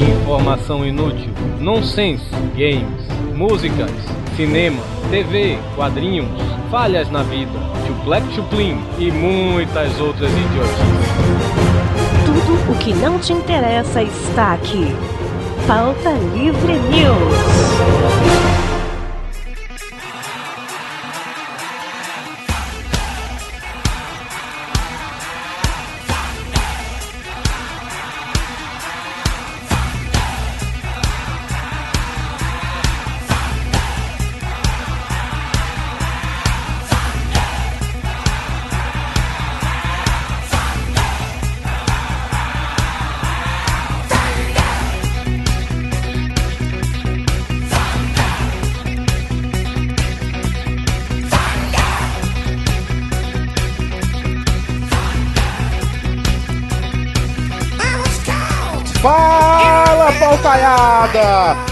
[0.00, 2.24] Informação inútil, nonsense,
[2.56, 3.90] games, músicas,
[4.36, 6.28] cinema, TV, quadrinhos,
[6.70, 11.08] falhas na vida, chuplec chuplin e muitas outras idiotices.
[12.24, 14.86] Tudo o que não te interessa está aqui.
[15.66, 18.47] Pauta Livre News.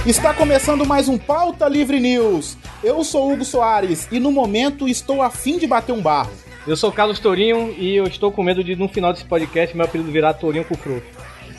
[0.06, 2.56] Está começando mais um Pauta Livre News.
[2.80, 6.30] Eu sou Hugo Soares e no momento estou a fim de bater um barro.
[6.64, 9.84] Eu sou Carlos Tourinho e eu estou com medo de no final desse podcast meu
[9.84, 11.02] apelido virar Tourinho Cucru.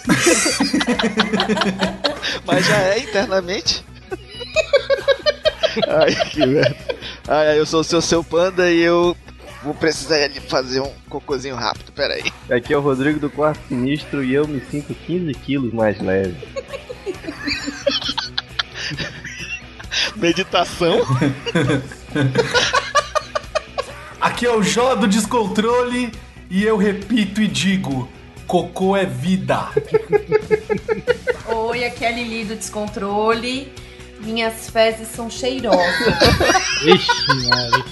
[2.47, 3.83] Mas já é internamente.
[5.85, 6.77] Ai, que merda.
[7.27, 9.13] Ai, eu sou o seu seu panda e eu
[9.61, 12.23] vou precisar de fazer um cocôzinho rápido, peraí.
[12.49, 16.37] Aqui é o Rodrigo do Quarto Sinistro e eu me sinto 15 quilos mais leve.
[20.17, 20.99] Meditação?
[24.19, 26.11] Aqui é o Jó do Descontrole
[26.49, 28.09] e eu repito e digo:
[28.47, 29.69] cocô é vida.
[31.47, 33.71] Oi, aqui é a Lili do Descontrole.
[34.19, 36.15] Minhas fezes são cheirosas.
[36.83, 37.85] Ixi, Maria.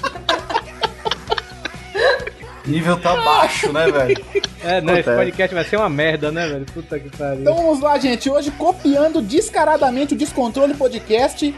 [2.66, 4.26] Nível tá baixo, né, velho?
[4.64, 5.00] É, né?
[5.00, 6.66] Esse podcast vai ser uma merda, né, velho?
[6.66, 7.42] Puta que pariu.
[7.42, 8.28] Então vamos lá, gente.
[8.30, 11.54] Hoje, copiando descaradamente o Descontrole Podcast,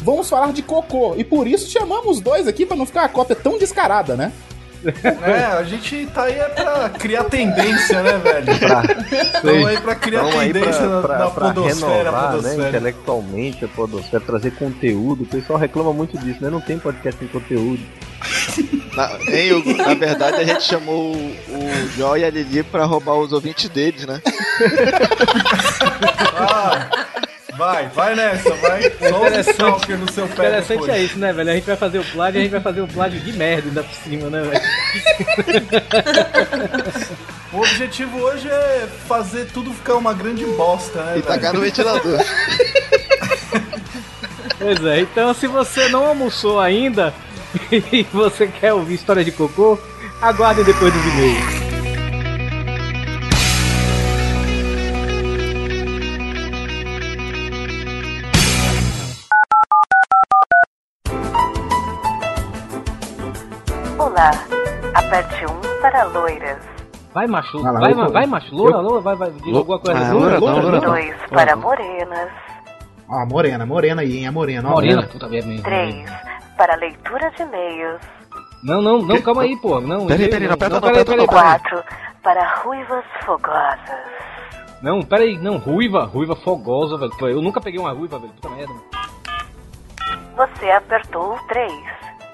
[0.00, 1.14] vamos falar de cocô.
[1.16, 4.32] E por isso chamamos os dois aqui, para não ficar uma cópia tão descarada, né?
[5.02, 8.58] É, a gente tá aí é pra criar tendência, né, velho?
[8.58, 8.82] Pra,
[9.34, 12.68] Estamos aí pra criar aí tendência pra, na, pra, na pra podosfera, renovar, né, podosfera.
[12.68, 15.24] intelectualmente a podosfera, trazer conteúdo.
[15.24, 16.50] O pessoal reclama muito disso, né?
[16.50, 17.82] Não tem podcast sem conteúdo.
[18.94, 19.76] Na, hein, Hugo?
[19.76, 23.68] Na verdade, a gente chamou o, o Jó e a Lili pra roubar os ouvintes
[23.68, 24.20] deles, né?
[26.38, 26.88] Ah,
[27.56, 28.82] vai, vai nessa, vai.
[29.56, 30.90] Só o no seu pé Interessante depois.
[30.90, 31.50] é isso, né, velho?
[31.50, 33.68] A gente vai fazer o plágio e a gente vai fazer o plágio de merda
[33.68, 34.62] ainda por cima, né, velho?
[37.52, 41.72] O objetivo hoje é fazer tudo ficar uma grande bosta, né, E tacar no velho?
[41.72, 42.20] ventilador.
[44.58, 47.12] Pois é, então se você não almoçou ainda
[47.70, 49.78] e você quer ouvir história de cocô,
[50.20, 51.65] aguarde depois dos e-mails.
[64.94, 66.58] Aperte 1 para loiras.
[67.12, 69.98] Vai, macho, Vai lá, vai, ma- vai, macho, loura, loura, vai, vai, diz alguma coisa.
[69.98, 70.92] Ah, Loura, loura loura, loura não.
[70.92, 72.28] 2 para morenas.
[73.08, 74.26] Ó, morena, morena aí, hein?
[74.26, 74.72] A morena, ó.
[74.72, 75.62] Morena, puta merda.
[75.62, 76.04] 3
[76.56, 78.00] para leitura de e-mails.
[78.62, 79.80] Não, não, não, calma aí, pô.
[79.80, 81.60] Não, Peraí, peraí, não aperta não, peraí, aperta peraí, não, peraí.
[81.60, 81.84] 4
[82.22, 83.78] para ruivas fogosas.
[84.82, 87.12] Não, peraí, não, ruiva, ruiva fogosa, velho.
[87.28, 88.32] Eu nunca peguei uma ruiva, velho.
[88.32, 88.72] Puta merda.
[90.36, 91.72] Você apertou o 3.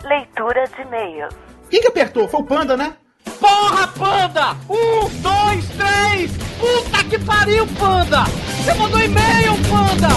[0.04, 1.34] Leitura de e-mails.
[1.72, 2.28] Quem que apertou?
[2.28, 2.92] Foi o Panda, né?
[3.40, 4.54] Porra, panda!
[4.68, 6.30] Um, dois, três!
[6.60, 8.24] Puta que pariu, panda!
[8.24, 10.08] Você mandou e-mail, panda!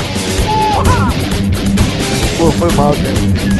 [0.44, 1.14] Porra!
[2.38, 3.56] Pô, foi mal, cara.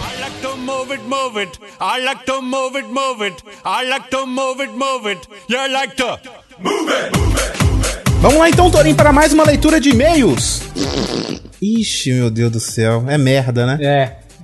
[0.00, 1.58] I like to move it, move it.
[1.80, 3.44] I like to move it, move it.
[3.64, 5.28] I like to move it, move it.
[5.46, 6.18] You like to
[6.58, 7.69] move it, move it.
[8.20, 10.62] Vamos lá então, Torinho, para mais uma leitura de e-mails.
[11.60, 13.02] Ixi, meu Deus do céu.
[13.08, 13.78] É merda, né?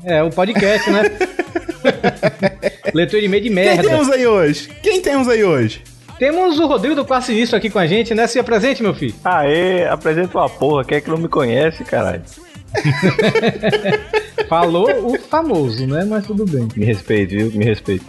[0.04, 1.02] É, é o podcast, né?
[2.94, 3.88] Leitor de e-mail de Quem merda.
[3.88, 4.70] temos aí hoje?
[4.82, 5.82] Quem temos aí hoje?
[6.18, 8.26] Temos o Rodrigo do Classe Sinistro aqui com a gente, né?
[8.26, 9.14] Se apresente, meu filho.
[9.22, 12.22] Aê, apresenta uma porra, quem é que não me conhece, caralho?
[14.48, 16.04] Falou o famoso, né?
[16.04, 16.68] Mas tudo bem.
[16.76, 17.50] Me respeite, viu?
[17.52, 18.04] Me respeite.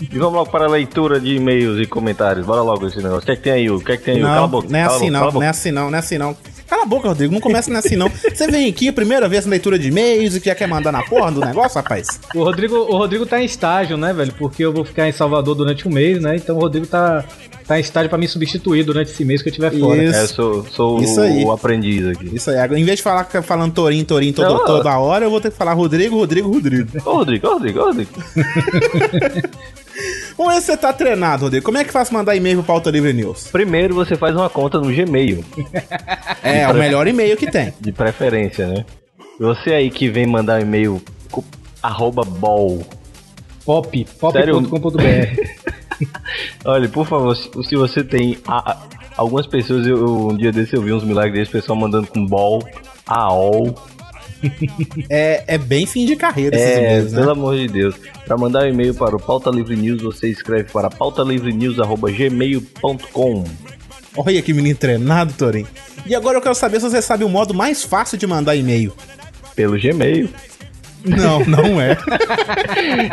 [0.00, 2.44] e vamos logo para a leitura de e-mails e comentários.
[2.46, 3.18] Bora logo esse negócio.
[3.22, 3.80] O que é que tem aí, Hugo?
[3.80, 4.20] O que é que tem aí?
[4.22, 4.28] Hugo?
[4.28, 4.68] Cala a Não, boca.
[4.68, 6.36] não é cala a assim boca, não, não é assim não, não é assim não.
[6.68, 8.08] Cala a boca, Rodrigo, não começa assim não.
[8.10, 11.32] Você vem aqui, primeira vez na leitura de e-mails e já quer mandar na porra
[11.32, 12.20] do negócio, rapaz?
[12.34, 14.32] O Rodrigo, o Rodrigo tá em estágio, né, velho?
[14.34, 16.36] Porque eu vou ficar em Salvador durante um mês, né?
[16.36, 17.24] Então o Rodrigo tá,
[17.66, 20.04] tá em estágio pra me substituir durante esse mês que eu estiver fora.
[20.04, 20.16] Isso.
[20.18, 21.44] É, eu sou, sou Isso o, aí.
[21.44, 22.30] o aprendiz aqui.
[22.34, 24.64] Isso aí, em vez de falar falando Torinho, Torinho toda, Não.
[24.66, 26.88] toda hora, eu vou ter que falar Rodrigo, Rodrigo, Rodrigo.
[27.04, 28.10] Ô, Rodrigo, ô, Rodrigo, ô, Rodrigo.
[30.38, 31.64] Vamos ver se você tá treinado, Rodrigo.
[31.66, 33.48] Como é que faz mandar e-mail pro Pauta Livre News?
[33.48, 35.44] Primeiro você faz uma conta no Gmail,
[36.42, 37.74] É, o melhor e-mail que tem.
[37.80, 38.84] de preferência, né?
[39.40, 41.02] Você aí que vem mandar um e-mail
[41.82, 42.86] arroba bol.
[43.64, 44.98] Pop, pop.com.br.
[46.64, 48.76] Olha, por favor, se, você tem a- a-
[49.16, 52.24] algumas pessoas, eu, eu- um dia desse eu vi uns milagres desse pessoal mandando com
[52.24, 52.62] bol,
[53.06, 53.74] aol.
[55.10, 57.18] É, é bem fim de carreira esses É, e-mails, né?
[57.20, 57.94] pelo amor de Deus.
[58.26, 63.44] Para mandar um e-mail para o Pauta Livre News, você escreve para pautalivrenews@gmail.com.
[64.16, 65.66] Olha que menino treinado, Torinho.
[66.06, 68.92] E agora eu quero saber se você sabe o modo mais fácil de mandar e-mail.
[69.54, 70.28] Pelo Gmail.
[71.04, 71.96] Não, não é.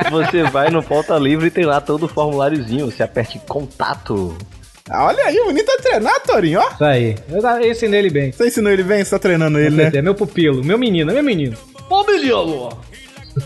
[0.09, 2.85] Você vai no Pauta Livre e tem lá todo o formuláriozinho.
[2.87, 4.35] Você aperte contato.
[4.91, 6.69] Olha aí, o menino tá treinado, Torinho, ó.
[6.69, 7.15] Isso aí.
[7.29, 8.31] Eu, eu ensinei ele bem.
[8.31, 9.03] Você ensinou ele bem?
[9.03, 9.91] Você tá treinando ele, né?
[9.93, 11.57] É meu pupilo, meu menino, meu menino.
[11.89, 12.69] Ô, menino!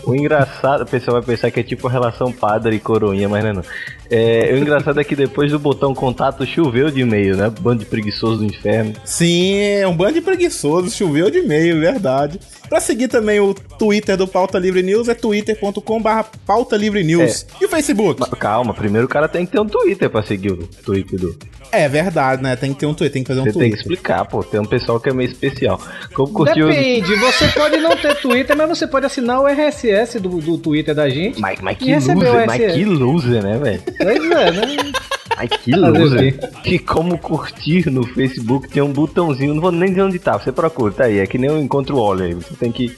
[0.04, 3.42] O engraçado, o pessoal vai pensar que é tipo a relação padre e coroinha, mas
[3.42, 3.64] não é não.
[4.10, 7.52] É, o engraçado é que depois do botão contato choveu de e-mail, né?
[7.60, 8.94] Bando de preguiçoso do inferno.
[9.04, 12.40] Sim, é um bando de preguiçosos, choveu de e-mail, verdade.
[12.68, 17.44] Pra seguir também o Twitter do Pauta Livre News é twitter.com barra Pauta Livre News.
[17.60, 18.20] E o Facebook?
[18.20, 21.36] Mas calma, primeiro o cara tem que ter um Twitter pra seguir o Twitter do.
[21.72, 22.56] É verdade, né?
[22.56, 23.92] Tem que ter um Twitter, tem que fazer um Você tem que Twitter.
[23.92, 24.42] explicar, pô.
[24.42, 25.80] Tem um pessoal que é meio especial.
[26.14, 26.68] Como curtiu.
[26.68, 30.94] Depende, você pode não ter Twitter, mas você pode assinar o RSS do, do Twitter
[30.94, 31.40] da gente.
[31.40, 33.82] Mas, mas que loser, mas que loser, né, velho?
[34.02, 34.92] Pois é, né?
[35.36, 36.38] Ai, que Fazer o loser.
[36.38, 36.48] quê?
[36.62, 40.52] Que como curtir no Facebook tem um botãozinho, não vou nem dizer onde tá, você
[40.52, 41.18] procura, tá aí.
[41.18, 42.94] É que nem eu encontro o óleo aí, você tem que.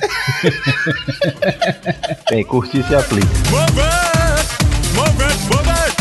[2.28, 3.28] tem, curtir se aplica.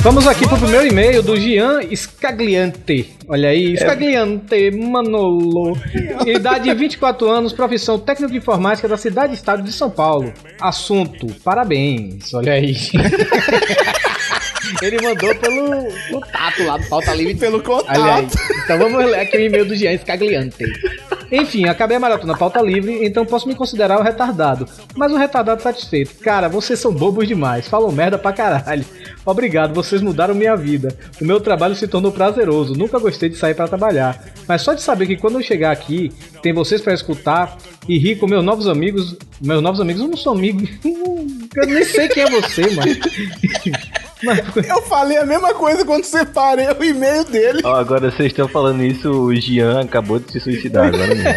[0.02, 3.12] Vamos aqui pro primeiro e-mail do Gian Scagliante.
[3.28, 5.78] Olha aí, Scagliante Manolo.
[6.26, 10.34] Idade 24 anos, profissão técnico de informática da cidade e estado de São Paulo.
[10.60, 12.34] Assunto, parabéns.
[12.34, 12.76] Olha aí.
[14.82, 17.36] Ele mandou pelo contato lá do Pauta Livre.
[17.36, 18.38] Pelo contato.
[18.64, 20.66] Então vamos ler aqui o e-mail do Gian Scagliante.
[21.32, 24.68] Enfim, acabei a maratona pauta livre, então posso me considerar o retardado.
[24.96, 26.16] Mas um retardado satisfeito.
[26.16, 28.84] Cara, vocês são bobos demais, falam merda pra caralho.
[29.26, 30.94] Obrigado, vocês mudaram minha vida.
[31.22, 34.22] O meu trabalho se tornou prazeroso, nunca gostei de sair pra trabalhar.
[34.46, 36.12] Mas só de saber que quando eu chegar aqui,
[36.44, 37.58] tem vocês pra escutar
[37.88, 39.16] e rir com meus novos amigos.
[39.40, 40.68] Meus novos amigos, eu não sou amigo.
[41.54, 42.96] Eu nem sei quem é você, mano.
[44.68, 47.62] Eu falei a mesma coisa quando separei o e-mail dele.
[47.64, 51.30] Ó, agora vocês estão falando isso, o Gian acabou de se suicidar agora mesmo.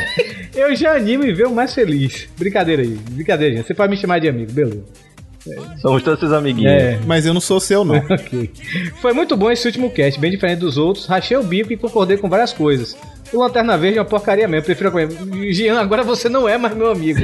[0.55, 2.29] Eu já animo e ver o mais feliz.
[2.39, 3.63] Brincadeira aí, brincadeira.
[3.63, 4.85] Você pode me chamar de amigo, beleza.
[5.81, 6.73] Somos todos seus amiguinhos.
[6.73, 6.99] É.
[7.07, 7.97] Mas eu não sou seu, não.
[8.11, 8.51] Ok.
[9.01, 11.07] Foi muito bom esse último cast, bem diferente dos outros.
[11.07, 12.97] Rachei o bico e concordei com várias coisas.
[13.33, 15.09] O Lanterna Verde é uma porcaria mesmo, prefiro a comer.
[15.53, 17.21] Jean, agora você não é mais meu amigo.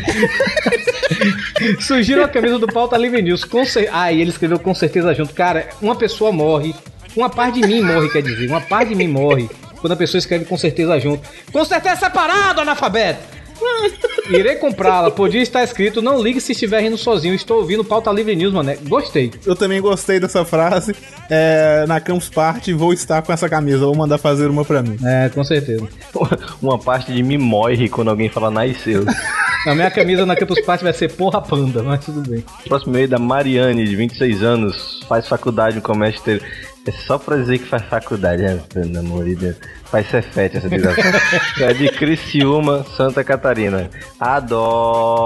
[1.81, 3.45] Sugiro a camisa do Pauta Livre News.
[3.45, 3.89] Com cer...
[3.93, 5.33] Ah, e ele escreveu com certeza junto.
[5.33, 6.75] Cara, uma pessoa morre.
[7.17, 8.49] Uma parte de mim morre, quer dizer.
[8.49, 9.49] Uma parte de mim morre.
[9.81, 11.27] Quando a pessoa escreve com certeza junto.
[11.53, 13.40] Com certeza separado, analfabeto!
[14.31, 15.11] Irei comprá-la.
[15.11, 17.35] Podia estar escrito: Não ligue se estiver rindo sozinho.
[17.35, 18.77] Estou ouvindo Pauta Livre News, mané.
[18.89, 19.31] Gostei.
[19.45, 20.95] Eu também gostei dessa frase.
[21.29, 23.79] É, na Campus Party vou estar com essa camisa.
[23.79, 24.97] Vou mandar fazer uma pra mim.
[25.05, 25.89] É, com certeza.
[26.61, 29.05] Uma parte de mim morre quando alguém fala nasceu.
[29.67, 32.43] A minha camisa na Campus Party vai ser porra panda, mas tudo bem.
[32.67, 36.49] Próximo e-mail da Mariane, de 26 anos, faz faculdade no comércio exterior.
[36.91, 38.61] É só pra dizer que faz faculdade, né?
[38.75, 39.55] Pelo amor de Deus.
[39.85, 41.01] Faz Cefete essa desgraça.
[41.63, 43.89] é de Criciúma, Santa Catarina.
[44.19, 45.21] Adoro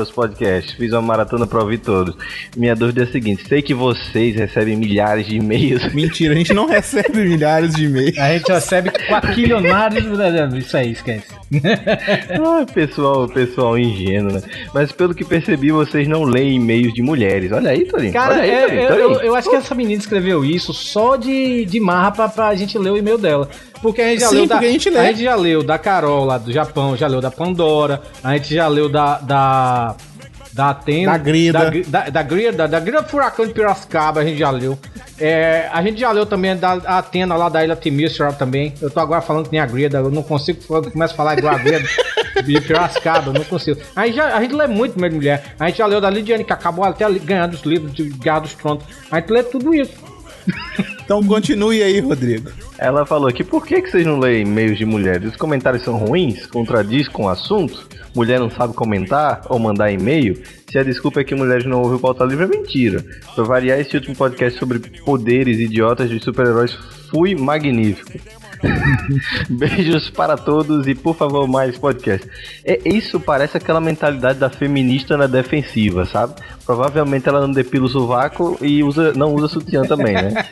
[0.00, 0.74] os podcasts.
[0.74, 2.14] Fiz uma maratona pra ouvir todos.
[2.56, 5.84] Minha dúvida é a seguinte: sei que vocês recebem milhares de e-mails.
[5.92, 8.16] Mentira, a gente não recebe milhares de e-mails.
[8.18, 10.04] A gente recebe quaquilionários.
[10.56, 11.26] Isso aí, esquece.
[12.44, 14.42] Ah, pessoal, pessoal ingênuo, né?
[14.72, 17.52] Mas pelo que percebi, vocês não leem e-mails de mulheres.
[17.52, 18.12] Olha aí, Torinho.
[18.12, 19.12] Cara, Olha aí, é, Torinho, eu, Torinho.
[19.12, 22.78] eu- eu acho que essa menina escreveu isso só de, de marra pra, pra gente
[22.78, 23.48] ler o e-mail dela.
[23.82, 26.24] Porque a gente já Sim, leu da, a gente a gente já leu da Carol
[26.24, 29.18] lá do Japão, já leu da Pandora, a gente já leu da.
[29.18, 29.96] da
[30.52, 31.58] da Atena, Da Grida.
[31.58, 34.78] da, da, da Grida, da Grida Furacão de Piracicaba, a gente já leu.
[35.18, 38.74] É, a gente já leu também da Atena lá da Ilha Temístra também.
[38.80, 41.38] Eu tô agora falando que nem a Grida, eu não consigo, eu começo a falar
[41.38, 41.88] igual a Grida
[42.44, 43.80] de Piracicaba, eu não consigo.
[43.96, 45.54] A gente, já, a gente lê muito mesmo mulher.
[45.58, 48.54] A gente já leu da Lidiane, que acabou até ganhando os livros de Guerra dos
[48.54, 48.84] Tronos.
[49.10, 49.94] A gente lê tudo isso.
[51.12, 52.50] Então continue aí, Rodrigo.
[52.78, 55.32] Ela falou que por que, que vocês não leem e-mails de mulheres?
[55.32, 56.46] Os comentários são ruins?
[56.46, 57.86] Contradiz com o assunto?
[58.16, 60.42] Mulher não sabe comentar ou mandar e-mail?
[60.70, 63.04] Se a desculpa é que mulheres não ouvem o pauta livre, é mentira.
[63.34, 66.72] Pra variar, esse último podcast sobre poderes idiotas de super-heróis
[67.10, 68.18] fui magnífico.
[69.48, 72.28] Beijos para todos e por favor mais podcast.
[72.64, 76.34] É, isso parece aquela mentalidade da feminista na defensiva, sabe?
[76.64, 80.32] Provavelmente ela não depila o sovaco e usa, não usa sutiã também, né?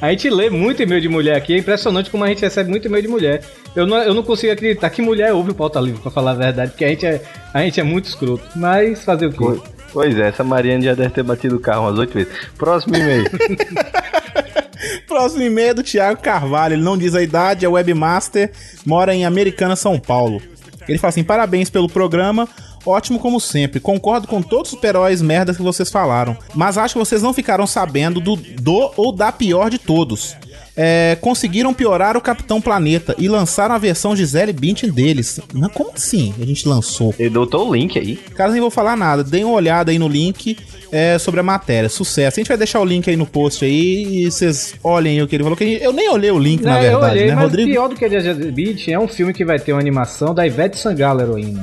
[0.00, 2.86] A gente lê muito e-mail de mulher aqui, é impressionante como a gente recebe muito
[2.86, 3.42] e-mail de mulher.
[3.74, 6.34] Eu não, eu não consigo acreditar que mulher ouve o pauta livre, pra falar a
[6.34, 7.22] verdade, porque a gente é,
[7.54, 8.42] a gente é muito escroto.
[8.56, 9.60] Mas fazer o quê?
[9.92, 12.32] Pois é, essa Mariana já deve ter batido o carro umas oito vezes.
[12.56, 13.24] Próximo e-mail.
[15.06, 16.74] Próximo e-mail é do Thiago Carvalho.
[16.74, 18.52] Ele não diz a idade, é webmaster,
[18.86, 20.40] mora em Americana, São Paulo.
[20.88, 22.48] Ele fala assim: parabéns pelo programa.
[22.84, 23.78] Ótimo como sempre.
[23.78, 26.36] Concordo com todos os super-heróis merdas que vocês falaram.
[26.54, 30.34] Mas acho que vocês não ficaram sabendo do, do ou da pior de todos.
[30.82, 35.38] É, conseguiram piorar o Capitão Planeta e lançaram a versão Gisele Bündchen deles.
[35.52, 36.32] Mas como assim?
[36.40, 37.14] A gente lançou.
[37.18, 38.16] Ele doutou o link aí.
[38.34, 40.56] Caso nem vou falar nada, deem uma olhada aí no link
[40.90, 41.90] é, sobre a matéria.
[41.90, 42.38] Sucesso.
[42.38, 45.28] A gente vai deixar o link aí no post aí e vocês olhem aí o
[45.28, 45.56] que ele falou.
[45.56, 47.70] Que eu nem olhei o link, na Não, verdade, eu olhei, né, mas Rodrigo?
[47.72, 50.46] pior do que a Gisele Beach é um filme que vai ter uma animação da
[50.46, 51.62] Ivete Sangalo heroína.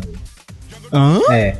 [0.93, 1.19] Hã?
[1.31, 1.57] É.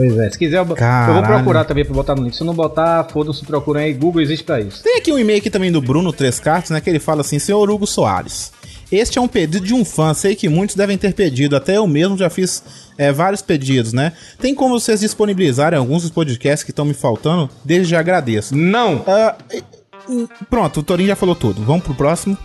[0.00, 0.66] Pois é, se quiser eu, eu
[1.14, 2.34] vou procurar também pra botar no link.
[2.34, 3.92] Se não botar, foda-se, procura aí.
[3.92, 4.82] Google existe pra isso.
[4.82, 6.80] Tem aqui um e-mail aqui também do Bruno Três Cartas, né?
[6.80, 8.50] Que ele fala assim: Senhor Hugo Soares.
[8.90, 11.86] Este é um pedido de um fã, sei que muitos devem ter pedido, até eu
[11.86, 12.62] mesmo já fiz
[12.96, 14.14] é, vários pedidos, né?
[14.40, 17.48] Tem como vocês disponibilizarem alguns dos podcasts que estão me faltando?
[17.62, 18.56] Desde já agradeço.
[18.56, 19.04] Não!
[19.52, 19.62] E-
[20.48, 21.62] pronto, o Torinho já falou tudo.
[21.62, 22.36] Vamos pro próximo.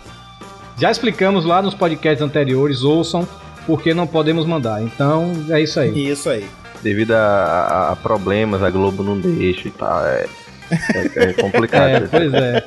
[0.78, 3.26] Já explicamos lá nos podcasts anteriores, ouçam,
[3.66, 4.82] porque não podemos mandar.
[4.82, 6.10] Então, é isso aí.
[6.12, 6.44] Isso aí.
[6.82, 10.04] Devido a, a- a problemas, a Globo não deixa e tal.
[10.06, 10.26] É,
[10.70, 11.90] é, é complicado.
[11.94, 12.64] É, pois é.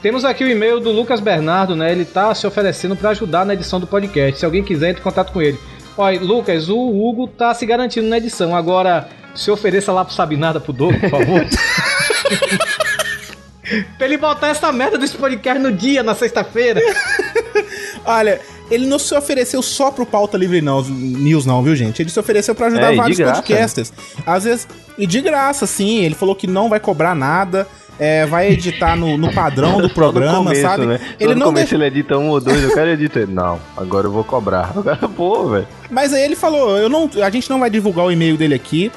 [0.00, 1.92] Temos aqui o e-mail do Lucas Bernardo, né?
[1.92, 4.38] Ele tá se oferecendo pra ajudar na edição do podcast.
[4.40, 5.58] Se alguém quiser, entre em contato com ele.
[5.96, 8.56] Olha, Lucas, o Hugo tá se garantindo na edição.
[8.56, 11.46] Agora, se ofereça lá pro Sabinada pro Doug, por favor.
[13.96, 16.80] pra ele botar essa merda desse podcast no dia, na sexta-feira.
[18.04, 18.40] Olha,
[18.72, 22.00] ele não se ofereceu só pro Pauta Livre não, News, não, viu, gente?
[22.02, 23.92] Ele se ofereceu pra ajudar É, vários graça, podcasters.
[24.26, 26.02] Às vezes, e de graça, sim.
[26.04, 27.66] Ele falou que não vai cobrar nada.
[27.98, 30.86] é, vai editar no, no padrão do programa, começo, sabe?
[30.86, 30.98] Né?
[31.20, 31.76] Ele no não começo deixa...
[31.76, 33.20] ele edita um ou dois, eu quero editar.
[33.20, 34.72] Ele, Não, agora eu vou cobrar.
[34.74, 35.68] Agora, pô, velho.
[35.90, 38.90] Mas aí ele falou: eu não, a gente não vai divulgar o e-mail dele aqui.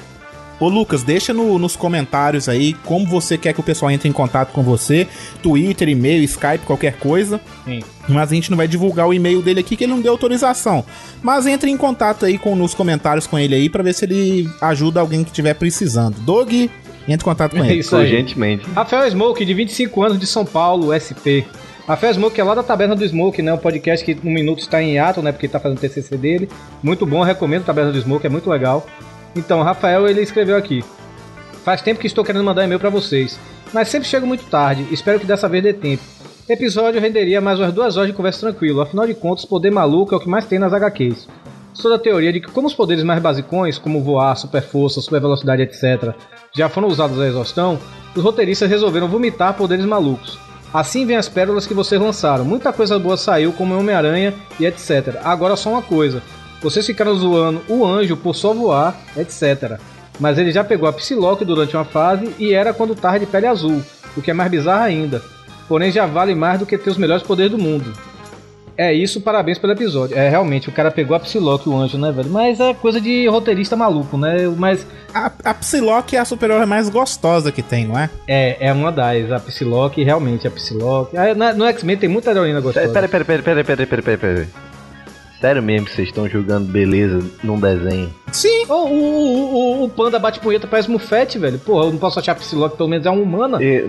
[0.59, 4.11] Ô Lucas, deixa no- nos comentários aí como você quer que o pessoal entre em
[4.13, 5.05] contato com você.
[5.43, 7.41] Twitter, e-mail, Skype, qualquer coisa.
[7.65, 7.81] Sim.
[8.07, 10.85] Mas a gente não vai divulgar o e-mail dele aqui que ele não deu autorização.
[11.21, 14.49] Mas entre em contato aí com, nos comentários com ele aí pra ver se ele
[14.61, 16.15] ajuda alguém que estiver precisando.
[16.21, 16.71] Doug, entre
[17.07, 17.79] em contato com É ele.
[17.79, 18.03] isso aí.
[18.03, 18.65] Urgentemente.
[18.73, 21.43] Rafael Smoke, de 25 anos, de São Paulo, SP.
[21.87, 23.53] Rafael Smoke é lá da Taberna do Smoke, né?
[23.53, 25.31] Um podcast que no minuto está em hiato, né?
[25.31, 26.49] Porque ele tá fazendo o TCC dele.
[26.81, 28.87] Muito bom, recomendo a Taberna do Smoke, é muito legal.
[29.35, 30.83] Então, Rafael, ele escreveu aqui.
[31.63, 33.39] Faz tempo que estou querendo mandar e-mail pra vocês,
[33.73, 34.87] mas sempre chego muito tarde.
[34.91, 36.03] Espero que dessa vez dê tempo.
[36.47, 38.79] Episódio renderia mais umas duas horas de conversa tranquilo.
[38.79, 41.27] Afinal de contas, poder maluco é o que mais tem nas HQs.
[41.73, 45.19] Sou da teoria de que, como os poderes mais basicões, como voar, super força, super
[45.19, 46.13] velocidade, etc.,
[46.55, 47.77] já foram usados a exaustão,
[48.15, 50.37] os roteiristas resolveram vomitar poderes malucos.
[50.73, 52.45] Assim vem as pérolas que vocês lançaram.
[52.45, 55.19] Muita coisa boa saiu, como Homem-Aranha e etc.
[55.23, 56.21] Agora só uma coisa:
[56.69, 59.79] vocês ficaram zoando o anjo por só voar, etc.
[60.19, 63.47] Mas ele já pegou a Psylocke durante uma fase e era quando tava de pele
[63.47, 63.81] azul,
[64.17, 65.21] o que é mais bizarro ainda.
[65.67, 67.91] Porém já vale mais do que ter os melhores poderes do mundo.
[68.77, 70.17] É isso, parabéns pelo episódio.
[70.17, 72.29] É, realmente, o cara pegou a Psylocke, o anjo, né, velho?
[72.29, 74.47] Mas é coisa de roteirista maluco, né?
[74.57, 78.09] Mas A, a Psylocke é a super-herói mais gostosa que tem, não é?
[78.27, 81.15] é, é uma das, a Psylocke, realmente, a Psylocke.
[81.37, 82.89] Na- No X-Men tem muita heroína gostosa.
[82.89, 84.47] Pera, pera, pera, pera, pera, pera, pera, pera.
[85.45, 88.11] Sério mesmo que vocês estão julgando beleza num desenho?
[88.31, 88.65] Sim.
[88.67, 91.59] O, o, o, o- panda bate punheta parece Mufete, velho.
[91.59, 93.63] Porra, eu não posso achar Psylocke, pelo menos é uma humana.
[93.63, 93.85] E,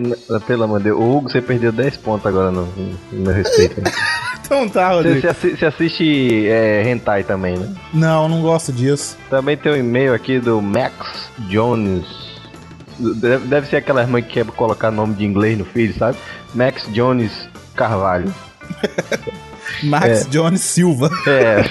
[0.47, 2.67] pelo amor de Deus, o Hugo, você perdeu 10 pontos agora no,
[3.11, 3.81] no meu respeito.
[3.81, 3.91] né?
[4.45, 5.21] Então tá, Você, Rodrigo.
[5.23, 7.75] você assi- você assiste é, Hentai também, né?
[7.93, 9.17] Não, não gosto disso.
[9.31, 12.07] Também tem um e-mail aqui do Max Jones.
[12.99, 16.17] Deve, deve ser aquela irmã que quer colocar nome de inglês no filho, sabe?
[16.55, 17.33] Max Jones
[17.75, 18.33] Carvalho.
[19.83, 20.25] Max É.
[20.31, 21.11] Jones Silva.
[21.27, 21.63] É,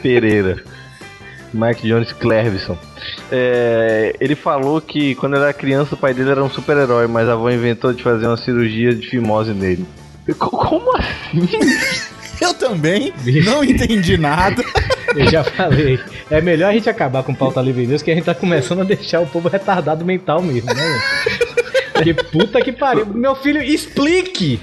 [0.00, 0.62] Pereira.
[1.52, 2.78] Mike Jones Clervison.
[3.30, 7.32] É, ele falou que quando era criança o pai dele era um super-herói, mas a
[7.32, 9.84] avó inventou de fazer uma cirurgia de fimose nele.
[10.38, 11.46] Co- Como assim?
[12.40, 13.12] Eu também
[13.44, 14.64] não entendi nada.
[15.14, 16.00] Eu já falei.
[16.30, 18.84] É melhor a gente acabar com pauta livre News, que a gente tá começando a
[18.84, 21.00] deixar o povo retardado mental mesmo, né?
[22.02, 23.06] Que puta que pariu.
[23.06, 24.58] Meu filho, explique!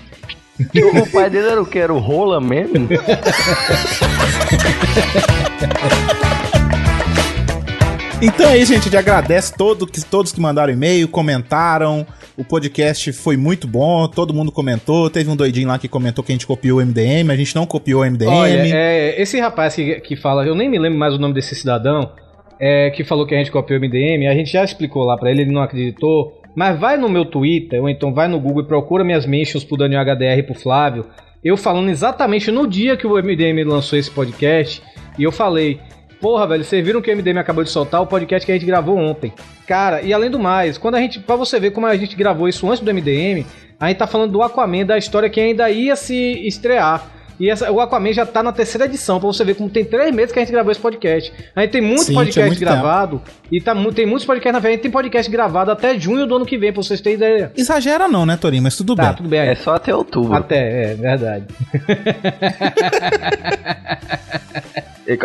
[1.01, 1.79] O pai dele era o que?
[1.79, 2.87] Era o rola mesmo?
[8.21, 8.81] Então é isso, gente.
[8.81, 12.05] A gente agradece todo, que, todos que mandaram e-mail, comentaram.
[12.35, 15.09] O podcast foi muito bom, todo mundo comentou.
[15.09, 17.65] Teve um doidinho lá que comentou que a gente copiou o MDM, a gente não
[17.65, 18.27] copiou o MDM.
[18.27, 21.55] Olha, é, esse rapaz que, que fala, eu nem me lembro mais o nome desse
[21.55, 22.11] cidadão,
[22.59, 25.31] é, que falou que a gente copiou o MDM, a gente já explicou lá pra
[25.31, 26.38] ele, ele não acreditou.
[26.55, 29.77] Mas vai no meu Twitter, ou então vai no Google e procura minhas mentions pro
[29.77, 31.05] Daniel HDR e pro Flávio.
[31.43, 34.81] Eu falando exatamente no dia que o MDM lançou esse podcast,
[35.17, 35.79] e eu falei.
[36.19, 38.65] Porra, velho, vocês viram que o MDM acabou de soltar o podcast que a gente
[38.65, 39.31] gravou ontem.
[39.65, 41.19] Cara, e além do mais, quando a gente.
[41.19, 43.45] Pra você ver como a gente gravou isso antes do MDM,
[43.79, 47.18] a gente tá falando do Aquaman, da história que ainda ia se estrear.
[47.39, 50.13] E essa, o Aquaman já tá na terceira edição, pra você ver como tem três
[50.13, 51.31] meses que a gente gravou esse podcast.
[51.55, 54.71] A gente tem muito Sim, podcast muito gravado, e tá, tem muitos podcasts na frente,
[54.71, 57.49] a gente tem podcast gravado até junho do ano que vem, pra vocês terem ideia.
[57.55, 58.63] Exagera não, né, Torinho?
[58.63, 59.15] Mas tudo Tá, bem.
[59.15, 59.39] tudo bem.
[59.39, 60.33] É só até outubro.
[60.33, 61.45] Até, é verdade.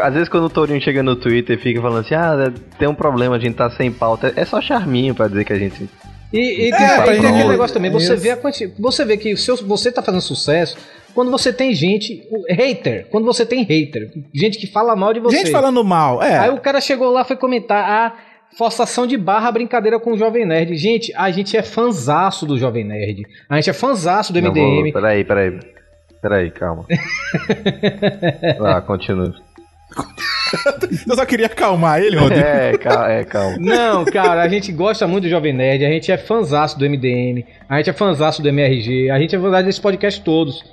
[0.02, 2.94] Às vezes quando o Tourinho chega no Twitter e fica falando assim, ah, tem um
[2.94, 4.32] problema, a gente tá sem pauta.
[4.36, 5.88] É só charminho pra dizer que a gente.
[6.32, 7.26] E, e tem, É, e tem pronto.
[7.34, 8.22] aquele negócio também, você Isso.
[8.22, 8.72] vê, a quanti...
[8.78, 10.76] você vê que o seu, você tá fazendo sucesso
[11.14, 15.20] quando você tem gente, o- hater, quando você tem hater, gente que fala mal de
[15.20, 15.38] você.
[15.38, 16.38] Gente falando mal, é.
[16.38, 18.14] Aí o cara chegou lá foi comentar a
[18.56, 20.76] forçação de barra, brincadeira com o Jovem Nerd.
[20.76, 23.22] Gente, a gente é fanzaço do Jovem Nerd.
[23.48, 24.82] A gente é fanzaço do Não MDM.
[24.84, 25.58] vou- Peraí, peraí.
[26.22, 26.84] Peraí, calma.
[28.58, 29.34] Lá, continua.
[31.08, 32.42] Eu só queria acalmar ele, Rodrigo.
[32.46, 33.56] É, calma, é, calma.
[33.58, 37.44] Não, cara, a gente gosta muito do Jovem Nerd, a gente é fanzaço do MDM,
[37.68, 40.64] a gente é fanzaço do MRG, a gente é fanzaço desses podcasts todos.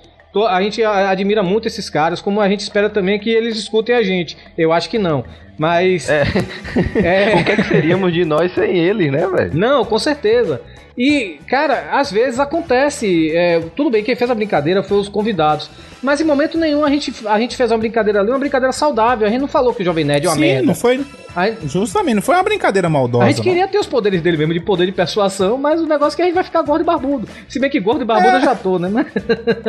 [0.48, 4.02] A gente admira muito esses caras, como a gente espera também que eles escutem a
[4.02, 4.38] gente.
[4.58, 5.26] Eu acho que não.
[5.58, 6.10] Mas.
[6.10, 6.24] É.
[7.04, 7.36] É.
[7.36, 9.52] O que, é que seríamos de nós sem eles, né, velho?
[9.54, 10.62] Não, com certeza.
[10.98, 13.32] E, cara, às vezes acontece.
[13.36, 15.70] é, tudo bem, quem fez a brincadeira foi os convidados.
[16.04, 19.28] Mas em momento nenhum a gente, a gente fez uma brincadeira ali, uma brincadeira saudável.
[19.28, 20.66] A gente não falou que o Jovem Nerd é uma Sim, merda.
[20.66, 20.98] não foi.
[20.98, 23.24] Gente- Justamente, não foi uma brincadeira maldosa.
[23.24, 23.44] a gente não.
[23.46, 26.22] queria ter os poderes dele mesmo, de poder de persuasão, mas o negócio é que
[26.24, 27.26] a gente vai ficar gordo e barbudo.
[27.48, 28.90] Se bem que gordo e barbudo eu já tô, né?
[28.92, 29.08] Mas-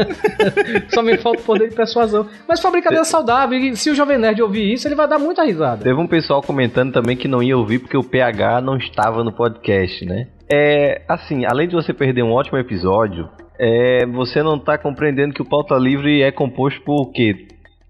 [0.93, 2.27] Só me falta o poder de persuasão.
[2.49, 5.19] Mas foi uma brincadeira saudável, e se o Jovem Nerd ouvir isso, ele vai dar
[5.19, 5.85] muita risada.
[5.85, 9.33] Teve um pessoal comentando também que não ia ouvir porque o PH não estava no
[9.33, 10.27] podcast, né?
[10.55, 13.27] É, assim, além de você perder um ótimo episódio,
[13.59, 17.49] é, você não tá compreendendo que o Pauta Livre é composto por o quê?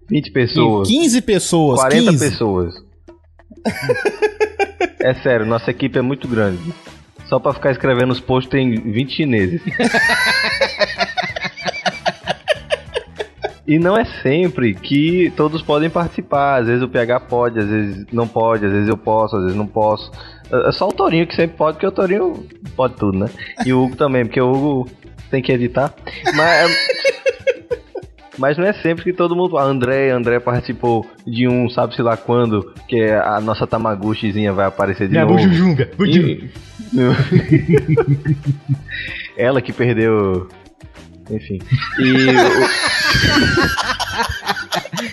[0.09, 2.29] 20 pessoas, 15 pessoas, 40 15.
[2.29, 2.73] pessoas.
[5.01, 6.73] é sério, nossa equipe é muito grande.
[7.25, 9.61] Só pra ficar escrevendo os posts tem 20 chineses.
[13.65, 16.61] E não é sempre que todos podem participar.
[16.61, 19.57] Às vezes o PH pode, às vezes não pode, às vezes eu posso, às vezes
[19.57, 20.11] não posso.
[20.67, 23.27] É só o Torinho que sempre pode, porque o Torinho pode tudo, né?
[23.65, 24.87] E o Hugo também, porque o Hugo
[25.31, 25.91] tem que editar.
[26.35, 26.77] Mas,
[28.37, 29.57] mas não é sempre que todo mundo.
[29.57, 35.07] A André, André participou de um, sabe-se lá quando, que a nossa Tamaguchizinha vai aparecer
[35.07, 35.33] de novo.
[35.33, 36.49] Bujujunga, E-
[39.37, 40.47] Ela que perdeu.
[41.31, 41.57] Enfim.
[41.99, 42.33] E o-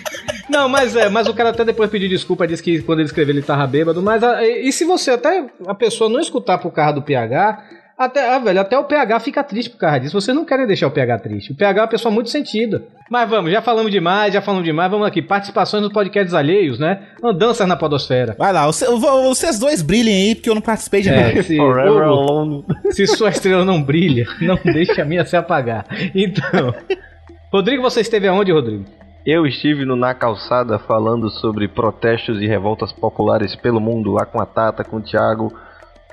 [0.51, 3.33] Não, mas é, mas o cara até depois pediu desculpa, disse que quando ele escreveu
[3.33, 6.69] ele tava bêbado, mas a- e e se você até a pessoa não escutar pro
[6.69, 7.63] carro do PH,
[7.97, 10.19] até, ah, velho, até o PH fica triste por causa disso.
[10.19, 11.51] Vocês não querem deixar o PH triste.
[11.51, 12.83] O PH é uma pessoa muito sentida.
[13.11, 14.89] Mas vamos, já falamos demais, já falamos demais.
[14.89, 17.03] Vamos aqui, participações nos podcasts alheios, né?
[17.23, 18.35] Andanças na podosfera.
[18.39, 21.37] Vai lá, você- vo- vocês dois brilhem aí, porque eu não participei de nada.
[21.39, 22.65] É, se, Forever Alone.
[22.89, 25.85] se sua estrela não brilha, não deixe a minha se apagar.
[26.15, 26.73] Então,
[27.53, 28.85] Rodrigo, você esteve aonde, Rodrigo?
[29.25, 34.41] Eu estive no Na Calçada falando sobre protestos e revoltas populares pelo mundo, lá com
[34.41, 35.53] a Tata, com o Thiago,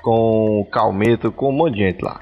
[0.01, 2.21] com o Calmeto, com um monte de gente lá.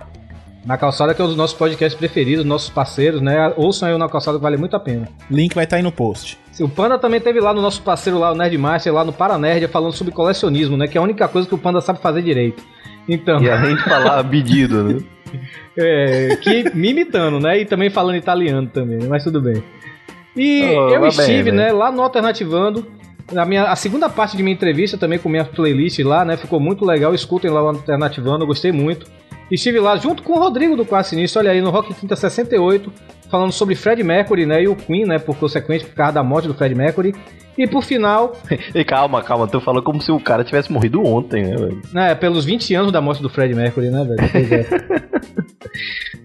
[0.65, 3.54] Na Calçada, que é um dos nossos podcasts preferidos, nossos parceiros, né?
[3.58, 5.08] Ouçam aí o Na Calçada, que vale muito a pena.
[5.30, 6.38] Link vai estar aí no post.
[6.60, 9.93] O Panda também teve lá no nosso parceiro lá, o Nerdmaster, lá no Paranerd, falando
[9.93, 10.88] sobre colecionismo, né?
[10.88, 12.63] Que é a única coisa que o Panda sabe fazer direito.
[13.08, 15.00] Então, E além de falar pedido, né?
[15.78, 17.60] é, que me imitando, né?
[17.60, 19.63] E também falando italiano também, mas tudo bem.
[20.38, 21.65] E Oh, eu estive, bem, né?
[21.67, 22.86] né, lá no Alternativando.
[23.32, 26.38] Na minha, a segunda parte de minha entrevista também com minha playlist lá, né?
[26.38, 27.13] Ficou muito legal.
[27.13, 29.06] Escutem lá o Alternativando, eu gostei muito.
[29.52, 32.91] Estive lá junto com o Rodrigo do Quase Sinistro, olha aí, no Rock Quinta 68.
[33.30, 34.63] Falando sobre Fred Mercury, né?
[34.63, 35.20] E o Queen, né?
[35.20, 37.13] Por consequência, por causa da morte do Fred Mercury.
[37.58, 38.36] E por final,
[38.76, 41.82] E calma, calma, tu falou como se o cara tivesse morrido ontem, né, velho?
[41.92, 44.30] né, pelos 20 anos da morte do Fred Mercury, né, velho?
[44.32, 44.66] Pois é.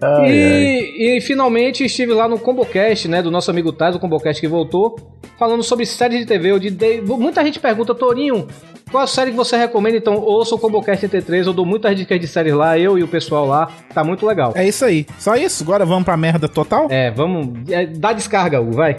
[0.03, 0.33] Ai, ai.
[0.33, 3.23] E, e finalmente estive lá no Combocast, né?
[3.23, 4.97] Do nosso amigo Taz, o Combocast que voltou,
[5.39, 6.51] falando sobre séries de TV.
[6.51, 8.47] Eu de, de- muita gente pergunta, Torinho,
[8.91, 9.97] qual a série que você recomenda?
[9.97, 13.09] Então, ouça o Combocast 33, eu dou muitas dicas de séries lá, eu e o
[13.09, 13.71] pessoal lá.
[13.95, 14.53] Tá muito legal.
[14.55, 15.07] É isso aí.
[15.19, 15.63] Só isso?
[15.63, 16.89] Agora vamos pra merda total?
[16.93, 17.71] É, vamos.
[17.71, 18.97] É, dá descarga, Hugo, vai.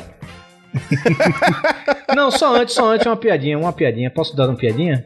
[2.16, 4.10] Não, só antes, só antes uma piadinha, uma piadinha.
[4.10, 5.06] Posso dar uma piadinha?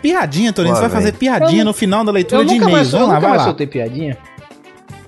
[0.00, 0.74] Piadinha, Torinho.
[0.76, 2.92] Você vai fazer piadinha Eu- no final da leitura de e-mails.
[2.92, 3.44] Vamos lá, vai lá.
[3.44, 4.16] soltei piadinha.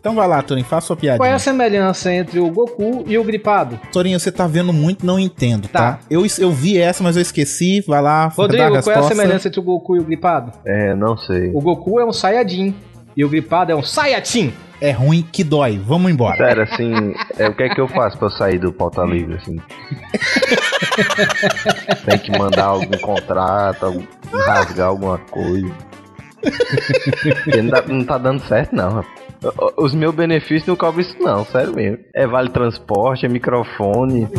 [0.01, 0.67] Então vai lá, Torinho.
[0.67, 1.39] Faça sua Qual é a piadinha.
[1.39, 3.79] semelhança entre o Goku e o Gripado?
[3.93, 5.93] Torinho, você tá vendo muito, não entendo, tá?
[5.93, 5.99] Tá.
[6.11, 7.81] Eu, eu vi essa, mas eu esqueci.
[7.87, 10.51] Vai lá, Rodrigo, qual é a semelhança entre o Goku e o Gripado?
[10.67, 11.51] É, não sei.
[11.55, 12.75] O Goku é um Saiyajin
[13.17, 14.53] e o Gripado é um Saiyajin.
[14.81, 15.79] É ruim que dói.
[15.79, 16.37] Vamos embora.
[16.37, 19.37] Sério, assim, é, o que é que eu faço pra eu sair do pauta livre,
[19.37, 19.57] assim?
[22.05, 24.05] Tem que mandar algum contrato, algum-
[24.47, 25.73] rasgar alguma coisa.
[27.45, 29.23] Porque não, dá- não tá dando certo, não, rapaz.
[29.77, 31.99] Os meus benefícios não cobrem isso, não, sério mesmo.
[32.15, 34.29] É vale transporte, é microfone.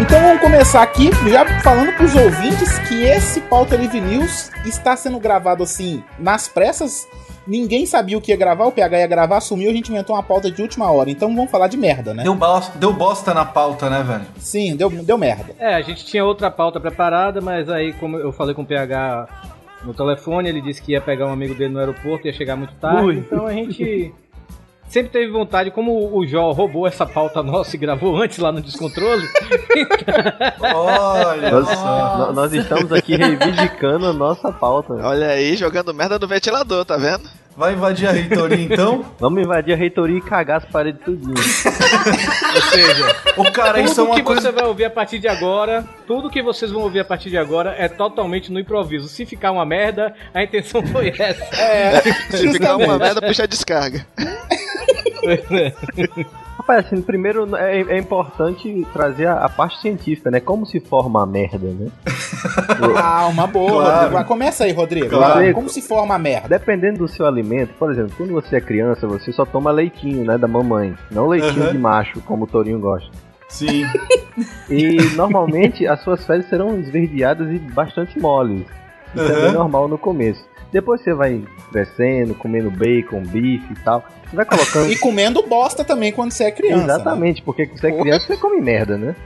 [0.00, 5.18] Então vamos começar aqui, já falando pros ouvintes que esse Pauta Livre News está sendo
[5.20, 7.06] gravado assim, nas pressas.
[7.46, 10.22] Ninguém sabia o que ia gravar, o PH ia gravar, sumiu, a gente inventou uma
[10.22, 11.10] pauta de última hora.
[11.10, 12.22] Então vamos falar de merda, né?
[12.22, 14.24] Deu, bosta, deu bosta na pauta, né, velho?
[14.38, 15.54] Sim, deu, deu merda.
[15.58, 19.28] É, a gente tinha outra pauta preparada, mas aí, como eu falei com o PH
[19.84, 22.74] no telefone, ele disse que ia pegar um amigo dele no aeroporto, ia chegar muito
[22.76, 23.04] tarde.
[23.04, 23.18] Ui.
[23.18, 24.14] Então a gente
[24.90, 28.60] sempre teve vontade, como o Jó roubou essa pauta nossa e gravou antes lá no
[28.60, 29.26] Descontrole.
[30.60, 32.32] Olha Nós, só.
[32.32, 34.94] nós estamos aqui reivindicando a nossa pauta.
[34.94, 37.28] Olha aí, jogando merda no ventilador, tá vendo?
[37.56, 39.04] Vai invadir a reitoria então?
[39.18, 41.34] Vamos invadir a reitoria e cagar as paredes tudinho.
[42.54, 44.40] Ou seja, Ô, cara, isso é tudo uma que coisa.
[44.42, 47.36] você vai ouvir a partir de agora, tudo que vocês vão ouvir a partir de
[47.36, 49.08] agora é totalmente no improviso.
[49.08, 51.44] Se ficar uma merda, a intenção foi essa.
[51.60, 52.00] É,
[52.30, 54.06] Se ficar uma merda, puxa a descarga.
[56.58, 60.40] Rapaz, assim, primeiro é, é importante trazer a, a parte científica, né?
[60.40, 61.90] Como se forma a merda, né?
[62.96, 63.92] Ah, uma boa, Claro.
[63.94, 64.12] Rodrigo.
[64.14, 65.08] Vai, Começa aí, Rodrigo.
[65.08, 65.52] Claro.
[65.54, 66.48] Como se forma a merda?
[66.48, 70.38] Dependendo do seu alimento, por exemplo, quando você é criança, você só toma leitinho, né,
[70.38, 70.94] da mamãe.
[71.10, 71.72] Não leitinho Aham.
[71.72, 73.10] de macho, como o Torinho gosta.
[73.48, 73.84] Sim.
[74.70, 78.64] E normalmente as suas fezes serão esverdeadas e bastante moles.
[79.14, 79.42] Isso é Aham.
[79.42, 80.42] bem normal no começo.
[80.72, 84.04] Depois você vai crescendo, comendo bacon, bife e tal.
[84.30, 84.92] Você vai colocando.
[84.92, 86.86] E comendo bosta também quando você é criança.
[86.86, 86.94] né?
[86.94, 89.16] Exatamente, porque quando você é criança, você come merda, né?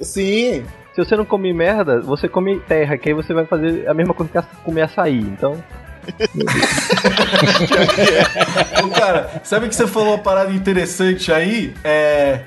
[0.00, 0.64] Sim.
[0.94, 4.14] Se você não come merda, você come terra, que aí você vai fazer a mesma
[4.14, 5.18] coisa que comer açaí.
[5.18, 5.62] Então,
[8.84, 11.74] Ô, cara, sabe que você falou uma parada interessante aí?
[11.82, 12.40] É.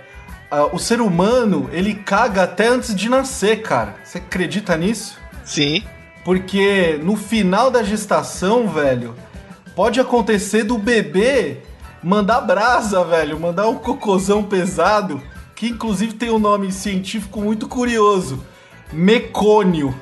[0.50, 3.96] ah, o ser humano, ele caga até antes de nascer, cara.
[4.04, 5.20] Você acredita nisso?
[5.44, 5.84] Sim.
[6.24, 9.16] Porque no final da gestação, velho,
[9.76, 11.58] pode acontecer do bebê
[12.08, 15.22] mandar brasa, velho, mandar um cocôzão pesado,
[15.54, 18.42] que inclusive tem um nome científico muito curioso.
[18.94, 19.94] Mecônio.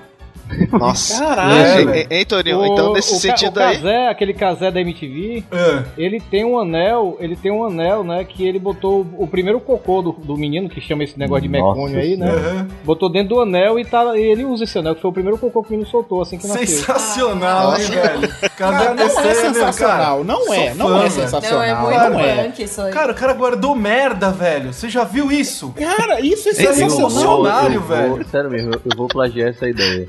[0.72, 1.20] Nossa.
[1.24, 1.94] Caralho.
[1.96, 2.66] Hein, hein, Torinho?
[2.66, 3.76] Então, nesse o, ca- sentido o aí.
[3.78, 5.84] Kazé, aquele Kazé da MTV, É.
[5.98, 10.02] ele tem um anel, ele tem um anel, né, que ele botou o primeiro cocô
[10.02, 12.30] do, do menino, que chama esse negócio de mecônio aí, né?
[12.30, 12.68] Aham.
[12.84, 15.38] Botou dentro do anel e, tá, e ele usa esse anel, que foi o primeiro
[15.38, 16.68] cocô que o menino soltou assim que nasceu.
[16.68, 18.36] Sensacional, hein, velho?
[18.58, 19.98] Cara, não é besteira, meu, sensacional.
[19.98, 20.24] cara.
[20.24, 21.60] Não é, não é sensacional.
[21.60, 22.64] Não, é muito é.
[22.64, 22.92] isso aí.
[22.92, 24.74] Cara, o cara guardou merda, velho.
[24.74, 25.74] Você já viu isso?
[25.78, 26.90] Cara, isso é é sensacional.
[26.90, 28.26] revolucionário, velho.
[28.30, 30.08] Sério mesmo, eu vou plagiar essa ideia.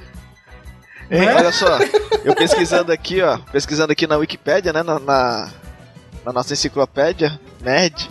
[1.11, 1.35] Hein, Né?
[1.35, 1.79] olha só,
[2.25, 5.51] eu pesquisando aqui, ó, pesquisando aqui na Wikipédia, né, na, na,
[6.25, 8.11] na nossa enciclopédia, nerd,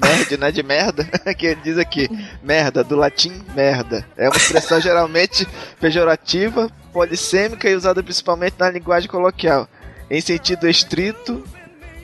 [0.00, 1.04] nerd, né, de merda,
[1.36, 2.08] que ele diz aqui,
[2.42, 5.46] merda, do latim merda, é uma expressão geralmente
[5.80, 9.68] pejorativa, polissêmica e usada principalmente na linguagem coloquial,
[10.08, 11.42] em sentido estrito,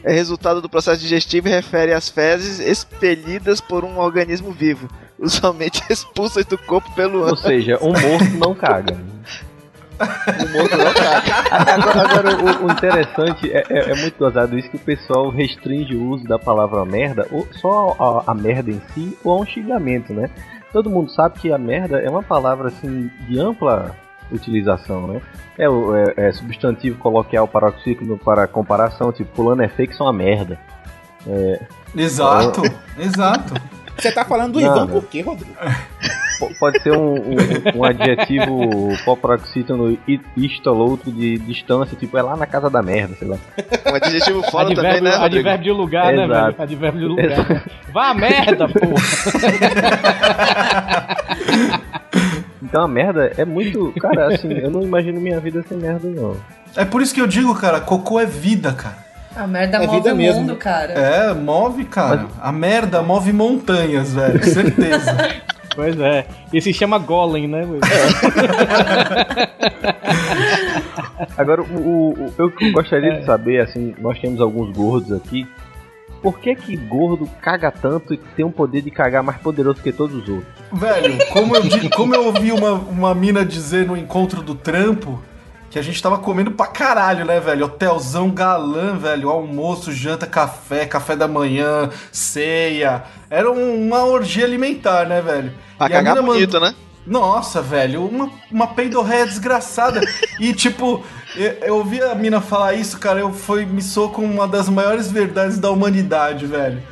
[0.02, 5.80] é resultado do processo digestivo e refere às fezes expelidas por um organismo vivo, usualmente
[5.88, 7.42] expulsas do corpo pelo Ou ânus.
[7.42, 8.98] seja, um morto não caga.
[10.02, 11.34] O morto não caga.
[11.50, 15.94] Agora, agora, o, o interessante é, é- é muito gozado isso que o pessoal restringe
[15.94, 19.46] o uso da palavra merda ou só a, a merda em si ou a um
[19.46, 20.28] xingamento, né?
[20.72, 23.94] Todo mundo sabe que a merda é uma palavra assim de ampla
[24.30, 25.20] utilização, né?
[25.58, 30.06] É, o- é- é substantivo coloquial paroxítono para comparação, tipo, fulano é feio que são
[30.06, 30.58] uma merda.
[31.94, 32.62] Exato,
[32.98, 33.54] exato.
[34.02, 34.88] Você tá falando do Não, Ivan não.
[34.88, 35.52] por quê, Rodrigo?
[35.54, 37.36] P- Pode ser um, um,
[37.76, 42.82] um adjetivo poproxítono i- isto ou outro de distância, tipo, é lá na casa da
[42.82, 43.36] merda, sei lá.
[43.90, 45.48] Um adjetivo fora também, Advérbio, né, Rodrigo?
[45.48, 46.50] advérbio de lugar, né, Exato.
[46.50, 46.62] velho?
[46.62, 47.62] Advérbio de lugar.
[47.92, 48.94] Vá a merda, porra.
[52.62, 53.92] Então a merda é muito.
[54.00, 56.36] Cara, assim, eu não imagino minha vida sem merda, não.
[56.76, 58.96] É por isso que eu digo, cara, cocô é vida, cara.
[59.36, 60.40] A merda É move vida o mesmo.
[60.42, 60.92] mundo, cara.
[60.92, 62.26] É, move, cara.
[62.40, 64.42] A merda move montanhas, velho.
[64.44, 65.16] Certeza.
[65.74, 66.26] Pois é.
[66.52, 67.62] E se chama Golem, né?
[67.62, 67.80] velho?
[71.36, 75.46] Agora, o, o, o- eu gostaria de saber, assim, nós temos alguns gordos aqui.
[76.20, 79.92] Por que que gordo caga tanto e tem um poder de cagar mais poderoso que
[79.92, 80.46] todos os outros?
[80.72, 81.62] Velho, como eu,
[81.96, 85.20] como eu ouvi uma, uma mina dizer no encontro do trampo,
[85.72, 87.64] que a gente tava comendo pra caralho, né, velho?
[87.64, 89.30] Hotelzão galã, velho.
[89.30, 93.04] Almoço, janta, café, café da manhã, ceia.
[93.30, 95.52] Era um- uma orgia alimentar, né, velho?
[95.78, 96.76] Pra E a cagar mina bonito, mandou- né?
[97.06, 100.00] Nossa, velho, uma, uma peidorréia desgraçada.
[100.38, 101.02] e, tipo,
[101.34, 104.68] eu, eu ouvi a mina falar isso, cara, eu foi, me sou com uma das
[104.68, 106.82] maiores verdades da humanidade, velho.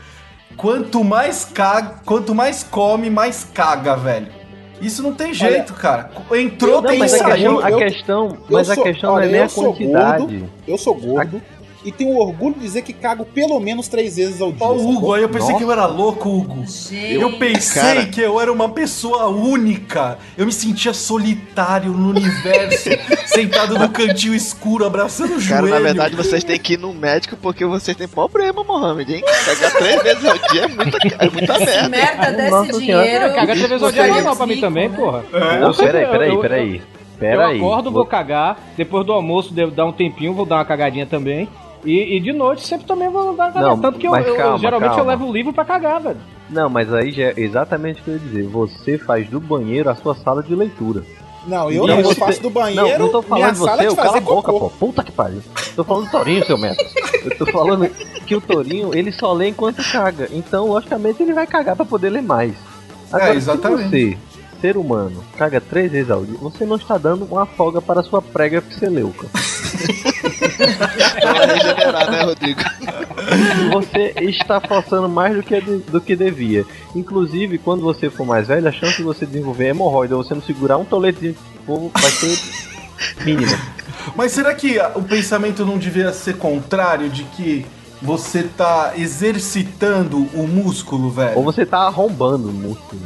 [0.57, 4.40] Quanto mais caga, quanto mais come, mais caga, velho.
[4.81, 6.11] Isso não tem jeito, cara.
[6.33, 9.13] Entrou, Não, tem mas que a questão, a eu- questão, eu mas a sou- questão
[9.13, 10.19] olha, não é nem eu a sou quantidade.
[10.19, 11.43] gordo, Eu sou gordo
[11.85, 14.67] e tenho orgulho de dizer que cago pelo menos três vezes ao dia.
[14.67, 16.65] Ó, o Hugo, aí eu pensei que eu era louco, Hugo.
[16.67, 17.15] Gente.
[17.15, 18.07] Eu pensei Cara.
[18.07, 20.19] que eu era uma pessoa única.
[20.37, 22.91] Eu me sentia solitário no universo,
[23.27, 25.69] sentado no cantinho escuro, abraçando o Cara, joelho.
[25.75, 29.23] na verdade vocês têm que ir no médico porque vocês têm problema, Mohamed, hein?
[29.45, 31.89] Cagar três vezes ao dia é muita, é muita merda.
[31.89, 33.35] merda desse Nossa dinheiro.
[33.35, 35.25] Cagar três vezes ao dia é normal pra mim também, porra.
[35.33, 35.59] É.
[35.61, 36.77] Não, peraí, peraí, eu- peraí.
[36.77, 37.59] Eu Peraí.
[37.59, 38.59] acordo, vou cagar.
[38.79, 41.47] Depois do almoço, devo dar um tempinho, vou dar uma cagadinha também.
[41.85, 43.71] E, e de noite sempre também vou dar cagadinha.
[43.71, 45.11] Não, Tanto que eu, eu- calma, geralmente eu calma.
[45.13, 46.19] levo o livro pra cagar, velho.
[46.51, 48.43] Não, mas aí já é exatamente o que eu ia dizer.
[48.49, 51.03] Você faz do banheiro a sua sala de leitura.
[51.47, 52.87] Não, eu Não, eu você- faço do banheiro.
[52.87, 54.69] Não, não tô falando sala você, de eu cala a boca, pô.
[54.69, 55.41] Puta que pariu.
[55.75, 56.83] Tô falando do Torinho, seu merda.
[57.25, 57.89] Eu tô falando
[58.27, 60.29] que o Torinho, ele só lê enquanto caga.
[60.33, 62.53] Então, logicamente, ele vai cagar pra poder ler mais.
[63.11, 63.83] Agora, É, exatamente.
[63.85, 64.19] se você,
[64.61, 68.03] ser humano, caga três vezes ao dia, você não está dando uma folga para a
[68.03, 69.27] sua prega pseleuca.
[71.49, 72.61] Regenerar, né, Rodrigo?
[73.73, 76.65] Você está forçando mais do que, de- do que devia.
[76.95, 80.43] Inclusive, quando você for mais velho, a chance de você desenvolver hemorroida ou você não
[80.43, 82.39] segurar um toletezinho de fogo vai ser
[83.25, 83.59] mínima.
[84.17, 87.65] Mas será que o pensamento não devia ser contrário de que
[88.03, 91.43] você tá exercitando o músculo, Ou velho?
[91.43, 93.03] você tá arrombando o músculo.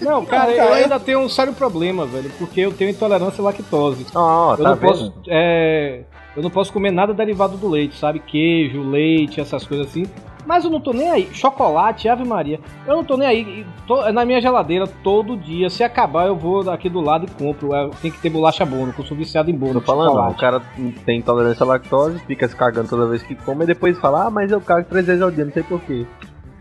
[0.00, 2.30] Não, cara, cara, eu eu- ainda tenho um sério problema, velho.
[2.38, 4.06] Porque eu tenho intolerância à lactose.
[4.14, 4.88] Ah, eu tá não vendo?
[4.90, 5.12] posso.
[5.28, 6.00] É,
[6.36, 8.18] eu não posso comer nada derivado do leite, sabe?
[8.20, 10.04] Queijo, leite, essas coisas assim.
[10.44, 11.28] Mas eu não tô nem aí.
[11.32, 12.60] Chocolate, Ave Maria.
[12.86, 13.66] Eu não tô nem aí.
[13.84, 15.68] Tô- é na minha geladeira todo dia.
[15.68, 17.74] Se acabar, eu vou aqui do lado e compro.
[17.74, 19.72] É, tem que ter bolacha bono, que eu sou viciado em bolo.
[19.72, 20.40] Tô de falando, não, o chocolate.
[20.40, 20.62] cara
[21.04, 24.30] tem intolerância à lactose, fica se cagando toda vez que come, e depois fala, ah,
[24.30, 26.06] mas eu cago três vezes ao dia, não sei porquê.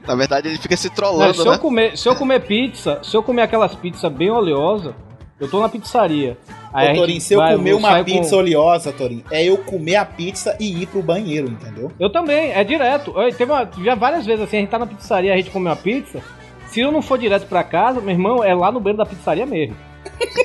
[0.07, 1.55] Na verdade, ele fica se Não, trollando, se, né?
[1.55, 4.93] eu comer, se eu comer pizza, se eu comer aquelas pizzas bem oleosas,
[5.39, 6.37] eu tô na pizzaria.
[6.73, 9.95] Aí Ô, Torinho, se eu vai- comer uma pizza com- oleosa, Torinho, é eu comer
[9.95, 11.91] a pizza e ir pro banheiro, entendeu?
[11.99, 13.13] Eu também, é direto.
[13.17, 15.67] Eu, teve uma- já várias vezes assim, a gente tá na pizzaria, a gente come
[15.67, 16.21] uma pizza.
[16.67, 19.45] Se eu não for direto pra casa, meu irmão, é lá no banheiro da pizzaria
[19.45, 19.75] mesmo.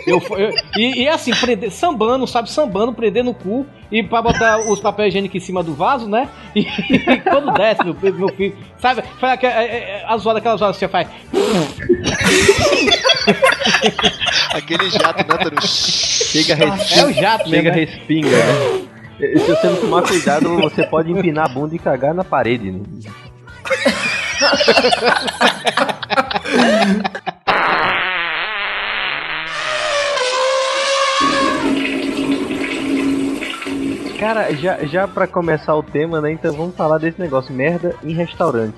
[0.06, 2.50] Eu, eu- e, e assim, prender, sambando, sabe?
[2.50, 6.28] Sambando, prender no cu e pra botar os papéis higiênicos em cima do vaso, né?
[6.56, 6.64] E,
[7.22, 9.02] quando desce, meu, filho- meu filho, sabe?
[9.20, 11.06] Faz aquela, é, é, a zoada, aquela zoada que você faz.
[14.54, 15.62] Aquele jato, né, Torinho?
[15.62, 16.96] Chega, res...
[16.98, 17.80] É o jato chega, mesmo.
[17.80, 17.84] né?
[17.84, 18.80] respinga, né?
[19.20, 22.72] E Se você não tomar cuidado, você pode empinar a bunda e cagar na parede.
[22.72, 22.80] Né?
[34.20, 36.30] Cara, já, já pra começar o tema, né?
[36.30, 38.76] Então vamos falar desse negócio, merda em restaurante.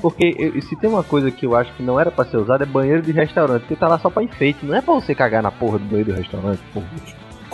[0.00, 2.66] Porque se tem uma coisa que eu acho que não era pra ser usada é
[2.66, 5.50] banheiro de restaurante, porque tá lá só pra enfeite, não é pra você cagar na
[5.50, 6.86] porra do banheiro do restaurante, porra.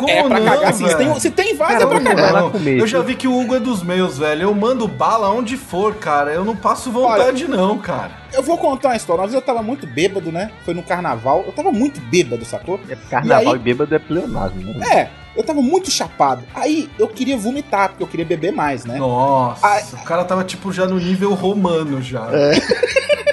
[0.00, 0.86] Como é pra não, cagar assim.
[0.88, 1.10] Se velho?
[1.10, 2.32] tem, se tem vaso, é pra cagar.
[2.32, 2.52] Não.
[2.66, 4.42] Eu já vi que o Hugo é dos meus, velho.
[4.42, 6.32] Eu mando bala onde for, cara.
[6.32, 8.12] Eu não passo vontade, não, cara.
[8.32, 9.20] Eu vou contar uma história.
[9.22, 10.50] Uma vez eu tava muito bêbado, né?
[10.64, 11.42] Foi no carnaval.
[11.46, 12.78] Eu tava muito bêbado, sacou?
[12.88, 14.86] É carnaval E e, aí- bêbado é pleonasmo, né?
[14.92, 16.42] É, eu tava muito chapado.
[16.54, 18.96] Aí eu queria vomitar, porque eu queria beber mais, né?
[18.98, 19.82] Nossa, Ai.
[19.92, 22.26] o cara tava tipo já no nível romano já.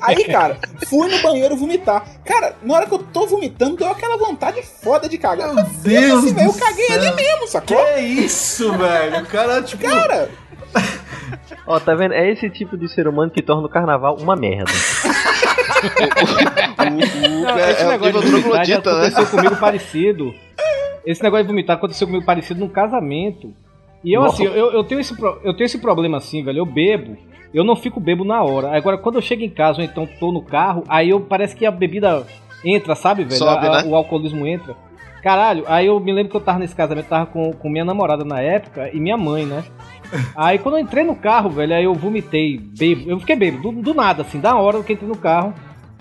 [0.00, 2.04] Aí, cara, fui no banheiro vomitar.
[2.24, 5.54] Cara, na hora que eu tô vomitando, deu aquela vontade foda de cagar.
[5.54, 7.00] Meu Deus Assim, do eu caguei céu.
[7.00, 7.76] ali mesmo, sacou?
[7.76, 9.18] Que isso, velho?
[9.22, 9.82] O cara, tipo.
[9.82, 10.30] Cara,
[11.66, 12.14] Ó, tá vendo?
[12.14, 14.70] É esse tipo de ser humano que torna o carnaval uma merda.
[15.86, 18.74] O Não, é, esse é negócio de vomitar né?
[18.76, 20.34] aconteceu comigo parecido.
[21.04, 23.52] Esse negócio de vomitar aconteceu comigo parecido num casamento.
[24.02, 26.58] E eu, assim, eu, eu, tenho esse, pro- eu tenho esse problema assim, velho.
[26.58, 27.16] Eu bebo,
[27.54, 28.76] eu não fico bebo na hora.
[28.76, 31.64] Agora, quando eu chego em casa ou então tô no carro, aí eu parece que
[31.66, 32.24] a bebida
[32.64, 33.36] entra, sabe, velho?
[33.36, 33.88] Sobe, A- né?
[33.88, 34.74] O alcoolismo entra.
[35.22, 38.24] Caralho, aí eu me lembro que eu tava nesse casamento, tava com, com minha namorada
[38.24, 39.64] na época e minha mãe, né?
[40.36, 43.10] Aí quando eu entrei no carro, velho, aí eu vomitei, bebo.
[43.10, 45.52] Eu fiquei bebo, do, do nada, assim, da hora que entrei no carro.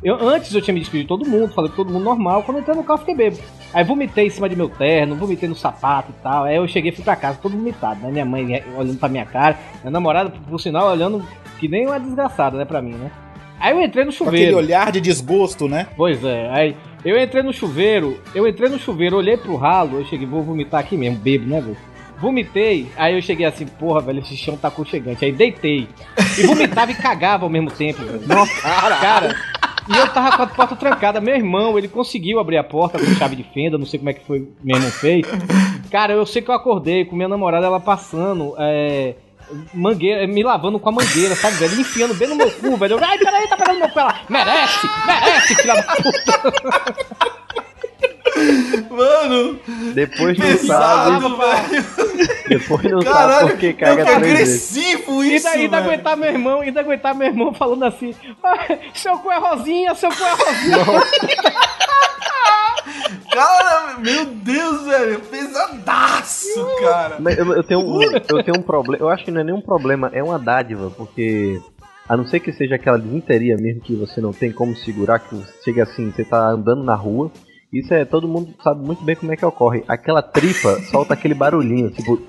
[0.03, 2.43] Eu, antes eu tinha me despedido de todo mundo, falei com todo mundo normal.
[2.43, 3.37] Quando eu entrei no carro, fiquei bebo.
[3.73, 6.43] Aí vomitei em cima de meu terno, vomitei no sapato e tal.
[6.43, 8.11] Aí eu cheguei fui pra casa, todo vomitado, né?
[8.11, 11.25] Minha mãe olhando pra minha cara, minha namorada, por sinal, olhando
[11.59, 13.09] que nem uma desgraçada, né, pra mim, né?
[13.59, 14.57] Aí eu entrei no Com aquele chuveiro.
[14.57, 15.87] olhar de desgosto, né?
[15.95, 20.05] Pois é, aí eu entrei no chuveiro, eu entrei no chuveiro, olhei pro ralo, eu
[20.05, 21.77] cheguei, vou vomitar aqui mesmo, bebo, né, velho?
[22.19, 25.23] Vomitei, aí eu cheguei assim, porra, velho, esse chão tá aconchegante.
[25.25, 25.87] Aí deitei.
[26.37, 28.21] E vomitava e cagava ao mesmo tempo, velho.
[28.27, 29.35] Nossa, cara.
[29.87, 31.21] E eu tava com a porta trancada.
[31.21, 34.13] Meu irmão, ele conseguiu abrir a porta com chave de fenda, não sei como é
[34.13, 35.25] que foi, irmão fez.
[35.91, 39.15] Cara, eu sei que eu acordei com minha namorada, ela passando, é.
[39.73, 41.79] Mangueira, me lavando com a mangueira, sabe, velho?
[41.79, 42.97] Enfiando bem no meu cu, velho.
[42.99, 43.99] Ai, peraí, tá pegando meu cu.
[43.99, 47.44] Ela, merece, merece, filha da puta.
[48.89, 49.59] Mano,
[49.93, 51.85] Depois não sabe, pesado, velho.
[52.47, 54.77] depois não sabe Caralho, por que é caga que três vezes.
[54.77, 55.91] agressivo E isso, daí ainda velho.
[55.91, 60.09] aguentar meu irmão, ainda aguentar meu irmão falando assim: "Ah, seu cu é rosinha, seu
[60.09, 60.77] cu é rosinha.
[63.31, 67.17] Cara, meu Deus, velho, pesadaço, cara.
[67.19, 69.03] Mas eu, eu tenho um, eu tenho um problema.
[69.03, 71.59] Eu acho que não é nenhum problema, é uma dádiva, porque
[72.07, 75.35] a não ser que seja aquela desinteria mesmo que você não tem como segurar, que
[75.63, 77.29] chega assim, você tá andando na rua.
[77.75, 79.83] Isso é, todo mundo sabe muito bem como é que ocorre.
[79.87, 82.21] Aquela tripa solta aquele barulhinho, tipo.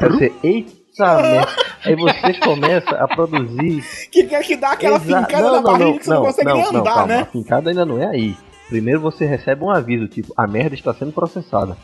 [0.00, 1.48] Aí você, eita merda.
[1.84, 3.82] Aí você começa a produzir.
[4.12, 6.80] Que quer que dá aquela Exa- fincada na barriga que você não, consegue nem não,
[6.80, 7.28] andar, calma, A né?
[7.32, 8.36] fincada ainda não é aí.
[8.68, 11.76] Primeiro você recebe um aviso, tipo, a merda está sendo processada.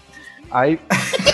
[0.51, 0.79] Aí,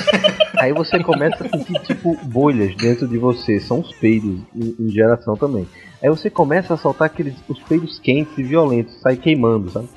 [0.59, 3.61] aí você começa a sentir, tipo, bolhas dentro de você.
[3.61, 5.69] São os peidos, em, em geração também.
[6.03, 9.89] Aí você começa a soltar aqueles os peidos quentes e violentos, sai queimando, sabe?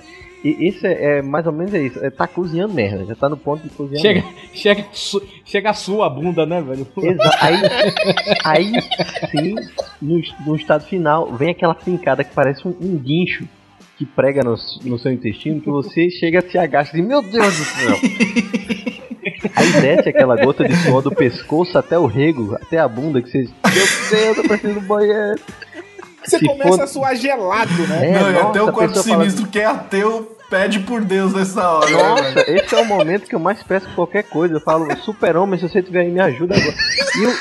[0.43, 2.03] E isso é, é mais ou menos é isso.
[2.03, 4.39] É, tá cozinhando merda, já tá no ponto de cozinhar Chega, merda.
[4.53, 6.87] chega, su- chega a sua bunda, né, velho?
[6.97, 7.57] Exa aí,
[8.45, 8.71] aí
[9.31, 9.55] sim,
[10.01, 13.45] no, no estado final, vem aquela fincada que parece um, um guincho
[13.97, 17.21] que prega no, no seu intestino, que você chega a se agacha e diz, meu
[17.21, 17.97] Deus do céu.
[19.55, 23.29] Aí desce aquela gota de suor do pescoço até o rego, até a bunda, que
[23.29, 23.39] você.
[23.39, 23.51] Meu
[24.09, 25.39] Deus, eu preciso do banheiro.
[26.25, 28.09] Você Se começa for- a suar gelado, né?
[28.09, 31.03] É, Não, e nossa, até o quarto pessoa fala- sinistro que é ateu pede por
[31.03, 31.89] Deus nessa hora.
[31.91, 32.03] né?
[32.03, 34.55] Nossa, esse é o momento que eu mais peço qualquer coisa.
[34.55, 36.75] Eu falo, super-homem, se você tiver aí, me ajuda agora.
[37.15, 37.31] E o,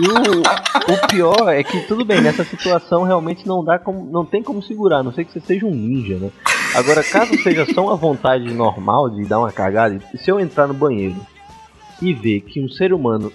[0.00, 4.24] e o, o pior é que, tudo bem, nessa situação realmente não dá como, não
[4.24, 6.30] tem como segurar, a não sei que você seja um ninja, né?
[6.76, 10.74] Agora, caso seja só uma vontade normal de dar uma cagada, se eu entrar no
[10.74, 11.16] banheiro
[12.00, 13.32] e ver que um ser humano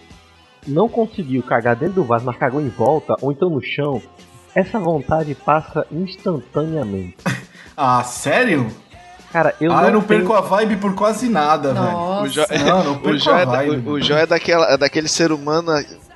[0.67, 4.01] não conseguiu cagar dentro do vaso, mas cagou em volta, ou então no chão,
[4.55, 7.15] essa vontade passa instantaneamente.
[7.75, 8.67] Ah, sério?
[9.31, 11.85] Cara, eu ah, não eu não tenho- perco a vibe por quase nada, velho.
[11.91, 12.21] Nossa.
[12.21, 13.89] O Jó, Não, não o Jó é, da- vibe.
[13.89, 15.71] o- o Jó é, daquela, é daquele ser humano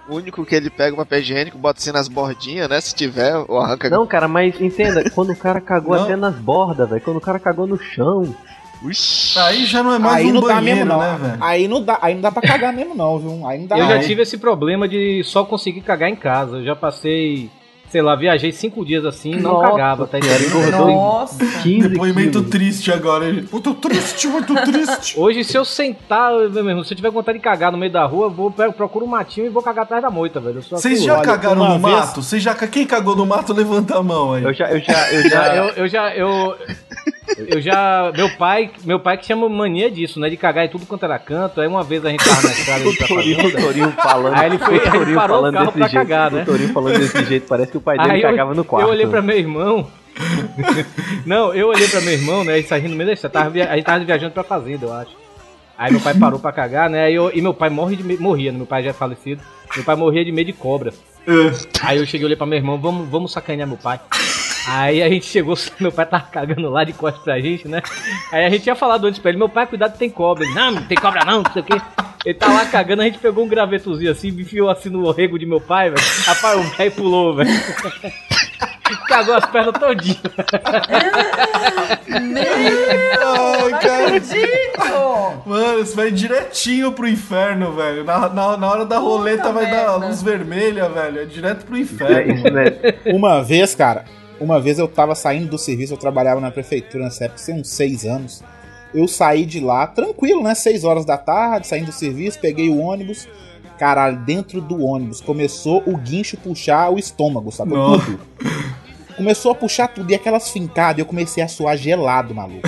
[0.08, 2.80] único que ele pega o papel higiênico, bota assim nas bordinhas, né?
[2.80, 3.90] Se tiver, ou arranca.
[3.90, 7.40] Não, cara, mas entenda, quando o cara cagou até nas bordas, velho, quando o cara
[7.40, 8.36] cagou no chão.
[8.84, 9.40] Ixi.
[9.40, 11.00] Aí já não é mais aí um não dá banheiro, mesmo, não.
[11.00, 11.38] né, velho?
[11.44, 13.48] aí, não dá, aí não dá pra cagar mesmo, não, viu?
[13.48, 13.78] Aí não dá.
[13.78, 14.00] Eu já Ai.
[14.02, 16.58] tive esse problema de só conseguir cagar em casa.
[16.58, 17.50] Eu já passei,
[17.90, 20.72] sei lá, viajei cinco dias assim e não Nossa cagava, tá entendendo?
[20.72, 21.38] Nossa.
[21.64, 22.50] 15 Depoimento quilos.
[22.50, 23.26] triste agora.
[23.26, 25.18] Eu tô triste, muito triste.
[25.20, 28.06] Hoje, se eu sentar, meu irmão, se eu tiver vontade de cagar no meio da
[28.06, 30.62] rua, eu vou pego, procuro um matinho e vou cagar atrás da moita, velho.
[30.62, 32.22] Vocês assim, já olha, cagaram no vez- mato?
[32.22, 32.54] Vocês já...
[32.56, 34.44] Quem cagou no mato, levanta a mão aí.
[34.44, 35.48] Eu já, eu já, eu já.
[35.56, 36.56] eu, eu já, eu,
[37.38, 40.86] eu já, meu pai, meu pai que chama mania disso, né, de cagar em tudo
[40.86, 41.60] quanto era canto.
[41.62, 43.52] Aí uma vez a gente tava na estrada de O Torinho, o.
[43.62, 44.34] Torinho falando.
[44.36, 46.08] Aí ele foi- o Torinho ele parou o falando carro desse pra jeito.
[46.08, 46.42] cagar, né?
[46.42, 48.86] O Torinho falando desse jeito, parece que o pai dele Aí eu, cagava no quarto.
[48.88, 49.88] eu olhei pra meu irmão.
[51.26, 52.58] Não, eu olhei pra meu irmão, né?
[52.58, 53.40] Ele saindo no meio da estrada.
[53.40, 55.12] A gente tava viajando pra fazenda, eu acho.
[55.78, 57.04] Aí meu pai parou pra cagar, né?
[57.04, 58.58] Aí eu- e meu pai morre de me- morria, né?
[58.58, 59.42] Meu pai já é falecido.
[59.76, 60.92] Meu pai morria de medo de cobra.
[61.84, 64.00] Aí eu cheguei e olhei pra meu irmão, vamos, vamos sacanear meu pai.
[64.68, 67.82] Aí a gente chegou, meu pai tava cagando lá de costas pra gente, né?
[68.32, 70.44] Aí a gente tinha falado antes pra ele, meu pai, cuidado, tem cobra.
[70.44, 71.82] Ele, não, não tem cobra não, não sei o quê.
[72.26, 75.46] Ele tá lá cagando, a gente pegou um gravetozinho assim, enfiou assim no rego de
[75.46, 76.02] meu pai, velho.
[76.26, 77.50] Rapaz, o velho pulou, velho.
[79.08, 80.20] Cagou as pernas todinhas.
[82.08, 84.06] Meu, não Ai, cara.
[84.08, 85.44] acredito.
[85.46, 88.04] Mano, você vai direitinho pro inferno, velho.
[88.04, 90.08] Na, na, na hora da roleta vai dar merda.
[90.08, 91.22] luz vermelha, velho.
[91.22, 92.34] É direto pro É, inferno.
[92.34, 94.06] isso não é- Uma vez, cara,
[94.40, 97.70] uma vez eu tava saindo do serviço, eu trabalhava na prefeitura nessa época, tinha uns
[97.70, 98.44] seis anos.
[98.94, 100.56] Eu saí de lá, tranquilo, né?
[100.56, 103.28] Seis horas da tarde, saindo do serviço, peguei o ônibus.
[103.78, 107.74] Caralho, dentro do ônibus começou o guincho puxar o estômago, sabe?
[107.74, 108.06] Nossa.
[108.06, 108.20] Tudo.
[109.16, 112.68] Começou a puxar tudo e aquelas fincadas, eu comecei a suar gelado, maluco.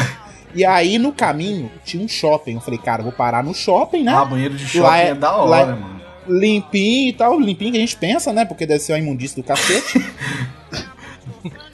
[0.54, 2.56] E aí no caminho tinha um shopping.
[2.56, 4.12] Eu falei, cara, vou parar no shopping, né?
[4.14, 6.02] Ah, banheiro de shopping é, é- da lá hora, é- mano.
[6.28, 8.46] limpinho e tal, limpinho que a gente pensa, né?
[8.46, 10.04] Porque deve ser uma imundícia do cacete.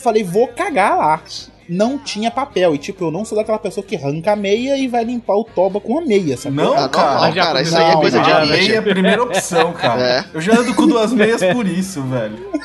[0.05, 1.19] Falei, vou cagar lá.
[1.67, 2.75] Não tinha papel.
[2.75, 5.43] E tipo, eu não sou daquela pessoa que arranca a meia e vai limpar o
[5.43, 6.55] toba com a meia, sabe?
[6.57, 7.11] Não, Ah, cara.
[7.13, 7.61] normal, cara.
[7.63, 10.01] Isso aí é Não, coisa de não, A meia é a primeira opção, cara.
[10.03, 10.25] É.
[10.31, 12.37] Eu já ando com duas meias por isso, velho.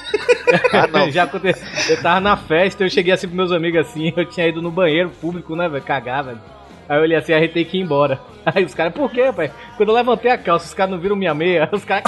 [0.72, 1.10] Ah, não.
[1.10, 1.64] Já aconteceu.
[1.88, 4.70] Eu tava na festa, eu cheguei assim pros meus amigos assim, eu tinha ido no
[4.70, 5.82] banheiro público, né, velho?
[5.82, 6.40] Cagar, velho.
[6.88, 8.20] Aí eu olhei assim, a gente tem que ir embora.
[8.44, 9.50] Aí os caras, por quê, pai?
[9.76, 12.02] Quando eu levantei a calça, os caras não viram minha meia, os caras.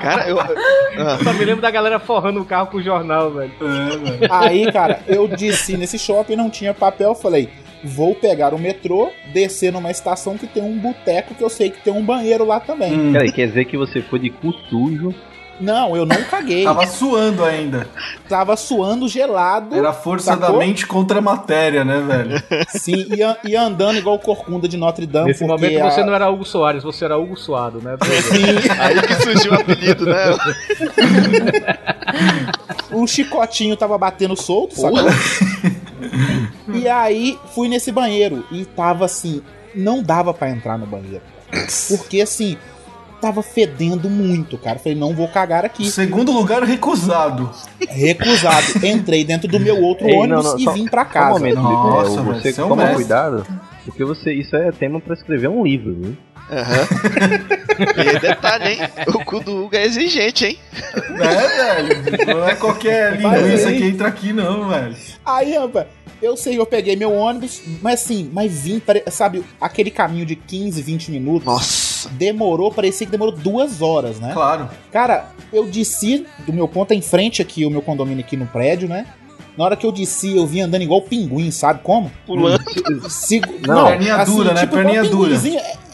[0.00, 0.38] Cara, eu.
[0.40, 3.52] Ah, Só me lembro da galera forrando o carro com o jornal, velho.
[3.60, 4.32] É, velho.
[4.32, 7.48] Aí, cara, eu desci nesse shopping, não tinha papel, falei,
[7.84, 11.82] vou pegar o metrô, descer numa estação que tem um boteco que eu sei que
[11.82, 12.92] tem um banheiro lá também.
[12.98, 15.14] Hum, Peraí, quer dizer que você foi de cu sujo.
[15.60, 16.64] Não, eu não caguei.
[16.64, 17.88] tava suando ainda.
[18.28, 19.74] Tava suando gelado.
[19.74, 20.52] Era a força Sacou?
[20.52, 22.42] da mente contra a matéria, né, velho?
[22.68, 25.28] Sim, e, e andando igual corcunda de Notre Dame.
[25.28, 27.96] Nesse momento a- você não era Hugo Soares, você era Hugo Suado, né?
[28.22, 30.36] Sim, aí que surgiu o apelido, né?
[32.92, 34.98] o chicotinho tava batendo solto, sacou?
[36.74, 39.42] e aí fui nesse banheiro e tava assim,
[39.74, 41.22] não dava pra entrar no banheiro.
[41.88, 42.56] Porque assim,
[43.20, 44.78] tava fedendo muito, cara.
[44.78, 45.90] Falei, não vou cagar aqui.
[45.90, 47.50] Segundo lugar, recusado.
[47.88, 48.86] Recusado.
[48.86, 51.12] Entrei dentro do meu outro Ei, não, ônibus não, e só- vim pra Só um
[51.12, 51.38] casa.
[51.38, 52.96] momento, Nossa, é, você você é um toma mestre.
[52.96, 53.46] cuidado,
[53.84, 56.16] porque você, isso é tema pra escrever um livro, viu?
[56.50, 56.86] Aham.
[57.78, 58.78] E detalhe, hein?
[59.08, 60.58] O cu do Hugo é exigente, hein?
[60.94, 62.26] É, velho.
[62.26, 64.96] Não é qualquer linguiça que entra aqui, não, velho.
[65.24, 65.86] Aí, rapaz,
[66.22, 70.80] eu sei, eu peguei meu ônibus, mas assim, mas vim, sabe, aquele caminho de 15,
[70.80, 71.44] 20 minutos.
[71.44, 71.85] Nossa.
[72.12, 74.32] Demorou, parecia que demorou duas horas, né?
[74.32, 74.68] Claro.
[74.92, 78.88] Cara, eu desci do meu ponto em frente aqui, o meu condomínio aqui no prédio,
[78.88, 79.06] né?
[79.56, 82.12] Na hora que eu desci, eu vim andando igual pinguim, sabe como?
[82.26, 82.62] Pulando.
[83.08, 83.46] Sigo...
[83.66, 84.62] Não, perninha dura, né?
[84.64, 85.34] igual Perninha dura.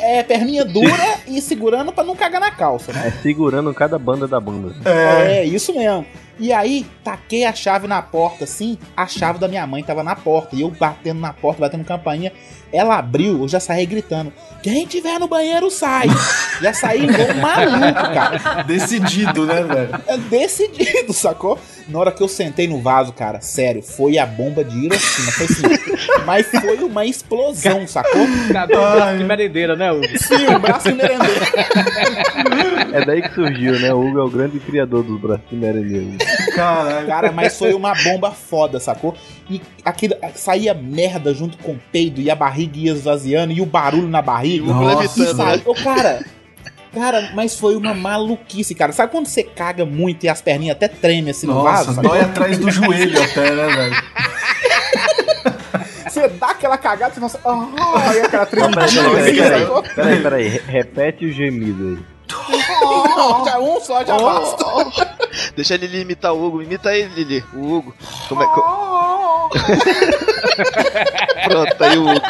[0.01, 3.07] É, é, perninha dura e segurando pra não cagar na calça, né?
[3.07, 4.75] É segurando cada banda da bunda.
[4.85, 5.39] É.
[5.39, 6.05] É, isso mesmo.
[6.43, 10.17] E aí, taquei a chave na porta, assim, a chave da minha mãe tava na
[10.17, 10.57] porta.
[10.57, 12.33] E eu batendo na porta, batendo campainha.
[12.73, 16.09] Ela abriu, eu já saí gritando: Quem tiver no banheiro, sai!
[16.61, 18.63] já saí igual um maluco, cara.
[18.65, 20.03] Decidido, né, velho?
[20.07, 21.59] É decidido, sacou?
[21.87, 25.33] Na hora que eu sentei no vaso, cara, sério, foi a bomba de Hiroshima.
[25.33, 25.63] Foi assim,
[26.25, 28.27] mas foi uma explosão, sacou?
[28.53, 30.19] Cadê o braço de merendeira, né, Hugo?
[30.19, 31.41] Sim, o braço de merendeiro.
[32.93, 33.93] É daí que surgiu, né?
[33.93, 36.17] O Hugo é o grande criador dos braços de merendeiro.
[36.55, 37.07] Caralho.
[37.07, 39.15] Cara, mas foi uma bomba foda, sacou?
[39.51, 43.67] E aquilo saía merda junto com o peido e a barriga ia esvaziando e o
[43.67, 44.65] barulho na barriga.
[44.65, 45.35] E Nossa, né?
[45.35, 45.63] Sabe?
[45.67, 46.25] Ô, cara,
[46.95, 48.93] cara, mas foi uma maluquice, cara.
[48.93, 51.89] Sabe quando você caga muito e as perninhas até tremem assim no vaso?
[51.89, 52.11] Nossa, sacou?
[52.11, 53.97] dói atrás do joelho até, né, velho?
[56.09, 60.23] Você dá aquela cagada e você nossa, ah, e aquela tremidinha Peraí, peraí, peraí, peraí,
[60.23, 62.13] peraí, re- repete o gemido aí.
[63.17, 64.65] Não, já um só já basta.
[65.55, 66.63] Deixa ele imitar o Hugo.
[66.63, 67.45] Imita ele, Lili.
[67.55, 67.95] O Hugo.
[68.29, 68.61] Como é que.
[71.49, 72.21] Pronto, aí o Hugo.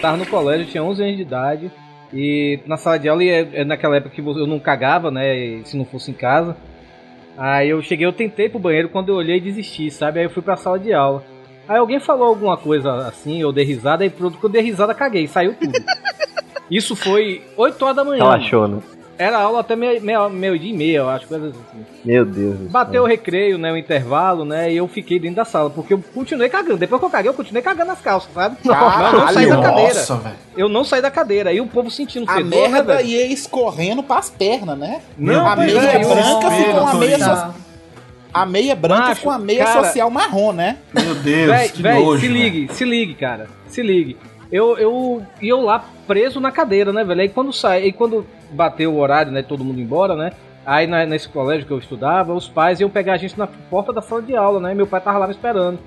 [0.00, 1.70] Tava no colégio, tinha 11 anos de idade.
[2.12, 5.62] E na sala de aula, e é, é naquela época que eu não cagava, né?
[5.64, 6.56] Se não fosse em casa.
[7.36, 10.20] Aí eu cheguei, eu tentei pro banheiro, quando eu olhei desisti, sabe?
[10.20, 11.22] Aí eu fui pra sala de aula.
[11.68, 14.94] Aí alguém falou alguma coisa assim, eu dei risada, e pronto, quando eu dei risada,
[14.94, 15.72] caguei, saiu tudo.
[16.70, 18.22] Isso foi 8 horas da manhã.
[18.24, 18.78] Relaxou, né?
[19.18, 19.98] Era aula até meio,
[20.30, 21.84] meio, e meia, eu acho, coisas assim.
[22.04, 22.58] Meu Deus.
[22.70, 23.72] Bateu o recreio, né?
[23.72, 24.70] O intervalo, né?
[24.70, 26.76] E eu fiquei dentro da sala, porque eu continuei cagando.
[26.76, 28.58] Depois que eu caguei, eu continuei cagando nas calças, sabe?
[28.62, 29.94] eu não saí da cadeira.
[29.94, 30.36] Nossa, velho.
[30.54, 31.50] Eu não saí da cadeira.
[31.52, 33.08] E o povo sentindo A fedor, né, merda velho?
[33.08, 35.00] ia escorrendo pras pernas, né?
[35.16, 37.54] Não, a meia é, eu- branca ficou uma meia.
[38.42, 39.84] A meia branca Macho, ficou uma meia cara.
[39.84, 40.76] social marrom, né?
[40.92, 43.46] Meu Deus, Véi, que véi, nojo, se ligue, se ligue, cara.
[43.68, 44.16] Se ligue.
[44.52, 47.20] Eu, eu, e eu lá preso na cadeira, né, velho?
[47.20, 50.32] Aí quando sai, aí quando bateu o horário, né, todo mundo embora, né?
[50.64, 53.92] Aí na- nesse colégio que eu estudava, os pais iam pegar a gente na porta
[53.92, 54.74] da sala de aula, né?
[54.74, 55.78] Meu pai tava lá me esperando.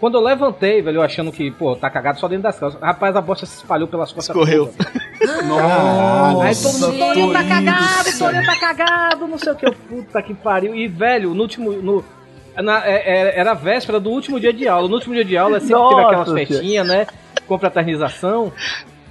[0.00, 2.80] Quando eu levantei, velho, eu achando que, pô, tá cagado só dentro das calças.
[2.80, 4.34] Rapaz, a bosta se espalhou pelas costas.
[4.34, 4.72] Escorreu.
[5.18, 5.46] todas.
[5.46, 8.18] Nossa, Aí todo mundo, Torinho tá cagado.
[8.18, 9.70] Torinho tá cagado, não sei o que.
[9.70, 10.74] Puta que pariu.
[10.74, 11.70] E, velho, no último.
[11.72, 12.02] No,
[12.56, 13.02] na- é-
[13.36, 14.88] é- era a véspera do último dia de aula.
[14.88, 16.46] No último dia de aula sempre teve Nossa, aquelas senhora.
[16.46, 17.06] festinhas, né?
[17.46, 18.52] Com fraternização.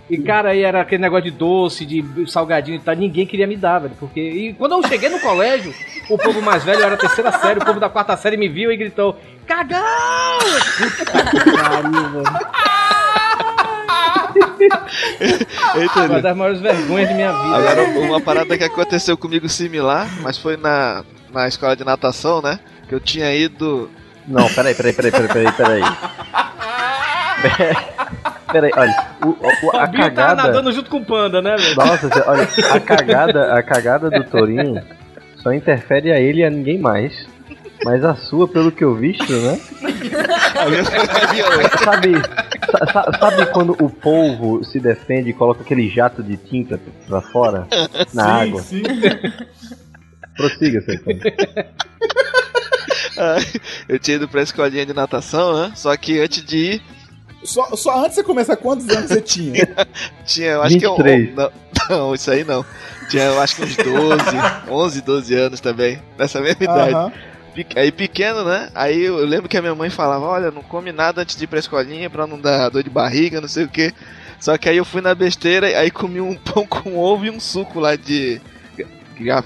[0.09, 2.95] E, cara, aí era aquele negócio de doce, de salgadinho e tal.
[2.95, 3.93] Ninguém queria me dar, velho.
[3.99, 4.19] Porque.
[4.19, 5.71] E quando eu cheguei no colégio,
[6.09, 8.71] o povo mais velho era a terceira série, o povo da quarta série me viu
[8.71, 9.79] e gritou: Cagão!
[10.77, 12.23] Puta que pariu.
[15.75, 17.55] Eita, Uma das maiores vergonhas de minha vida.
[17.55, 22.59] Agora, uma parada que aconteceu comigo similar, mas foi na, na escola de natação, né?
[22.87, 23.89] Que eu tinha ido.
[24.27, 25.83] Não, peraí, peraí, peraí, peraí, peraí, peraí.
[28.51, 29.29] Peraí, olha, o,
[29.67, 30.35] o- a tá cagada.
[30.43, 31.75] nadando junto com o panda, né, velho?
[31.75, 34.81] Nossa, olha, a cagada, a cagada do Torinho
[35.37, 37.27] só interfere a ele e a ninguém mais.
[37.85, 39.57] Mas a sua, pelo que eu visto, né?
[41.83, 42.13] Sabe,
[42.71, 46.77] sa- sa- sabe quando o polvo se defende e coloca aquele jato de tinta
[47.07, 47.65] pra fora
[48.13, 48.61] na sim, água?
[48.61, 48.83] sim.
[50.35, 51.13] Prossiga, Sertão.
[53.87, 55.71] eu tinha ido pra escolinha de natação, né?
[55.75, 56.81] Só que antes de ir,
[57.43, 59.67] Só, só antes de você começar, quantos anos você tinha?
[60.25, 60.95] tinha, eu acho que eu.
[60.97, 61.35] 23.
[61.35, 61.51] Não,
[61.89, 62.65] não, isso aí não.
[63.09, 64.25] Tinha, eu acho que uns 12,
[64.69, 67.13] 11, 12 anos também, nessa mesma idade.
[67.55, 68.69] Pe- Aí pequeno, né?
[68.75, 71.47] Aí eu lembro que a minha mãe falava: Olha, não come nada antes de ir
[71.47, 73.93] pra escolinha pra não dar dor de barriga, não sei o que.
[74.39, 77.39] Só que aí eu fui na besteira, aí comi um pão com ovo e um
[77.39, 78.39] suco lá de,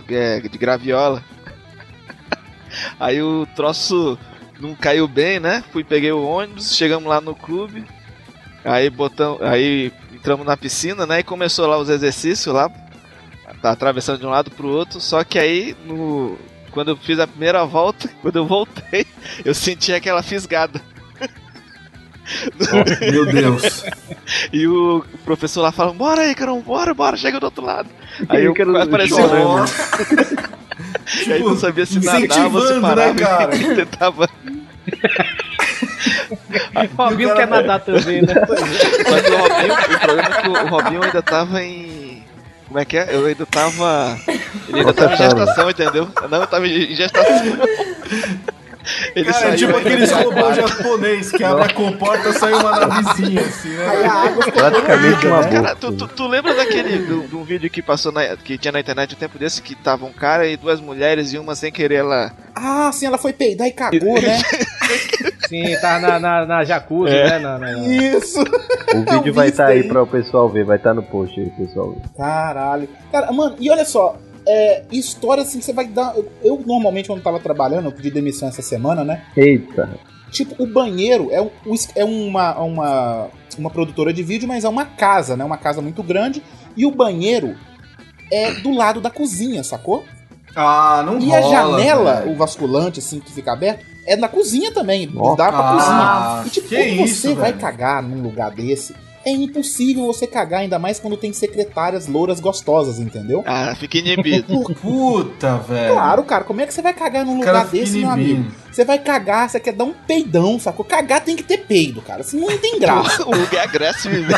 [0.09, 1.23] é, de graviola.
[2.99, 4.17] Aí o troço
[4.63, 5.63] não caiu bem, né?
[5.71, 7.83] Fui, peguei o ônibus, chegamos lá no clube.
[8.63, 11.19] Aí botamos, aí entramos na piscina, né?
[11.19, 12.71] E começou lá os exercícios lá,
[13.61, 15.01] tá atravessando de um lado pro outro.
[15.01, 16.37] Só que aí no
[16.71, 19.05] quando eu fiz a primeira volta, quando eu voltei,
[19.43, 20.81] eu senti aquela fisgada.
[23.11, 23.83] Meu Deus.
[24.51, 27.89] E o professor lá falando, bora aí, caramba, bora, bora, chega do outro lado.
[28.29, 29.27] Aí eu Quero apareceu
[31.05, 31.27] chorar.
[31.29, 33.55] E aí não sabia se nadava, se incentivando, parava né, cara?
[33.55, 34.29] e tentava.
[36.93, 38.33] O cara- quer nadar também, né?
[38.33, 42.23] Só que o Robinho, o problema é que o Robinho ainda tava em.
[42.67, 43.07] Como é que é?
[43.15, 44.17] Eu ainda tava.
[44.67, 46.09] Ele ainda tava em gestação, entendeu?
[46.29, 47.33] Não, eu tava em gestação.
[49.15, 53.41] Ele Cara, é tipo aqueles robôs japonês que abre a comporta e sai uma navezinha,
[53.41, 54.51] assim, Aí né?
[54.53, 55.75] Praticamente uma Cara, boca.
[55.75, 58.79] tu, tu, tu lembra daquele do, de um vídeo que passou na, que tinha na
[58.79, 61.95] internet um tempo desse que tava um cara e duas mulheres e uma sem querer
[61.95, 62.31] ela.
[62.55, 64.39] Ah, sim, ela foi peidar e cagou, né?
[65.49, 67.31] Sim, tá na, na, na jacuzzi, É.
[67.31, 67.39] né?
[67.39, 68.39] Na, na- na- Isso.
[68.41, 69.87] O vídeo vi vai isso estar aí daí.
[69.89, 71.95] para o pessoal ver, vai estar no post aí, pessoal.
[72.17, 72.87] Caralho.
[73.11, 74.15] Cara, mano, e olha só,
[74.47, 76.15] é, história assim, você vai dar.
[76.15, 79.23] Eu, eu normalmente, quando tava trabalhando, eu pedi demissão essa semana, né?
[79.35, 79.89] Eita,
[80.31, 81.49] Tipo, o banheiro é, um-
[81.95, 83.27] é uma, uma,
[83.57, 85.43] uma produtora de vídeo, mas é uma casa, né?
[85.45, 86.41] Uma casa muito grande.
[86.75, 87.55] E o banheiro
[88.31, 90.03] é do lado da cozinha, sacou?
[90.55, 94.71] Ah, não E rola, a janela, o vasculante, assim, que fica aberto, é na cozinha
[94.71, 95.07] também.
[95.15, 95.35] Ó.
[95.35, 96.47] Dá pra Ah, cozinha.
[96.47, 100.99] E tipo, isso, você vai cagar num lugar desse, é impossível você cagar, ainda mais
[100.99, 103.43] quando tem secretárias louras gostosas, entendeu?
[103.45, 104.63] Ah, fica inibido.
[104.81, 105.93] Puta, velho.
[105.93, 108.37] Claro, cara, como é que você vai cagar num lugar desse, meu inibindo.
[108.41, 108.51] amigo?
[108.71, 110.83] Você vai cagar, você quer dar um peidão, sacou?
[110.83, 113.23] Cagar tem que ter peido, cara, senão não tem graça.
[113.27, 114.31] o lugar é agressivo.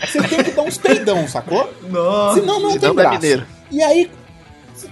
[0.00, 1.72] Você tem que dar uns peidão, sacou?
[1.88, 2.40] Nossa.
[2.40, 3.18] Senão não Senão tem não é graça.
[3.18, 3.46] mineiro.
[3.70, 4.10] E aí,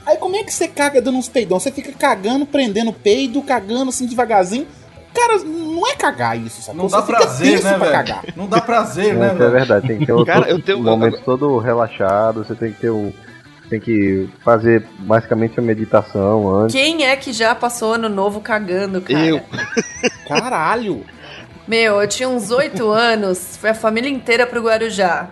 [0.06, 1.58] aí como é que você caga dando uns peidão?
[1.58, 4.66] Você fica cagando, prendendo peido, cagando assim devagarzinho.
[5.12, 5.38] Cara,
[5.80, 6.82] não é cagar isso, sacou?
[6.82, 7.92] Não dá Você fica prazer, né, pra velho?
[7.92, 8.24] cagar.
[8.36, 11.20] Não dá prazer, né, é verdade, tem que ter um, Cara, eu tenho- um momento
[11.24, 13.12] todo relaxado, você tem que ter um.
[13.68, 16.74] Tem que fazer basicamente a meditação antes.
[16.74, 19.24] Quem é que já passou ano novo cagando, cara?
[19.24, 19.40] Eu.
[20.26, 21.04] Caralho!
[21.68, 25.28] Meu, eu tinha uns oito anos, foi a família inteira pro Guarujá.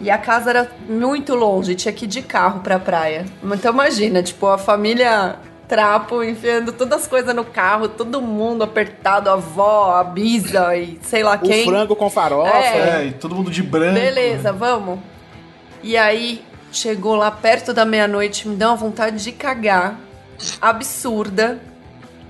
[0.00, 3.24] E a casa era muito longe, tinha que ir de carro pra praia.
[3.42, 5.36] Então imagina, tipo, a família
[5.68, 10.98] trapo enfiando todas as coisas no carro, todo mundo apertado, a avó, a bisa e
[11.02, 11.64] sei lá O quem.
[11.64, 12.50] frango com farofa.
[12.56, 13.00] É.
[13.02, 13.94] É, e todo mundo de branco.
[13.94, 14.98] Beleza, vamos.
[15.82, 16.42] E aí,
[16.72, 19.98] chegou lá perto da meia-noite, me deu uma vontade de cagar.
[20.60, 21.60] Absurda.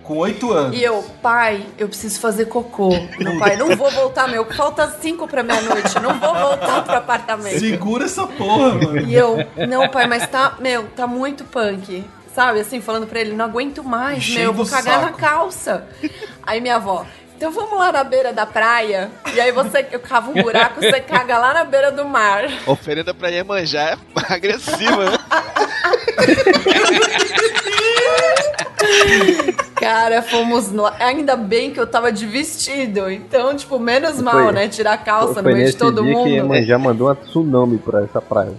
[0.03, 0.77] Com oito anos.
[0.77, 2.91] E eu, pai, eu preciso fazer cocô.
[3.19, 4.45] Meu pai, não vou voltar, meu.
[4.45, 5.99] Falta cinco pra meia-noite.
[5.99, 7.59] Não vou voltar pro apartamento.
[7.59, 9.01] Segura essa porra, mano.
[9.01, 12.05] E eu, não, pai, mas tá, meu, tá muito punk.
[12.35, 15.05] Sabe, assim, falando pra ele, não aguento mais, Enchendo meu, eu vou cagar saco.
[15.07, 15.87] na calça.
[16.43, 17.07] Aí minha avó,
[17.37, 19.11] então vamos lá na beira da praia.
[19.35, 22.45] E aí você, eu cavo um buraco, você caga lá na beira do mar.
[22.67, 23.97] Oferenda pra Iemanjá é
[24.35, 25.19] agressiva, né?
[29.77, 30.95] Cara, fomos lá.
[31.01, 33.11] Ainda bem que eu tava de vestido.
[33.11, 34.69] Então, tipo, menos mal, Foi- né?
[34.69, 36.49] Tirar a calça no Foi meio de todo dia que a mundo.
[36.49, 38.53] mãe já mandou uma tsunami pra essa praia.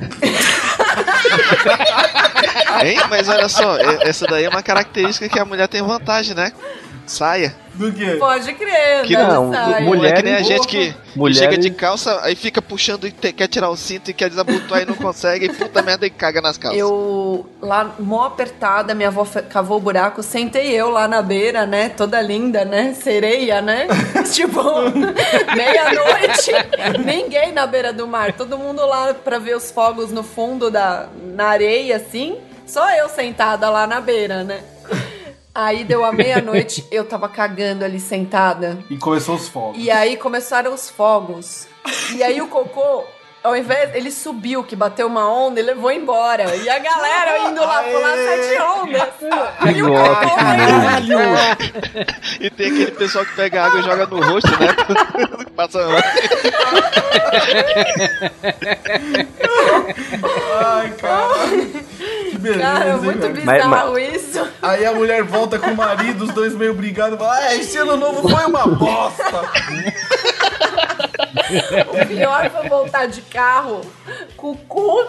[2.83, 2.97] Hein?
[3.09, 6.51] Mas olha só, essa daí é uma característica que a mulher tem vantagem, né?
[7.05, 7.55] Saia.
[7.75, 8.15] Do quê?
[8.17, 9.23] Pode crer, Que né?
[9.27, 9.81] não, Saia.
[9.81, 13.05] mulher- Não é que nem a gente que, Mulheres- chega de calça, aí fica puxando
[13.05, 16.07] e te- quer tirar o cinto e quer desabotoar e não consegue, e puta merda
[16.07, 16.79] e caga nas calças.
[16.79, 21.89] Eu, lá, mó apertada, minha avó cavou o buraco, sentei eu lá na beira, né?
[21.89, 22.93] Toda linda, né?
[22.99, 23.87] Sereia, né?
[24.33, 24.63] tipo,
[25.55, 26.51] meia-noite,
[27.05, 28.33] ninguém na beira do mar.
[28.33, 32.37] Todo mundo lá pra ver os fogos no fundo da na areia, assim.
[32.65, 34.63] Só eu sentada lá na beira, né?
[35.53, 38.77] Aí deu a meia-noite, eu tava cagando ali sentada.
[38.89, 39.81] E começou os fogos.
[39.81, 41.67] E aí começaram os fogos.
[42.13, 43.05] E aí o cocô,
[43.41, 46.53] ao invés, ele subiu, que bateu uma onda e levou embora.
[46.57, 49.09] E a galera indo lá pular sete ondas.
[49.73, 50.35] E o cocô
[52.37, 54.67] que E tem aquele pessoal que pega água e joga no rosto, né?
[55.55, 55.79] Passa
[60.59, 61.95] Ai, cara.
[62.45, 63.33] Beleza, Cara, hein, muito velho?
[63.33, 64.47] bizarro isso.
[64.61, 67.97] Aí a mulher volta com o marido, os dois meio brigados, fala, ah, esse ano
[67.97, 69.41] novo foi uma bosta.
[71.89, 73.81] O pior foi voltar de carro
[74.37, 75.05] com o cu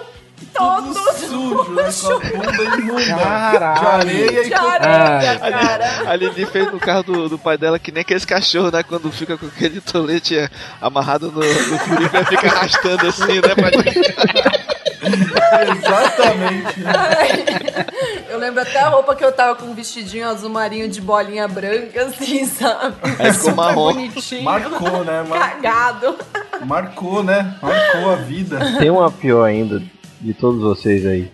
[0.52, 1.84] todo sujo, né?
[2.30, 3.16] Com a bunda imunda.
[3.16, 4.08] Caralho.
[4.08, 6.10] De areia e de areia, cara.
[6.10, 8.82] A Lili fez no carro do, do pai dela que nem aqueles cachorros, né?
[8.82, 10.48] Quando fica com aquele tolete é,
[10.80, 13.54] amarrado no, no furico e fica arrastando assim, né?
[13.54, 14.55] Pra...
[15.76, 16.76] Exatamente.
[18.28, 21.48] Eu lembro até a roupa que eu tava com um vestidinho azul marinho de bolinha
[21.48, 22.94] branca, assim, sabe?
[23.18, 23.92] Aí ficou Super marrom.
[23.94, 24.42] bonitinho.
[24.42, 25.22] Marcou, né?
[25.22, 26.16] Mar- Cagado.
[26.66, 27.54] marcou, né?
[27.62, 28.58] Marcou a vida.
[28.78, 29.82] Tem uma pior ainda
[30.20, 31.30] de todos vocês aí.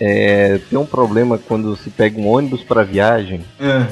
[0.00, 3.86] É, tem um problema quando se pega um ônibus pra viagem É.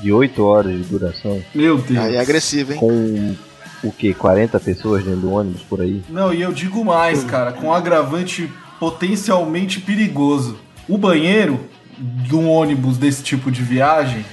[0.00, 2.04] de 8 horas de duração Meu Deus.
[2.04, 2.78] Aí é agressivo, hein?
[2.78, 3.36] com
[3.82, 6.02] o que 40 pessoas dentro do ônibus por aí.
[6.08, 10.58] Não, e eu digo mais, cara, com um agravante potencialmente perigoso.
[10.88, 11.60] O banheiro
[11.98, 14.24] de um ônibus desse tipo de viagem,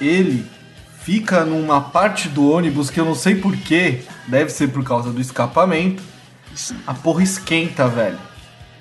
[0.00, 0.44] ele
[1.02, 5.20] fica numa parte do ônibus que eu não sei porquê, deve ser por causa do
[5.20, 6.02] escapamento.
[6.86, 8.18] A porra esquenta, velho.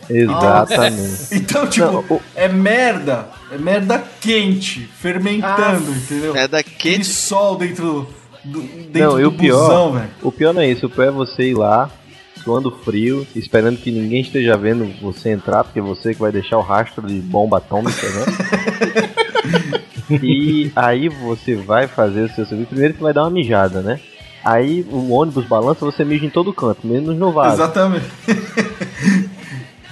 [0.10, 1.28] Exatamente.
[1.32, 3.30] Então, tipo, Não, o- é merda.
[3.52, 6.36] É merda quente, fermentando, entendeu?
[6.36, 7.06] É da Aquele quente.
[7.06, 8.08] sol dentro
[8.44, 10.10] do, dentro Não, e do o pior, busão, velho.
[10.22, 11.90] o pior não é isso, o pior é você ir lá,
[12.44, 16.62] suando frio, esperando que ninguém esteja vendo você entrar, porque você que vai deixar o
[16.62, 18.26] rastro de bomba atômica, né?
[20.22, 24.00] e aí você vai fazer o seu serviço, primeiro que vai dar uma mijada, né?
[24.44, 27.56] Aí o ônibus balança, você mija em todo canto, menos no vaso.
[27.56, 28.06] Exatamente.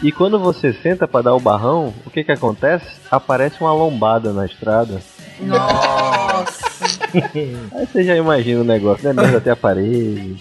[0.03, 2.85] E quando você senta pra dar o barrão, o que que acontece?
[3.09, 4.99] Aparece uma lombada na estrada.
[5.39, 6.70] Nossa.
[7.75, 9.13] Aí você já imagina o negócio, né?
[9.21, 10.37] Mesmo até a parede.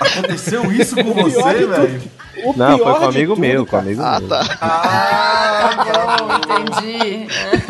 [0.00, 2.02] Aconteceu isso com pior você, velho?
[2.44, 4.28] O Não, foi pior com um amigo tudo, meu, com um amigo Ah, meu.
[4.28, 4.58] tá.
[4.60, 7.26] Ah, Bom, entendi.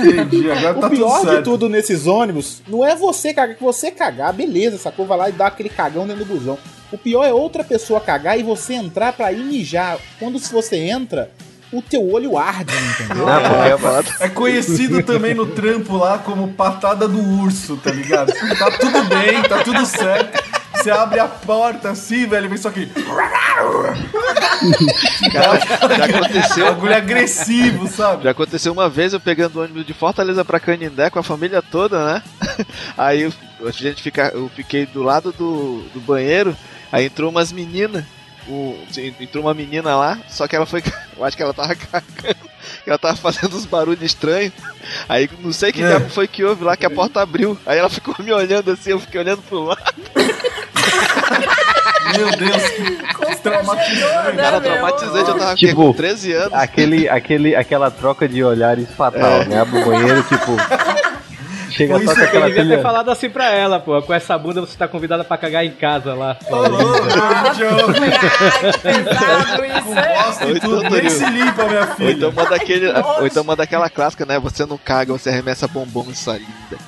[0.09, 0.51] entendi.
[0.51, 1.45] Agora tá o pior tudo de certo.
[1.45, 5.07] tudo nesses ônibus não é você cagar, que você cagar, beleza, sacou?
[5.07, 6.59] Vai lá e dá aquele cagão dentro do busão.
[6.91, 9.99] O pior é outra pessoa cagar e você entrar pra ir mijar.
[10.19, 11.31] Quando se você entra,
[11.73, 13.25] o teu olho arde, entendeu?
[13.27, 18.33] Não, porque É conhecido também no trampo lá como patada do urso, tá ligado?
[18.59, 20.43] Tá tudo bem, tá tudo certo.
[20.75, 22.91] Você abre a porta assim, velho, vem só aqui.
[25.33, 26.65] Cara, já aconteceu.
[26.67, 28.25] Bagulho agressivo, sabe?
[28.25, 31.63] Já aconteceu uma vez eu pegando o ônibus de Fortaleza pra Canindé com a família
[31.63, 32.23] toda, né?
[32.97, 33.33] Aí eu-
[33.67, 36.57] a gente fica, eu fiquei do lado do, do banheiro,
[36.91, 38.05] aí entrou umas meninas.
[38.49, 38.79] O-
[39.21, 40.83] entrou uma menina lá, só que ela foi.
[41.17, 42.05] Eu acho que ela tava cagando.
[42.85, 44.53] que Ela tava fazendo uns barulhos estranhos.
[45.09, 45.87] Aí não sei que É.
[45.89, 47.57] diabo foi que houve lá que a porta abriu.
[47.67, 49.83] Aí ela ficou me olhando assim, eu fiquei olhando pro lado.
[52.17, 52.63] Meu Deus,
[53.31, 54.37] que traumatizante.
[54.37, 54.71] né, Cara, meu?
[54.73, 56.53] traumatizante, eu tava Tipo, com 13 anos.
[56.53, 59.61] aquele, aquele, aquela troca de olhares fatal, né?
[59.61, 60.53] Abre o banheiro, tipo.
[61.73, 64.01] Chega Foi só isso com que aquela Eu devia ter falado assim pra ela, pô.
[64.03, 66.37] Com essa bunda você tá convidada pra cagar em casa lá.
[66.51, 67.03] Ô, louco,
[67.53, 70.91] que pesado isso, bosta e então, tudo.
[70.91, 72.13] Nem se limpa, minha Ou filha.
[72.13, 72.93] então manda aquele.
[72.93, 74.39] Ou então manda aquela clássica, né?
[74.39, 76.79] Você não caga, você arremessa bombom em sua linda.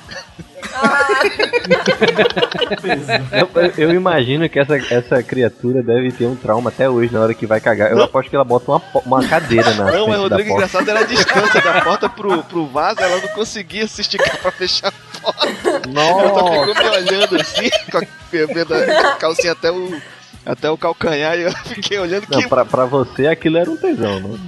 [3.31, 7.33] Eu, eu imagino que essa, essa criatura deve ter um trauma até hoje na hora
[7.33, 7.91] que vai cagar.
[7.91, 10.99] Eu aposto que ela bota uma, uma cadeira na Não, mas da Rodrigo, engraçado era
[11.01, 15.19] a distância da porta pro, pro vaso, ela não conseguia se esticar pra fechar a
[15.19, 15.47] porta.
[15.69, 16.67] Ela só Nossa!
[16.67, 20.01] ficou me olhando assim, com a, calcinha até o,
[20.45, 22.47] até o calcanhar, e eu fiquei olhando Não, que.
[22.47, 24.39] pra, pra você aquilo era um tesão, não?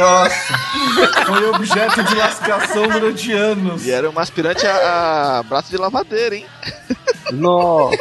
[0.00, 0.54] Nossa,
[1.26, 3.86] foi objeto de lascação durante anos.
[3.86, 6.46] E era um aspirante a, a braço de lavadeira, hein?
[7.32, 7.98] Nossa.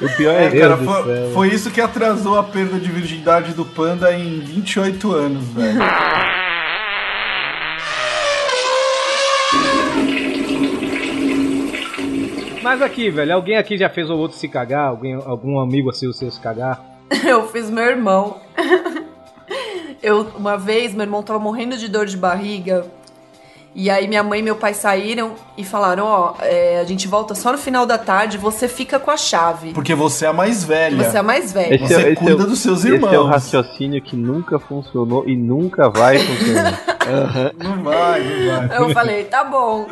[0.00, 3.64] o pior é, É, cara, foi, foi isso que atrasou a perda de virgindade do
[3.64, 5.78] panda em 28 anos, velho.
[12.62, 14.88] Mas aqui, velho, alguém aqui já fez o outro se cagar?
[14.88, 16.82] Alguém, algum amigo seu, seu se cagar?
[17.26, 18.40] Eu fiz meu irmão.
[20.04, 22.86] Eu, uma vez, meu irmão tava morrendo de dor de barriga.
[23.76, 27.34] E aí minha mãe e meu pai saíram e falaram, ó, é, a gente volta
[27.34, 29.72] só no final da tarde, você fica com a chave.
[29.72, 31.02] Porque você é a mais velha.
[31.10, 31.74] Você é a mais velha.
[31.74, 33.26] Esse Você é- cuida é o- dos seus Esse é o irmãos.
[33.30, 36.80] raciocínio que nunca funcionou e nunca vai funcionar.
[37.58, 38.78] Não vai, não vai.
[38.78, 39.86] Eu falei, tá bom.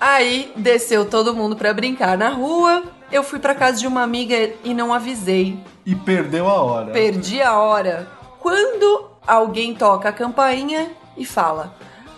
[0.00, 2.82] Aí desceu todo mundo pra brincar na rua.
[3.12, 5.56] Eu fui pra casa de uma amiga e não avisei.
[5.86, 6.92] E perdeu a hora.
[6.92, 8.08] Perdi a hora.
[8.40, 11.74] Quando alguém toca a campainha e fala: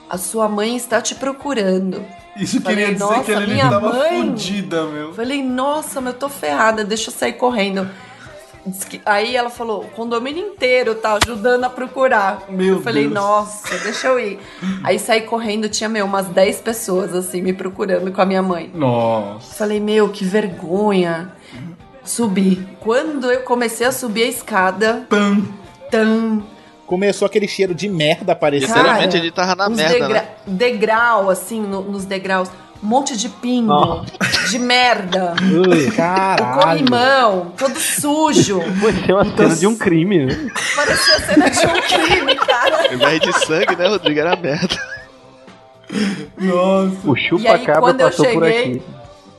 [0.09, 2.04] A sua mãe está te procurando.
[2.36, 4.26] Isso Falei, queria dizer que ele minha tava mãe.
[4.28, 5.14] fodida, meu.
[5.14, 7.88] Falei, nossa, mas eu tô ferrada, deixa eu sair correndo.
[8.90, 12.42] Que- Aí ela falou, o condomínio inteiro tá ajudando a procurar.
[12.50, 13.14] Meu eu falei, Deus.
[13.14, 14.38] nossa, deixa eu ir.
[14.84, 18.70] Aí saí correndo, tinha, meu, umas 10 pessoas, assim, me procurando com a minha mãe.
[18.74, 19.54] Nossa.
[19.54, 21.32] Falei, meu, que vergonha.
[22.04, 22.68] Subi.
[22.80, 25.42] Quando eu comecei a subir a escada, Pam.
[25.90, 26.42] tan,
[26.87, 28.68] Começou aquele cheiro de merda aparecendo.
[28.68, 30.28] Cara, Literalmente ele tava na merda, degra- né?
[30.47, 32.49] degrau, assim, no- nos degraus.
[32.82, 34.05] Um monte de pingo, Oh.
[34.51, 35.34] de merda.
[35.43, 36.61] Ui, O Caralho.
[36.84, 38.61] corrimão, todo sujo.
[39.05, 40.51] Ser uma cena de um crime, né?
[40.76, 42.87] Parecia cena de um crime, cara.
[42.89, 44.20] Ao invés de sangue, né, Rodrigo?
[44.20, 44.76] Era merda.
[46.39, 46.97] Nossa.
[47.05, 48.82] O chupa-cabra quando eu passou por cheguei, aqui.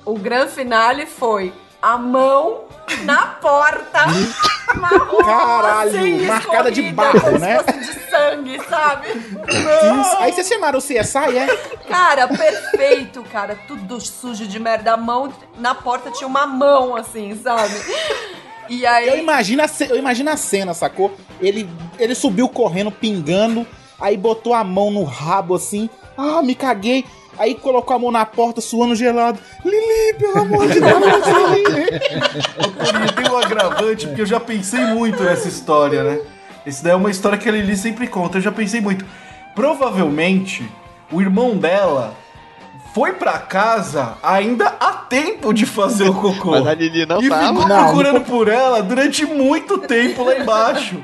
[0.06, 2.65] o grande finale foi a mão
[3.03, 4.05] na porta,
[4.75, 7.57] marrom, Caralho, assim, marcada de barro, né?
[7.63, 9.07] de sangue, sabe?
[9.09, 10.17] Isso.
[10.19, 11.47] Aí vocês chamaram o CSI, é?
[11.88, 13.57] Cara, perfeito, cara.
[13.67, 14.93] Tudo sujo de merda.
[14.93, 17.73] A mão, na porta tinha uma mão, assim, sabe?
[18.69, 21.15] E Eu aí, imagino, a, eu imagino a cena, sacou?
[21.39, 23.65] Ele, ele subiu correndo, pingando,
[23.99, 25.89] aí botou a mão no rabo assim.
[26.17, 27.05] Ah, me caguei.
[27.38, 29.39] Aí colocou a mão na porta, suando gelado.
[29.63, 31.03] Lili, pelo amor de Deus,
[31.53, 31.99] Lili.
[33.15, 36.19] Tem um agravante, porque eu já pensei muito nessa história, né?
[36.65, 39.05] Esse daí é uma história que a Lili sempre conta, eu já pensei muito.
[39.55, 40.69] Provavelmente,
[41.11, 42.13] o irmão dela
[42.93, 46.51] foi pra casa ainda há tempo de fazer o cocô.
[46.51, 47.47] Mas a Lili não e tava.
[47.47, 51.01] ficou Não, procurando por ela durante muito tempo lá embaixo.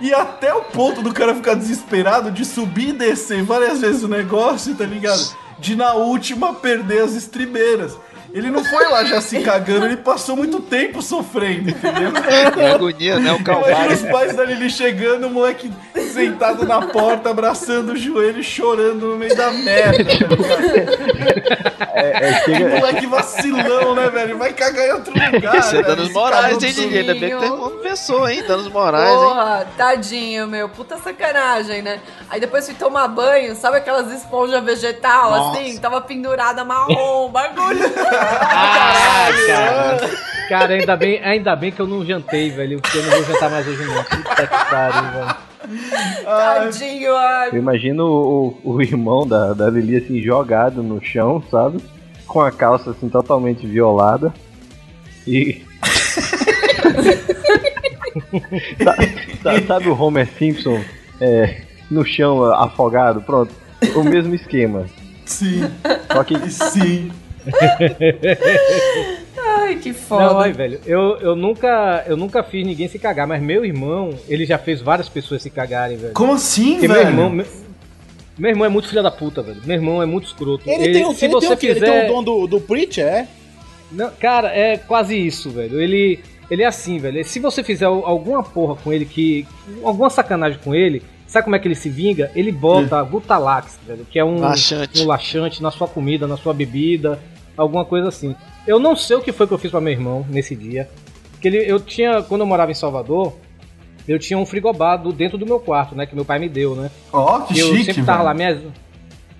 [0.00, 4.08] E até o ponto do cara ficar desesperado de subir e descer várias vezes o
[4.08, 5.36] negócio, tá ligado?
[5.58, 7.96] De na última perder as estribeiras.
[8.36, 12.12] Ele não foi lá já se cagando, ele passou muito tempo sofrendo, entendeu?
[12.58, 13.32] É agonia, né?
[13.32, 13.94] O calvário.
[13.94, 15.72] os pais da Lili chegando, o moleque
[16.12, 20.04] sentado na porta, abraçando o joelho e chorando no meio da merda.
[20.04, 21.76] tá?
[21.96, 24.36] É, é, chega, moleque vacilão, né, velho?
[24.36, 25.56] Vai cagar em outro lugar.
[25.56, 26.98] Isso é danos morais, hein, Lili?
[26.98, 28.44] Ainda bem que tem uma pessoa, hein?
[28.46, 29.16] Danos morais, hein?
[29.18, 30.68] porra, tadinho, meu.
[30.68, 31.98] Puta sacanagem, né?
[32.28, 35.58] Aí depois fui tomar banho, sabe aquelas esponjas vegetal, Nossa.
[35.58, 35.78] assim?
[35.78, 37.80] Tava pendurada marrom, bagulho.
[38.30, 40.10] Ah, cara.
[40.48, 42.80] Cara, ainda bem, ainda bem que eu não jantei, velho.
[42.80, 44.02] Porque eu não vou jantar mais hoje não.
[44.04, 45.36] Puta que pariu, velho.
[46.24, 47.48] Tadinho, ai.
[47.52, 51.78] eu imagino o, o irmão da, da Lili assim, jogado no chão, sabe?
[52.26, 54.32] Com a calça assim totalmente violada.
[55.26, 55.64] E.
[58.82, 58.96] Sa-
[59.42, 60.80] sa- sabe o Homer Simpson
[61.20, 63.20] é, no chão afogado?
[63.20, 63.52] Pronto.
[63.94, 64.86] O mesmo esquema.
[65.24, 65.62] Sim,
[66.12, 67.10] Só que sim.
[69.38, 70.34] Ai, que Não, foda.
[70.34, 74.44] olha, velho, eu, eu, nunca, eu nunca fiz ninguém se cagar, mas meu irmão, ele
[74.46, 76.14] já fez várias pessoas se cagarem, velho.
[76.14, 77.00] Como assim, Porque velho?
[77.00, 77.30] meu irmão.
[77.30, 77.46] Meu,
[78.38, 79.60] meu irmão é muito filho da puta, velho.
[79.64, 80.68] Meu irmão é muito escroto.
[80.68, 81.66] Ele, tem, o, se ele, você tem o quê?
[81.68, 82.10] Ele tem fizer.
[82.10, 83.28] o dom do, do Preacher, é?
[83.90, 85.80] Não, cara, é quase isso, velho.
[85.80, 86.18] Ele,
[86.50, 87.24] ele é assim, velho.
[87.24, 89.46] Se você fizer al- alguma porra com ele, que
[89.82, 92.30] alguma sacanagem com ele, sabe como é que ele se vinga?
[92.34, 95.02] Ele bota Gutalax, velho, que é um Laxante.
[95.02, 97.18] um laxante na sua comida, na sua bebida,
[97.56, 98.34] alguma coisa assim.
[98.66, 100.88] Eu não sei o que foi que eu fiz pra meu irmão nesse dia.
[101.40, 103.34] Que ele, eu tinha, quando eu morava em Salvador,
[104.08, 106.90] eu tinha um frigobar dentro do meu quarto, né, que meu pai me deu, né?
[107.12, 108.58] Ó, que E eu chique, sempre tava lá minhas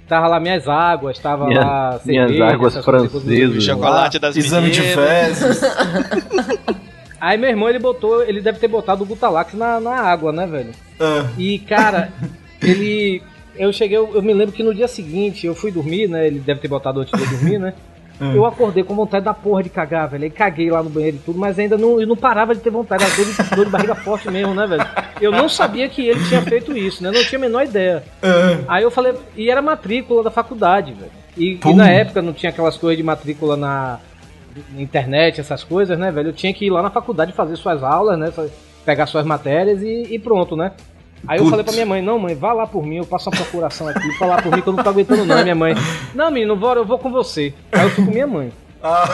[0.08, 3.64] tava lá minhas águas, tava Minha- lá minhas cerveja, águas essas coisas, francesas.
[3.64, 5.08] chocolate das Exame de meninas.
[5.38, 5.60] fezes.
[7.20, 10.46] Aí meu irmão, ele botou, ele deve ter botado o Gutalax na, na água, né,
[10.46, 10.70] velho?
[11.00, 12.12] Ah, E, cara,
[12.62, 13.22] ele...
[13.58, 16.26] Eu cheguei, eu, eu me lembro que no dia seguinte eu fui dormir, né?
[16.26, 17.72] Ele deve ter botado antes de eu dormir, né?
[18.20, 20.24] Eu acordei com vontade da porra de cagar, velho.
[20.24, 22.70] Aí caguei lá no banheiro e tudo, mas ainda não, eu não parava de ter
[22.70, 23.04] vontade.
[23.04, 24.86] Era dor de, dor de barriga forte mesmo, né, velho?
[25.20, 27.10] eu não sabia que ele tinha feito isso, né?
[27.10, 28.02] Eu não tinha a menor ideia.
[28.22, 28.58] É.
[28.68, 31.10] Aí eu falei, e era matrícula da faculdade, velho.
[31.36, 33.98] E, e na época não tinha aquelas coisas de matrícula na,
[34.72, 36.30] na internet, essas coisas, né, velho?
[36.30, 38.32] Eu tinha que ir lá na faculdade fazer suas aulas, né?
[38.84, 40.72] Pegar suas matérias e, e pronto, né?
[41.28, 41.50] Aí eu Putz.
[41.50, 44.12] falei pra minha mãe, não, mãe, vá lá por mim, eu passo uma procuração aqui,
[44.18, 45.74] falar por mim que eu não tô aguentando não, minha mãe.
[46.14, 47.52] Não, menino, bora, eu vou com você.
[47.72, 48.52] Aí eu fui com minha mãe.
[48.82, 49.04] Ah,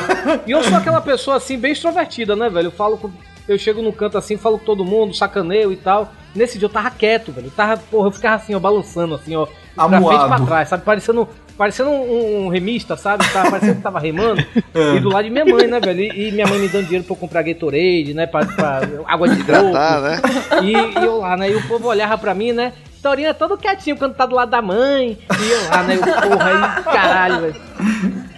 [0.46, 2.66] E eu sou aquela pessoa assim, bem extrovertida, né, velho?
[2.68, 3.10] Eu falo com.
[3.48, 6.12] Eu chego no canto assim, falo com todo mundo, sacaneio e tal.
[6.34, 7.48] Nesse dia eu tava quieto, velho.
[7.48, 9.46] Eu tava, porra, eu ficava assim, ó, balançando, assim, ó.
[9.74, 10.46] Pra frente e pra Amuado.
[10.46, 10.84] trás, sabe?
[10.84, 13.28] Parecendo, parecendo um, um remista, sabe?
[13.32, 14.44] Tava, parecendo que tava remando.
[14.74, 14.96] É.
[14.96, 16.00] E do lado de minha mãe, né, velho?
[16.00, 18.26] E, e minha mãe me dando dinheiro pra eu comprar Gatorade, né?
[18.26, 19.52] Pra, pra água de coco.
[19.52, 20.20] Hidratar, né?
[20.62, 21.50] E, e eu lá, né?
[21.50, 22.72] E o povo olhava pra mim, né?
[23.02, 25.18] Torinho é todo quietinho quando tá do lado da mãe.
[25.18, 25.96] E eu lá, né?
[25.96, 27.54] Eu, porra, aí, caralho, velho.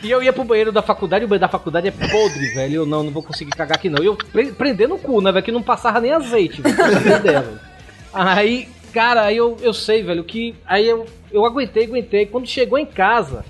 [0.03, 2.75] E eu ia pro banheiro da faculdade, e o banheiro da faculdade é podre, velho.
[2.75, 4.03] Eu não, não vou conseguir cagar aqui não.
[4.03, 5.45] E eu pre prendendo o cu, né, velho?
[5.45, 7.61] Que não passava nem azeite, velho.
[8.13, 10.55] Aí, cara, aí eu, eu sei, velho, que.
[10.65, 12.25] Aí eu, eu aguentei, aguentei.
[12.27, 13.45] Quando chegou em casa.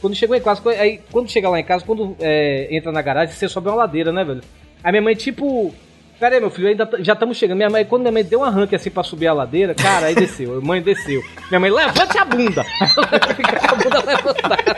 [0.00, 3.34] Quando chegou em casa, aí quando chega lá em casa, quando é, entra na garagem,
[3.34, 4.40] você sobe uma ladeira, né, velho?
[4.82, 5.74] Aí minha mãe, tipo.
[6.18, 7.58] Pera aí, meu filho, ainda já estamos chegando.
[7.58, 10.14] Minha mãe, quando minha mãe deu um arranque assim pra subir a ladeira, cara, aí
[10.14, 10.60] desceu.
[10.64, 11.22] Mãe desceu.
[11.50, 12.64] Minha mãe, levante a bunda!
[13.36, 14.76] Fica com a bunda levantada.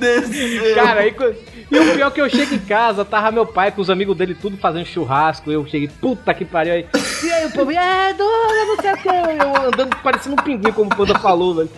[0.00, 0.74] desceu.
[0.74, 1.12] Cara, aí.
[1.12, 1.32] co-
[1.70, 4.16] E o pior é que eu chego em casa, tava meu pai com os amigos
[4.16, 5.50] dele tudo fazendo churrasco.
[5.52, 6.86] Eu cheguei, puta que pariu aí.
[7.24, 9.08] E aí o povo, é, dona, não sei o que.
[9.08, 11.70] Eu andando parecendo um pinguim, como o Panda falou, velho.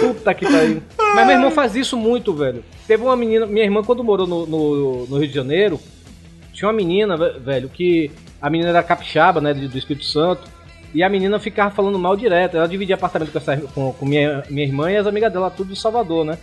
[0.00, 0.82] Puta que pariu.
[1.14, 2.64] Mas meu irmão faz isso muito, velho.
[2.86, 5.78] Teve uma menina, minha irmã, quando morou no, no, no Rio de Janeiro,
[6.52, 8.10] tinha uma menina, ve- velho, que
[8.42, 10.42] a menina era capixaba, né, do Espírito Santo.
[10.92, 12.56] E a menina ficava falando mal direto.
[12.56, 15.72] Ela dividia apartamento com, essa, com, com minha, minha irmã e as amigas dela, tudo
[15.72, 16.38] de Salvador, né?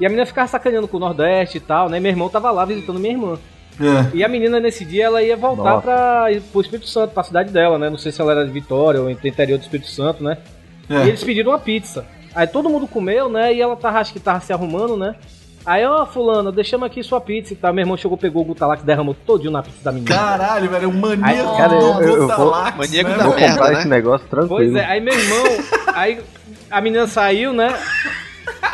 [0.00, 2.00] E a menina ficava sacaneando com o Nordeste e tal, né?
[2.00, 3.38] Meu irmão tava lá visitando minha irmã.
[3.78, 4.16] É.
[4.16, 5.82] E a menina nesse dia ela ia voltar Nossa.
[5.82, 7.88] para pro Espírito Santo, pra cidade dela, né?
[7.90, 10.38] Não sei se ela era de Vitória ou do interior do Espírito Santo, né?
[10.88, 11.04] É.
[11.04, 12.04] E eles pediram uma pizza.
[12.34, 13.54] Aí todo mundo comeu, né?
[13.54, 15.14] E ela tava, acho que tava se arrumando, né?
[15.64, 17.72] Aí, ó, fulano, deixamos aqui sua pizza e tal.
[17.72, 20.14] Meu irmão chegou, pegou o Gutalax, derramou todinho na pizza da menina.
[20.14, 23.16] Caralho, velho, é um maníaco Aí, cara, eu- do eu- eu vou- Gotalax, Maníaco né,
[23.18, 23.78] da Vou merda, comprar né?
[23.80, 24.72] esse negócio tranquilo.
[24.72, 25.44] Pois é, aí meu irmão,
[25.94, 26.20] aí
[26.70, 27.78] a menina saiu, né?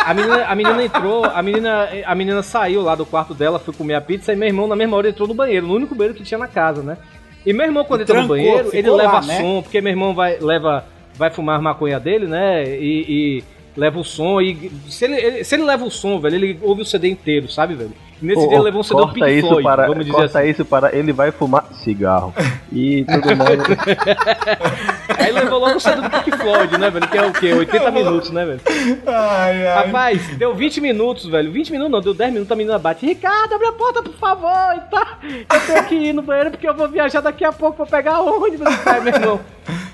[0.05, 3.74] A menina, a menina entrou, a menina, a menina saiu lá do quarto dela, foi
[3.74, 6.16] comer a pizza e meu irmão na mesma hora entrou no banheiro, no único banheiro
[6.16, 6.97] que tinha na casa, né?
[7.44, 9.40] E meu irmão quando entra no banheiro, ele lá, leva né?
[9.40, 10.84] som, porque meu irmão vai leva
[11.14, 12.64] vai fumar maconha dele, né?
[12.64, 13.05] E,
[13.40, 13.44] e
[13.76, 16.82] leva o som e se ele, ele- se ele leva o som, velho, ele ouve
[16.82, 17.92] o CD inteiro, sabe, velho?
[18.23, 20.49] Nesse Ô, dia levou um CD do Pink isso Floyd, para, vamos dizer corta assim.
[20.49, 22.33] isso para ele vai fumar cigarro.
[22.73, 23.61] E tudo mais.
[25.19, 27.07] Aí levou logo o CD do Pink Floyd, né, velho?
[27.09, 27.53] Que é o quê?
[27.53, 28.61] 80 minutos, né, velho?
[29.07, 29.85] Ai, ai.
[29.87, 31.53] Rapaz, deu 20 minutos, velho.
[31.53, 33.05] 20 minutos não, deu 10 minutos, a menina bate.
[33.05, 34.75] Ricardo, abre a porta, por favor.
[34.77, 35.19] E tá.
[35.53, 38.21] Eu tenho que ir no banheiro porque eu vou viajar daqui a pouco pra pegar
[38.21, 38.67] ônibus.
[38.87, 39.41] Aí, meu irmão.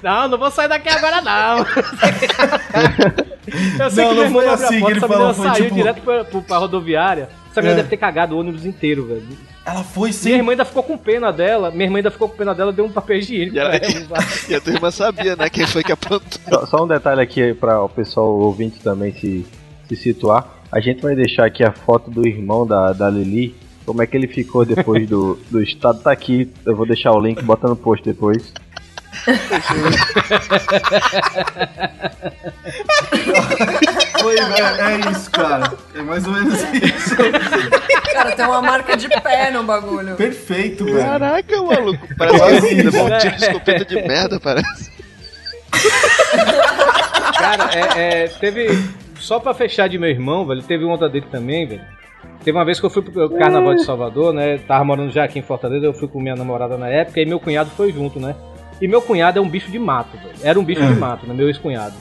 [0.03, 1.67] Não, não vou sair daqui agora, não.
[3.79, 5.45] Eu sei Não, que não foi assim a que porta, ele essa falou, menina foi
[5.49, 7.29] saiu tipo- direto pra, pra rodoviária.
[7.53, 7.83] Essa menina É.
[7.83, 9.23] deve ter cagado o ônibus inteiro, velho.
[9.65, 10.33] Ela foi Minha sem.
[10.35, 11.71] irmã ainda ficou com pena dela.
[11.71, 14.25] Minha irmã ainda ficou com pena dela, deu um papel higiênico E, ela- pra ela.
[14.49, 15.49] e a tua irmã sabia, né?
[15.49, 16.41] Quem foi que aprontou.
[16.49, 19.47] Só, só um detalhe aqui para o pessoal ouvinte também se,
[19.87, 20.49] se situar.
[20.73, 23.55] A gente vai deixar aqui a foto do irmão da, da Lili.
[23.85, 26.01] Como é que ele ficou depois do, do estado?
[26.03, 28.53] Tá aqui, eu vou deixar o link, bota no post depois.
[34.21, 35.73] Foi, é, é isso, cara.
[35.95, 37.17] É mais ou menos isso.
[38.13, 40.17] Cara, tem uma marca de pé no bagulho.
[40.17, 40.99] Perfeito, velho.
[40.99, 42.09] Caraca, maluco.
[42.17, 44.91] Parece que ele levou um tiro de escopeta de merda, parece.
[47.39, 48.69] Cara, é, é, teve.
[49.19, 51.83] Só pra fechar de meu irmão, velho, teve uma outra dele também, velho.
[52.45, 54.59] Teve uma vez que eu fui pro carnaval de Salvador, né?
[54.59, 57.39] Tava morando já aqui em Fortaleza, eu fui com minha namorada na época e meu
[57.39, 58.35] cunhado foi junto, né?
[58.83, 60.35] E meu cunhado é um bicho de mato, velho.
[60.43, 61.33] Era um bicho de mato, né?
[61.33, 61.95] Meu ex-cunhado.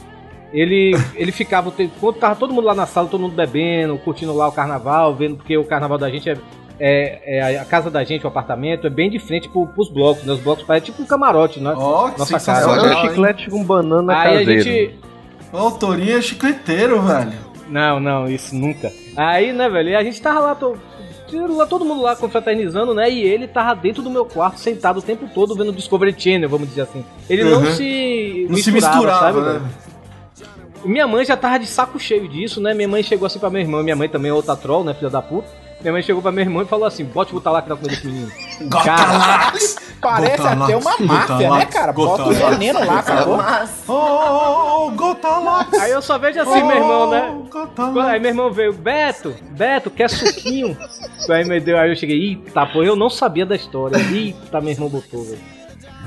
[0.51, 3.97] Ele, ele ficava, o tempo- quando tava todo mundo lá na sala, todo mundo bebendo,
[3.99, 6.37] curtindo lá o carnaval, vendo, porque o carnaval da gente é,
[6.79, 10.23] é, é a casa da gente, o apartamento, é bem de frente pro, pros blocos,
[10.25, 10.33] né?
[10.33, 11.73] Os blocos parecem tipo um camarote, né?
[11.77, 12.85] Ó, que Nossa, É cara, sensacional.
[12.85, 14.61] um chiclete com banana Aí a caseiro.
[14.63, 14.99] gente.
[15.53, 17.31] Ó, O Torinho é chicleteiro, velho.
[17.69, 18.91] Não, não, isso nunca.
[19.15, 20.57] Aí, né, velho, e a gente tava lá,
[21.39, 23.09] lá todo mundo lá confraternizando, né?
[23.09, 26.67] E ele tava dentro do meu quarto, sentado o tempo todo vendo Discovery Channel, vamos
[26.69, 27.03] dizer assim.
[27.29, 27.71] Ele não Uhum.
[27.73, 29.61] se Não se misturava, sabe, né?
[30.83, 32.73] Minha mãe já tava de saco cheio disso, né?
[32.73, 35.09] Minha mãe chegou assim pra minha irmã, minha mãe também é outra troll, né, filha
[35.11, 35.47] da puta.
[35.79, 38.07] Minha mãe chegou pra minha irmã e falou assim: bote o Butalac na comida desse
[38.07, 38.31] menino.
[38.69, 39.77] Gotalax!
[40.01, 41.93] Parece Gotalax, até uma máfia, né, Gotalax, cara?
[41.93, 43.39] Bota o veneno lá, acabou.
[43.87, 45.79] Oh, oh, oh, Gotalax!
[45.79, 47.31] Aí eu só vejo assim, meu irmão, né?
[47.31, 48.09] Oh, Gotalax.
[48.09, 50.75] Aí meu irmão veio, Beto, Beto, quer suquinho?
[51.29, 53.97] aí me deu, aí eu cheguei, eita, pô, eu não sabia da história.
[53.97, 55.60] Eita, meu irmão botou, velho.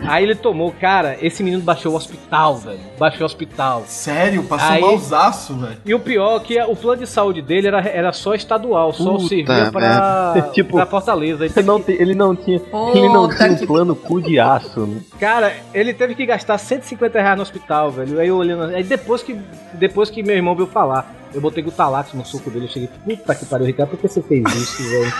[0.06, 2.80] Aí ele tomou, cara, esse menino baixou o hospital, velho.
[2.98, 3.84] Baixou o hospital.
[3.86, 5.76] Sério, passou Aí- malzaço, velho.
[5.84, 9.12] E o pior é que o plano de saúde dele era, era só estadual, só
[9.12, 11.46] Puta servia pra, Tipo, pra Fortaleza.
[11.46, 12.60] Ele não, tem- ele não tinha,
[12.94, 15.00] ele não tinha um que- plano cu de aço, né?
[15.18, 18.18] Cara, ele teve que gastar 150 reais no hospital, velho.
[18.18, 18.74] Aí eu olhando.
[18.74, 19.38] Aí depois que,
[19.74, 22.66] depois que meu irmão veio falar, eu botei Gutalax no suco dele.
[22.66, 25.12] Eu cheguei, puta que pariu, Ricardo, por que você fez isso, velho?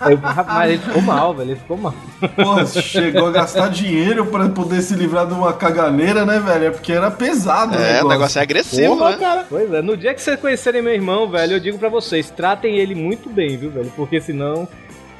[0.00, 1.50] Aí mas ele ficou mal, velho.
[1.50, 1.94] Ele ficou mal.
[2.36, 6.66] Porra, chegou a gastar dinheiro pra poder se livrar de uma caganeira, né, velho?
[6.66, 8.08] É porque era pesado o É, o negócio.
[8.08, 9.16] negócio é agressivo, Porra, né?
[9.18, 9.46] cara.
[9.48, 12.76] Pois é, no dia que vocês conhecerem meu irmão, velho, eu digo pra vocês, tratem
[12.78, 13.92] ele muito bem, viu, velho?
[13.96, 14.68] Porque senão.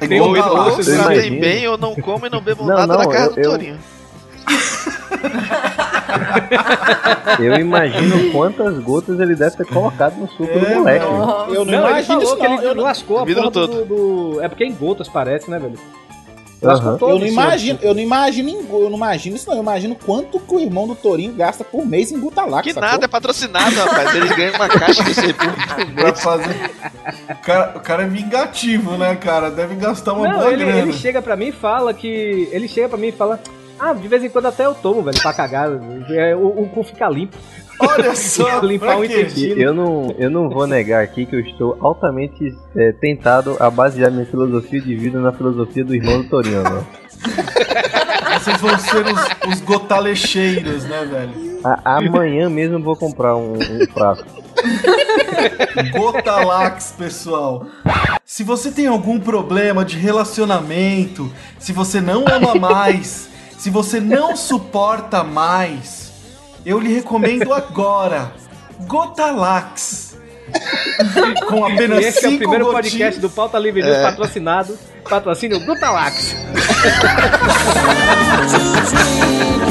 [0.01, 0.33] É Ou
[0.71, 1.21] Você se imagina?
[1.21, 3.41] tem bem, ou não como e não bebo Não, nada não, na casa eu- do
[3.51, 3.73] Torinho.
[3.73, 3.98] Eu
[7.59, 11.05] imagino quantas gotas ele deve ter colocado no suco do É, moleque.
[11.05, 11.51] Nossa.
[11.51, 12.53] Eu não, Não, imagino isso, que não.
[12.57, 13.85] ele Eu não, lascou a porra do, todo.
[13.85, 15.77] do- É porque é em gotas, parece, né, velho?
[16.99, 19.55] Todo eu não imagino, eu não imagino, em- eu não imagino isso, não.
[19.55, 22.63] Eu imagino quanto que o irmão do Torinho gasta por mês em Gutalax.
[22.63, 22.89] Que sacou?
[22.89, 24.13] nada, é patrocinado, rapaz.
[24.13, 26.53] Eles ganham uma caixa aí por Pra fazer...
[27.31, 29.49] o, cara, o cara é vingativo, né, cara?
[29.49, 30.81] Deve gastar uma Não, boa ele, grana.
[30.81, 32.49] ele chega pra mim e fala que.
[32.51, 33.39] Ele chega pra mim e fala.
[33.79, 35.69] Ah, de vez em quando até eu tomo, velho, pra cagar.
[36.09, 37.37] É, o, o cu fica limpo.
[37.79, 39.61] Olha só, Limpar o intestino.
[39.61, 44.11] Eu não, eu não vou negar aqui que eu estou altamente é, tentado a basear
[44.11, 46.61] minha filosofia de vida na filosofia do irmão do Torinho.
[46.63, 46.83] Né?
[48.39, 51.59] Vocês vão ser os, os gotalecheiros, né, velho?
[51.63, 54.25] A- amanhã mesmo eu vou comprar um, um frasco.
[55.91, 57.65] Gotalax, pessoal.
[58.25, 64.37] Se você tem algum problema de relacionamento, se você não ama mais, se você não
[64.37, 66.13] suporta mais,
[66.65, 68.31] eu lhe recomendo agora
[68.87, 70.17] Gotalax.
[71.47, 74.79] Com apenas E esse é o cinco primeiro podcast do Pauta Livre News patrocinado.
[75.07, 76.35] Patrocínio Brutalax.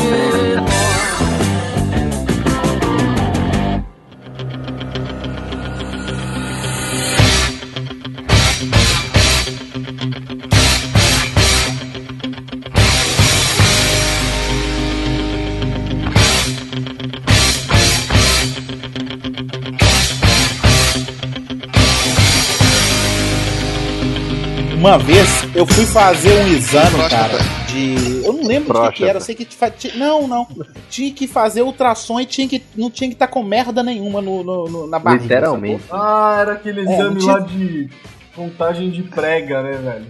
[24.79, 27.29] Uma vez eu fui fazer um exame, Próstata.
[27.39, 28.22] cara, de.
[28.24, 29.45] Eu não lembro o que, que era, eu sei que.
[29.45, 30.47] fa- Não, não.
[30.89, 34.45] Tinha que fazer ultrassom e tinha que, não tinha que estar com merda nenhuma no,
[34.45, 35.22] no- no- na barriga.
[35.24, 35.83] Literalmente.
[35.91, 37.91] Ah, era aquele É, exame não tinha- lá de
[38.37, 40.07] contagem de prega, né, velho?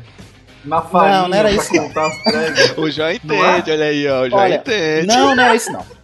[0.65, 1.85] Na farinha Não, não era pra isso, não.
[1.89, 2.75] contar as pregas.
[2.77, 3.59] O João Não é?
[3.59, 4.21] entende, olha aí, ó.
[4.23, 5.07] O João Olha, entende.
[5.07, 5.85] Não, não era isso não.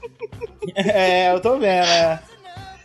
[0.74, 2.18] É, eu tô vendo, é.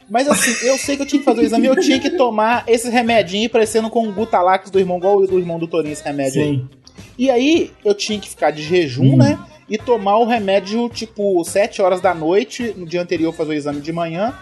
[0.10, 2.64] Mas assim, eu sei que eu tinha que fazer o exame eu tinha que tomar
[2.68, 6.42] esse remedinho parecendo com o Gutalax do irmão, igual do irmão do Torinho, esse remédio
[6.42, 6.56] aí.
[6.56, 6.70] Sim.
[7.18, 9.38] E aí eu tinha que ficar de jejum, né?
[9.70, 13.82] E tomar o remédio, tipo, 7 horas da noite, no dia anterior fazer o exame
[13.82, 14.34] de manhã.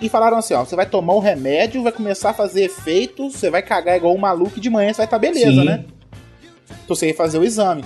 [0.00, 3.50] E falaram assim, ó, você vai tomar o remédio, vai começar a fazer efeito, você
[3.50, 5.64] vai cagar igual um maluco e de manhã você vai estar beleza, Sim.
[5.64, 5.84] né?
[6.84, 7.82] Então você ia fazer o exame.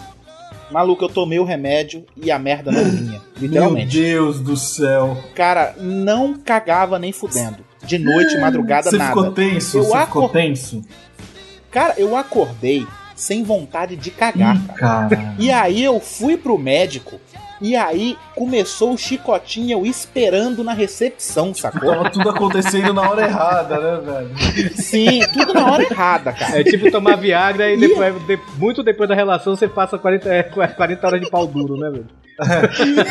[0.70, 3.20] Maluco, eu tomei o remédio e a merda não vinha.
[3.38, 4.00] Meu Literalmente.
[4.00, 5.16] Deus do céu.
[5.34, 7.58] Cara, não cagava nem fudendo.
[7.84, 9.10] De noite, madrugada, Você nada.
[9.10, 9.78] ficou tenso?
[9.78, 10.82] Eu Você ficou acor- tenso?
[11.70, 15.08] Cara, eu acordei sem vontade de cagar, Ih, cara.
[15.08, 15.34] cara.
[15.38, 17.20] E aí eu fui pro médico.
[17.60, 21.90] E aí começou o chicotinho eu esperando na recepção, sacou?
[21.94, 24.76] Tava tudo acontecendo na hora errada, né, velho?
[24.76, 26.60] Sim, tudo na hora errada, cara.
[26.60, 30.42] É tipo tomar Viagra e depois, de- muito depois da relação você passa 40, é,
[30.42, 32.06] 40 horas de pau duro, né, velho?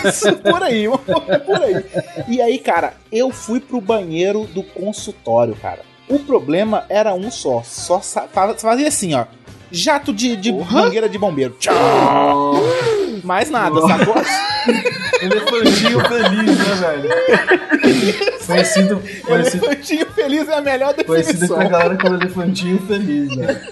[0.08, 0.86] Isso, por aí,
[1.46, 1.86] por aí.
[2.28, 5.82] E aí, cara, eu fui pro banheiro do consultório, cara.
[6.10, 7.62] O problema era um só.
[7.64, 8.02] Só
[8.58, 9.26] fazia assim, ó.
[9.72, 11.56] Jato de, de mangueira de bombeiro.
[11.60, 12.56] Tchau.
[13.24, 14.16] Mais nada, sacou?
[15.22, 17.10] Elefantinho feliz, né, velho?
[18.46, 21.58] Conhecido, conhecido, Elefantinho feliz é a melhor conhecido definição.
[21.58, 23.60] com a galera como elefantinho feliz, velho.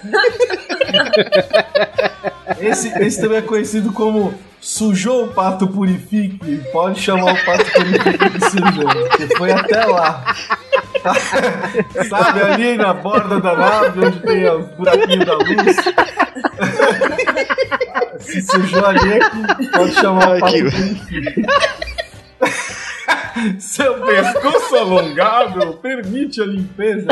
[2.60, 6.58] Esse, esse também é conhecido como sujou o pato purifique.
[6.72, 10.24] Pode chamar o pato purifique de sujou, porque foi até lá.
[12.08, 15.76] Sabe, ali na borda da nave, onde tem os buraquinhos da luz.
[18.20, 19.20] Se sujou ali
[19.72, 21.42] pode chamar o pato que- purifique.
[23.60, 27.06] Seu pescoço alongado permite a limpeza.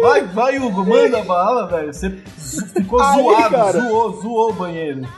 [0.00, 1.92] Vai, vai, Hugo, manda bala, velho.
[1.92, 2.10] Você
[2.74, 3.72] ficou Aí, zoado, cara.
[3.80, 5.08] zoou, zoou o banheiro.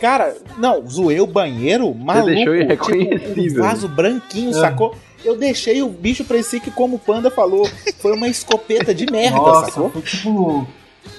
[0.00, 2.26] Cara, não, zoei o banheiro, maluco.
[2.26, 3.62] deixou tipo, irreconhecível.
[3.62, 4.60] um vaso branquinho, É.
[4.60, 4.94] sacou?
[5.24, 7.68] Eu deixei o bicho parecia que, como o Panda falou,
[7.98, 9.90] foi uma escopeta de merda, Nossa, sacou?
[9.90, 10.66] foi tipo.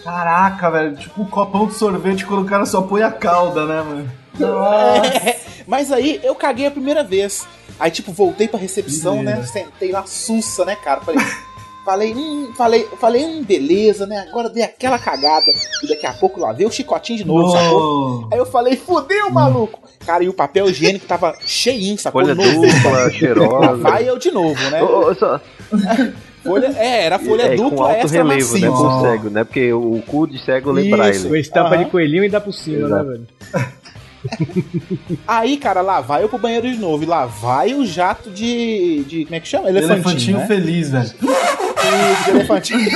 [0.04, 0.96] Caraca, velho.
[0.96, 4.12] Tipo um copão de sorvete quando o cara só põe a calda, né, mano?
[4.40, 5.08] Nossa.
[5.30, 7.46] É, Mas aí eu caguei a primeira vez.
[7.80, 9.44] Aí, tipo, voltei pra recepção, né?
[9.44, 11.02] Sentei lá, sussa, né, cara?
[11.02, 11.24] Falei,
[11.88, 14.26] falei, hum, falei, falei, hum, beleza, né?
[14.30, 15.46] Agora dei aquela cagada.
[15.82, 17.80] E daqui a pouco lá veio o chicotinho de novo, sacou?
[17.80, 18.28] Oh.
[18.34, 19.80] Aí eu falei, fudeu, maluco!
[20.06, 22.22] Cara, e o papel higiênico tava cheinho, sacou?
[22.22, 22.62] Folha Novo.
[22.62, 23.76] dupla, cheirosa.
[23.78, 24.84] Vai eu de novo, né?
[24.84, 25.40] Ô, ô, só-
[26.44, 28.68] Folha, é, era folha é, com dupla alto extra relevo, né?
[28.70, 29.44] Pro cego, né?
[29.46, 30.92] Porque o cu de cego lê Isso.
[30.92, 31.30] braille.
[31.30, 31.84] Com estampa Aham.
[31.86, 33.04] de coelhinho e dá por cima, Exato.
[33.06, 33.28] né, velho?
[35.28, 37.04] Aí, cara, lá vai eu pro banheiro de novo.
[37.04, 39.04] E lá vai o jato de.
[39.06, 39.70] de como é que chama?
[39.70, 39.96] Elefantinho.
[39.96, 40.48] Elefantinho né?
[40.48, 41.06] feliz, velho.
[41.88, 42.90] Isso, de elefantinho.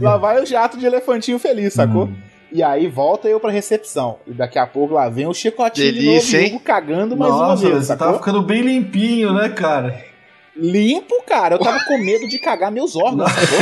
[0.00, 2.04] lá vai o jato de elefantinho feliz, sacou?
[2.04, 2.14] Hum.
[2.50, 4.18] E aí volta eu pra recepção.
[4.26, 7.56] E daqui a pouco lá vem o chicotinho Delícia, de novo, cagando mais Nossa, uma
[7.56, 8.06] vez, você sacou?
[8.06, 10.11] tava ficando bem limpinho, né, cara?
[10.54, 11.54] Limpo, cara.
[11.54, 13.58] Eu tava com medo de cagar meus órgãos, sacou?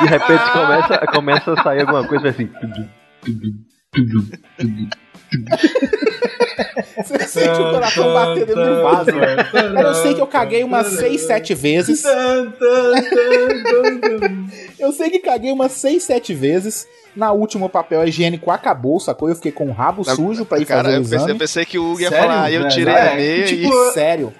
[0.00, 2.48] De repente começa, começa a sair alguma coisa assim.
[6.96, 11.20] Você sente o coração bater dentro do vaso, eu sei que eu caguei umas 6,
[11.22, 12.04] 7 vezes.
[14.78, 16.86] Eu sei que caguei umas 6, 7 vezes.
[17.14, 19.28] Na última, o papel higiênico acabou, sacou?
[19.28, 21.30] Eu fiquei com o rabo sujo pra ir Cara, fazer o exame.
[21.32, 23.68] eu pensei que o Hugo ia Sério, falar, aí eu tirei É, a meia tipo,
[23.70, 23.92] e.
[23.92, 24.32] Sério.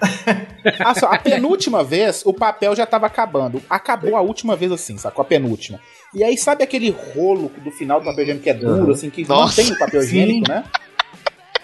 [0.79, 3.63] Ah, só, a penúltima vez, o papel já tava acabando.
[3.69, 5.21] Acabou a última vez assim, sacou?
[5.23, 5.79] A penúltima.
[6.15, 9.29] E aí, sabe aquele rolo do final do papel higiênico que é duro, assim, que
[9.29, 10.07] Nossa, não tem o papel sim.
[10.07, 10.65] higiênico, né?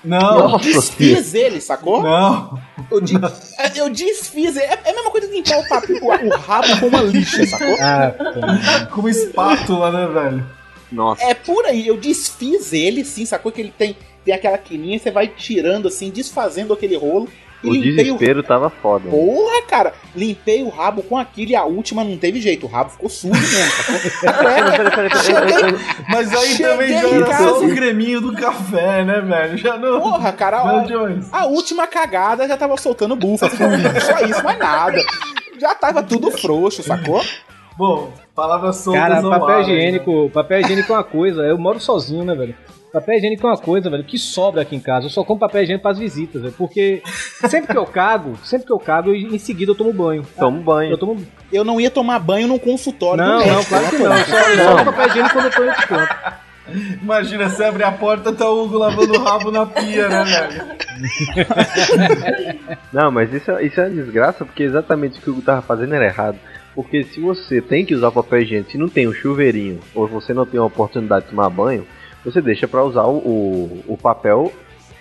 [0.05, 2.03] Não, Eu desfiz ele, sacou?
[2.03, 2.59] não.
[2.91, 3.15] Eu, de-
[3.77, 4.65] eu desfiz ele.
[4.67, 7.45] É é a mesma coisa que limpar o, papel, o, o rabo com uma lixa,
[7.47, 7.77] sacou?
[7.77, 8.95] Pô.
[8.95, 10.47] Com uma espátula, né, velho?
[10.91, 11.23] Nossa.
[11.25, 13.53] É por aí, eu desfiz ele, sim, sacou?
[13.53, 17.29] Que ele tem, tem aquela quininha, você vai tirando assim, desfazendo aquele rolo.
[17.63, 19.11] O limpei o desespero tava foda.
[19.11, 22.91] Porra, cara, limpei o rabo com aquilo e a última não teve jeito, o rabo
[22.91, 23.99] ficou sujo mesmo, sacou?
[24.39, 25.87] Peraí, peraí, peraí, peraí, peraí.
[26.09, 29.59] Mas aí Cheguei também já era só o creminho do café, né, velho?
[29.59, 30.01] Já não.
[30.01, 34.59] Porra, cara, Não, ó, a última cagada já tava soltando bufa, fluido, só isso, mais
[34.59, 34.99] nada.
[35.59, 37.21] Já tava tudo frouxo, sacou?
[37.77, 41.43] Bom, palavras soltas Cara, papel ar, higiênico, papel higiênico é uma coisa.
[41.43, 42.57] Eu moro sozinho, né, velho?
[42.93, 45.07] Papel higiênico é uma coisa, velho, que sobra aqui em casa.
[45.07, 46.55] Eu só compro papel higiênico pras visitas, velho.
[46.57, 47.03] Porque
[47.49, 50.24] sempre que eu cago, sempre que eu cago, eu- em seguida eu tomo banho.
[50.39, 50.91] Toma um banho.
[50.93, 51.22] Eu tomo.
[51.53, 54.16] Eu não ia tomar banho num consultório Não, não, claro que não.
[54.16, 56.14] Eu só, eu só papel higiênico quando eu tô em desconto.
[57.03, 60.78] Imagina, você abre a porta, tá o Hugo lavando o rabo na pia, né, velho?
[62.93, 65.62] Não, mas isso, é- isso é uma desgraça, porque exatamente o que o Hugo tava
[65.62, 66.39] fazendo era errado.
[66.74, 70.32] Porque se você tem que usar papel higiênico, se não tem um chuveirinho, ou você
[70.34, 71.86] não tem uma oportunidade de tomar banho,
[72.25, 74.53] você deixa pra usar o, o, o papel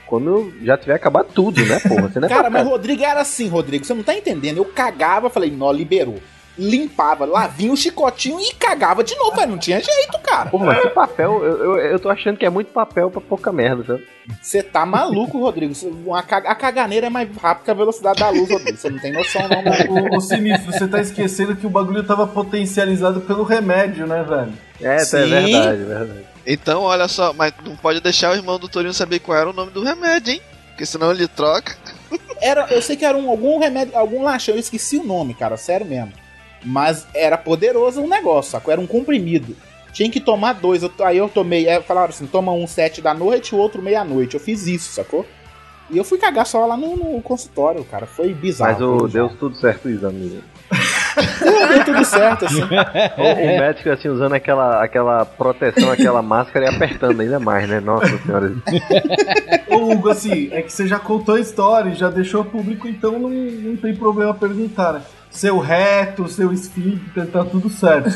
[0.05, 2.07] quando já tiver acabado tudo, né, porra?
[2.09, 4.57] Você não é Cara, mas Rodrigo era assim, Rodrigo, você não tá entendendo.
[4.57, 6.20] Eu cagava, falei, nó, liberou.
[6.59, 10.49] Limpava, lá vinha o chicotinho e cagava de novo, mas não tinha jeito, cara.
[10.49, 13.51] Porra, mas que papel, eu, eu, eu tô achando que é muito papel pra pouca
[13.51, 14.07] merda, sabe?
[14.41, 15.74] Você tá maluco, Rodrigo.
[16.28, 18.76] Ca- A caganeira é mais rápida que a velocidade da luz, Rodrigo.
[18.76, 23.22] Você não tem noção, não, o Sinistro, você tá esquecendo que o bagulho tava potencializado
[23.22, 24.53] pelo remédio, né, velho?
[24.82, 26.26] É, tá, é verdade, é verdade.
[26.50, 29.54] Então, olha só, mas não pode deixar o irmão do Torinho saber qual era o
[29.54, 30.41] nome do remédio, hein?
[30.70, 31.76] Porque senão ele troca.
[32.41, 35.58] Era, eu sei que era um, algum remédio, algum laxão, eu esqueci o nome, cara,
[35.58, 36.14] sério mesmo.
[36.64, 38.72] Mas era poderoso o negócio, sacou?
[38.72, 39.56] Era um comprimido.
[39.91, 40.84] Tinha que tomar dois.
[40.84, 43.82] eu- aí eu tomei, é, falaram assim: toma um sete da noite e o outro
[43.82, 44.36] meia-noite.
[44.36, 45.26] Eu fiz isso, sacou?
[45.89, 48.06] E eu fui cagar só lá no, no consultório, cara.
[48.06, 48.72] Foi bizarro.
[48.72, 50.43] Mas o, deu tudo certo o exame.
[51.18, 52.61] Deu, tudo certo, assim.
[53.18, 57.80] O, o médico, assim, usando aquela, aquela proteção, aquela máscara e apertando ainda mais, né?
[57.80, 58.53] Nossa senhora.
[59.70, 63.13] Ô, Hugo, assim, é que você já contou a história e já deixou público, então
[63.13, 65.01] não, não tem problema perguntar, né?
[65.30, 68.09] Seu reto, seu esfíncter, tá tudo certo.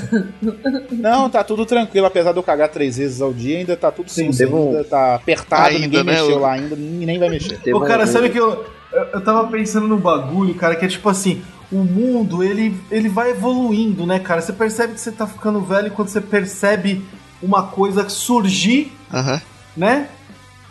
[0.91, 2.07] Não, tá tudo tranquilo.
[2.07, 4.31] Apesar de eu cagar três vezes ao dia, ainda tá tudo sim.
[4.31, 7.57] teve um- Ainda tá apertado, Ainda, ninguém né, mexeu lá ainda, ninguém nem vai mexer.
[7.59, 10.85] Teve Ô, cara, um- sabe que eu, eu, eu tava pensando num bagulho, cara, que
[10.85, 11.41] é tipo assim,
[11.71, 14.41] o mundo, ele, ele vai evoluindo, né, cara?
[14.41, 17.03] Você percebe que você tá ficando velho quando você percebe
[17.41, 19.41] uma coisa surgir, Aham.
[19.75, 20.09] né?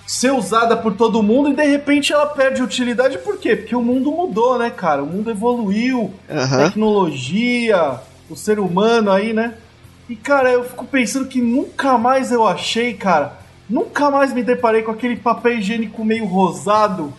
[0.06, 3.56] Ser usada por todo mundo e de repente ela perde utilidade, por quê?
[3.56, 5.02] Porque o mundo mudou, né, cara?
[5.02, 6.64] O mundo evoluiu, Aham.
[6.64, 9.54] tecnologia, o ser humano aí, né?
[10.08, 13.38] E, cara, eu fico pensando que nunca mais eu achei, cara,
[13.68, 17.12] nunca mais me deparei com aquele papel higiênico meio rosado,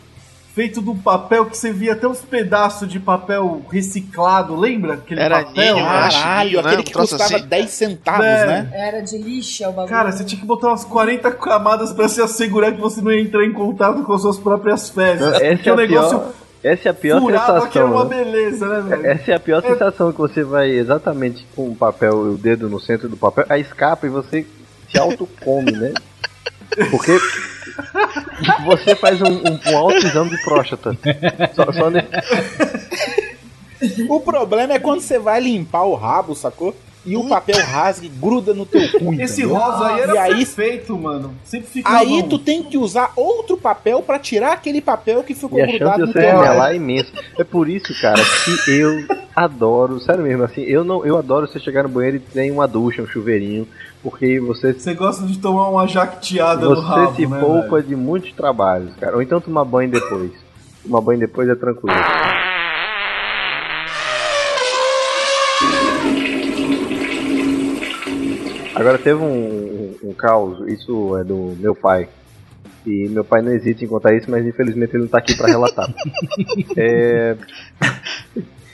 [0.54, 4.96] feito do papel que você via até uns pedaços de papel reciclado, lembra?
[4.96, 5.76] Aquele Era papel?
[5.76, 6.68] ninho, acho, Caralho, ninho, né?
[6.68, 7.48] aquele Um que custava assim.
[7.48, 8.46] 10 centavos, É.
[8.46, 8.70] né?
[8.74, 9.90] Era de lixa o bagulho.
[9.96, 13.22] Cara, você tinha que botar umas 40 camadas pra se assegurar que você não ia
[13.22, 15.22] entrar em contato com as suas próprias fezes.
[15.26, 18.02] Essa Porque é, o a negócio pior, essa é a pior furava que era uma
[18.04, 18.10] sensação.
[18.20, 18.24] né?
[18.32, 19.06] beleza, né, velho?
[19.08, 22.80] Essa é a pior sensação que você vai exatamente com o papel, o dedo no
[22.80, 24.46] centro do papel, aí escapa e você
[24.92, 25.94] se autocome, né?
[26.92, 27.18] Porque
[28.66, 30.98] você faz um, um, um alto exame de próstata.
[31.56, 32.06] Só, só ne-
[34.10, 36.76] O problema é quando você vai limpar o rabo, sacou?
[37.04, 39.14] E o papel rasga e gruda no teu cu.
[39.16, 39.58] Esse entendeu?
[39.58, 41.34] rosa aí era E aí- perfeito, mano.
[41.44, 45.60] Sempre fica Aí tu tem que usar outro papel pra tirar aquele papel que ficou
[45.60, 46.64] E grudado no você teu remelar rabo.
[46.72, 47.12] é imenso.
[47.40, 49.04] É por isso, cara, que eu
[49.36, 52.68] adoro, sério mesmo, assim, eu não, eu adoro você chegar no banheiro e tem uma
[52.68, 53.68] ducha, um chuveirinho,
[54.04, 57.84] porque você Você gosta de tomar uma jacteada no você rabo, se né, poupa velho?
[57.88, 59.16] de muitos trabalhos, cara.
[59.16, 60.32] Ou então tomar banho depois.
[60.84, 61.96] Tomar banho depois é tranquilo.
[68.82, 69.26] Agora teve um,
[70.04, 72.08] um, um caos, isso é do meu pai.
[72.86, 75.48] E meu pai não hesita em contar isso, mas infelizmente ele não tá aqui pra
[75.48, 75.88] relatar.
[76.76, 77.38] é...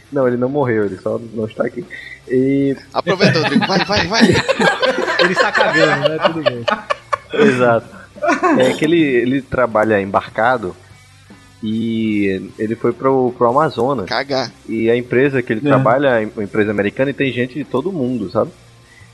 [0.10, 1.86] Não, ele não morreu, ele só não está aqui.
[2.30, 3.68] E Aproveita, Rodrigo.
[3.68, 4.22] Vai, vai, vai.
[5.20, 6.18] Ele está cagando, né?
[6.26, 6.64] Tudo bem.
[7.34, 7.88] Exato.
[8.60, 10.76] É que ele, ele trabalha embarcado
[11.64, 14.06] e ele foi pro, pro Amazonas.
[14.06, 14.52] Cagar.
[14.68, 15.70] E a empresa que ele É.
[15.70, 18.52] trabalha é uma empresa americana e tem gente de todo mundo, sabe?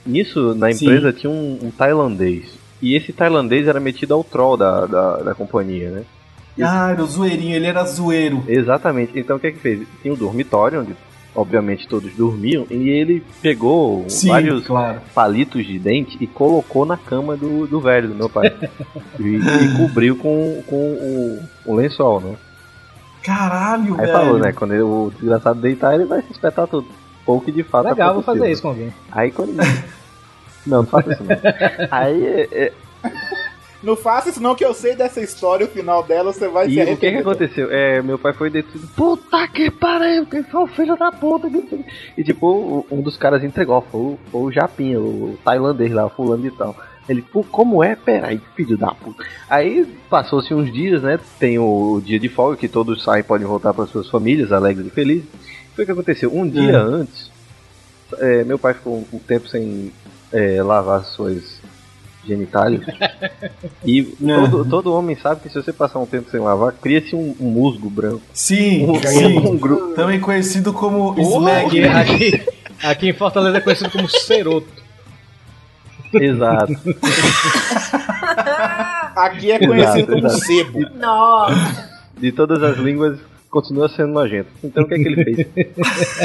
[0.06, 2.46] Nisso, na empresa tinha um, um tailandês.
[2.82, 6.04] E esse tailandês era metido ao troll da, da, da companhia, né?
[6.62, 8.44] Ah, era o zoeirinho, ele era zoeiro.
[8.48, 9.18] Exatamente.
[9.18, 9.88] Então o que é que fez?
[10.02, 10.94] Tinha um dormitório onde,
[11.34, 12.68] obviamente, todos dormiam.
[12.70, 15.00] E ele pegou Sim, vários claro.
[15.16, 18.54] palitos de dente e colocou na cama do, do velho, do meu pai.
[19.20, 22.36] e, e cobriu com, com o, o lençol, né?
[23.24, 24.12] Caralho, Aí velho.
[24.12, 24.52] falou, né?
[24.52, 26.88] Quando ele- o desgraçado deitar, ele vai se espetar tudo.
[27.26, 28.52] Pouco de fato Legal, vou aconteceu, fazer né?
[28.52, 28.94] isso com alguém.
[29.12, 29.56] Aí quando.
[30.66, 31.38] não, não faça isso não.
[31.91, 32.26] Aí.
[32.26, 32.74] é, é,
[33.84, 36.74] Não faça isso não, que eu sei dessa história, o final dela, você vai e
[36.74, 37.20] se o que que arrepender.
[37.20, 37.68] aconteceu?
[37.70, 38.88] É, meu pai foi detido.
[38.95, 41.50] Puta que pariu, quem foi o filho da puta?
[41.50, 41.86] que.
[42.18, 46.10] E tipo, um dos caras entregou, foi o, foi o Japinha, o tailandês lá, o
[46.10, 46.76] fulano de tal.
[47.10, 47.95] Ele, pô, como é?
[47.98, 49.26] Peraí, filho da puta.
[49.50, 51.20] Aí passou-se uns dias, né?
[51.38, 54.88] Tem o, dia de folga, que todos saem e podem voltar para suas famílias, alegres
[54.88, 55.28] e felizes.
[55.76, 56.36] Foi o que aconteceu?
[56.36, 57.32] Um dia antes,
[58.20, 59.91] é, meu pai ficou um tempo sem
[60.32, 61.62] é, lavar suas
[62.26, 62.84] genitálias.
[63.86, 67.36] e todo, todo homem sabe que se você passar um tempo sem lavar, cria-se um,
[67.40, 68.22] um musgo branco.
[68.34, 69.38] Sim, Um, sim.
[69.40, 71.84] um gru- Também conhecido como Slag.
[71.86, 72.44] aqui,
[72.84, 74.68] aqui em Fortaleza é conhecido como ceroto.
[76.14, 76.72] Exato.
[79.16, 80.45] Aqui é conhecido Exato, como exato.
[80.45, 80.80] sebo.
[81.00, 81.90] Nossa.
[82.18, 83.20] De todas as línguas,
[83.54, 84.50] continua sendo nojento.
[84.64, 85.48] Então o que é que ele fez?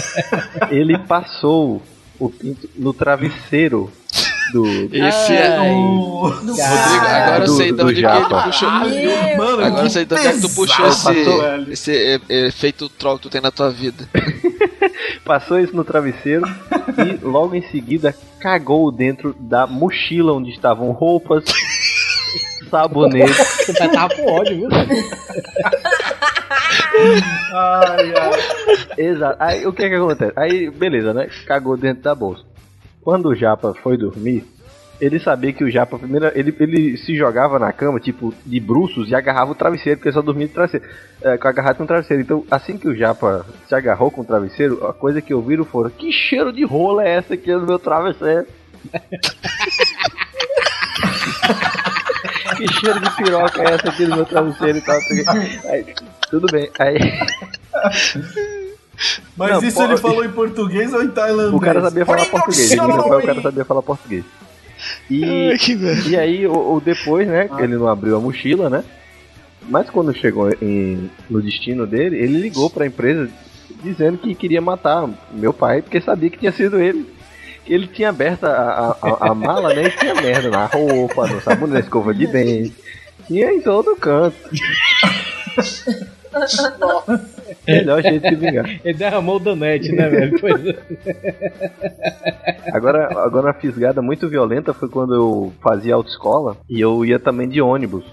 [0.73, 1.83] ele passou
[2.19, 3.93] o pinto no travesseiro
[4.53, 4.65] do.
[4.93, 5.61] Esse é.
[5.61, 8.71] O- Rodrigo, agora eu sei de onde que ele puxou.
[8.71, 13.23] Mano, Agora eu sei de onde é que tu puxou esse, esse efeito troll que
[13.25, 14.09] tu tem na tua vida.
[15.25, 16.47] Passou isso no travesseiro
[16.97, 21.45] e logo em seguida cagou dentro da mochila onde estavam roupas,
[22.71, 23.35] sabonete.
[23.35, 24.69] Você vai estar com ódio, viu?
[27.55, 28.31] Ai, ai.
[28.97, 29.37] Exato.
[29.41, 30.33] Aí o que é que acontece?
[30.37, 31.29] Aí, beleza, né?
[31.47, 32.43] Cagou dentro da bolsa.
[33.03, 34.45] Quando o Japa foi dormir,
[35.01, 39.11] ele sabia que o Japa, primeiro, ele, ele se jogava na cama, tipo, de bruços
[39.11, 40.87] e agarrava o travesseiro, porque ele só dormia de travesseiro,
[41.23, 42.23] é, com agarrado com o travesseiro.
[42.23, 45.91] Então, assim que o Japa se agarrou com o travesseiro, a coisa que ouviram foram:
[45.91, 48.47] Que cheiro de rola é essa aqui no meu travesseiro?
[52.57, 54.99] que cheiro de piroca é essa aqui no meu travesseiro e tal?
[55.71, 55.85] Aí,
[56.31, 56.71] tudo bem.
[56.79, 56.99] Aí.
[59.37, 61.55] Mas Não, isso pô, ele falou em português ou em tailandês?
[61.55, 62.73] O cara sabia falar português.
[62.73, 64.25] O cara sabia falar português.
[65.11, 65.57] E,
[66.07, 67.49] e aí, o, o depois, né?
[67.59, 68.85] Ele não abriu a mochila, né?
[69.69, 73.29] Mas quando chegou em- no destino dele, ele ligou pra empresa
[73.83, 77.07] dizendo que queria matar meu pai, porque sabia que tinha sido ele.
[77.69, 79.85] Ele tinha aberto a, a, a- mala, né?
[79.85, 82.75] E tinha merda na roupa, no sabonete, na escova de dente.
[83.27, 84.37] Tinha em todo canto.
[87.67, 88.81] Melhor jeito de se vingar.
[88.85, 90.39] Ele derramou o donete, né, velho?
[90.41, 90.77] Pois é.
[92.73, 97.49] Agora, agora uma fisgada muito violenta foi quando eu fazia autoescola e eu ia também
[97.49, 98.05] de ônibus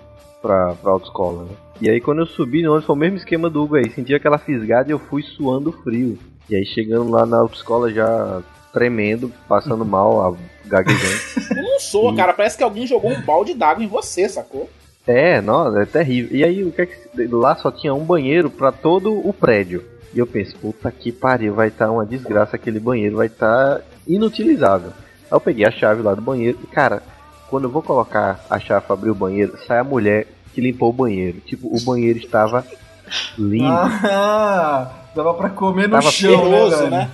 [0.41, 1.49] pra, pra autoescola, né?
[1.81, 4.13] E aí quando eu subi no ônibus foi o mesmo esquema do Hugo aí, senti
[4.13, 6.17] aquela fisgada e eu fui suando frio.
[6.49, 8.41] E aí chegando lá na autoescola já
[8.75, 10.37] tremendo, passando mal, a-
[10.67, 11.15] gaguejando.
[11.55, 12.33] Eu não sou, cara.
[12.33, 14.69] Parece que alguém jogou um balde d'água em você, sacou?
[15.07, 16.35] É, não, é terrível.
[16.37, 16.97] E aí o que é que
[17.31, 19.83] lá só tinha um banheiro pra todo o prédio.
[20.13, 24.89] E eu penso, puta que pariu, vai estar uma desgraça aquele banheiro, vai estar inutilizável.
[24.89, 27.03] Aí eu peguei a chave lá do banheiro e, cara,
[27.49, 30.89] quando eu vou colocar a chave pra abrir o banheiro, sai a mulher que limpou
[30.89, 31.39] o banheiro.
[31.45, 32.65] Tipo, o banheiro estava
[33.37, 33.65] limpo.
[33.67, 37.11] Ah, dava pra comer no Tava chão, né, né?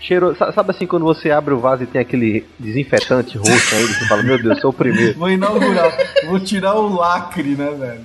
[0.00, 3.92] Cheirou, sa- sabe assim quando você abre o vaso e tem aquele desinfetante roxo ainda,
[3.92, 5.18] você fala, meu Deus, sou o primeiro.
[5.18, 5.92] Vou inaugurar,
[6.26, 8.00] vou tirar o lacre, né, velho?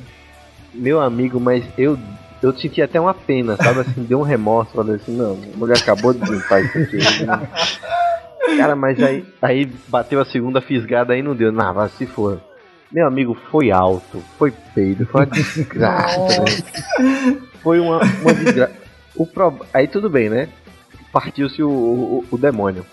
[0.74, 1.98] Meu amigo, mas eu
[2.44, 5.78] eu senti até uma pena, sabe assim, deu um remorso, falei assim, não, a mulher
[5.78, 6.98] acabou de limpar isso aqui.
[8.58, 12.40] Cara, mas aí, aí bateu a segunda fisgada aí não deu, não, vai se for.
[12.92, 17.38] Meu amigo, foi alto, foi peido, foi uma desgraça, né?
[17.64, 18.74] Foi uma, uma desgraça.
[19.16, 19.66] O pro...
[19.74, 20.50] Aí tudo bem, né?
[21.16, 22.86] Partiu-se o, o, o demônio.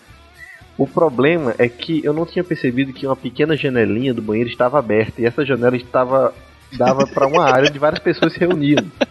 [0.78, 4.78] O problema é que eu não tinha percebido que uma pequena janelinha do banheiro estava
[4.78, 6.32] aberta e essa janela estava
[6.74, 8.84] dava para uma área onde várias pessoas se reuniam.
[8.84, 9.06] Tipo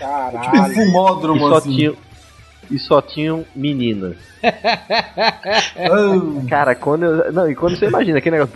[0.00, 0.72] Caralho.
[0.72, 1.76] E fumódromo, só assim.
[1.76, 1.96] tinham
[2.68, 4.16] e só tinham meninas.
[4.42, 8.54] Ah, Cara, quando eu, não, e quando você imagina aquele negócio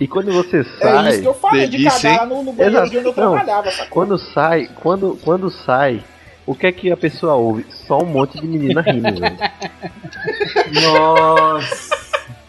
[0.00, 2.90] E quando você É sai, isso que eu falei, de cagar no, no banheiro Exato.
[2.90, 3.32] de onde eu Não.
[3.34, 3.70] trabalhava.
[3.70, 3.86] sacou?
[3.90, 6.02] quando sai, quando quando sai,
[6.46, 7.66] o que é que a pessoa ouve?
[7.70, 9.36] Só um monte de menina rindo, velho.
[10.82, 11.96] nossa.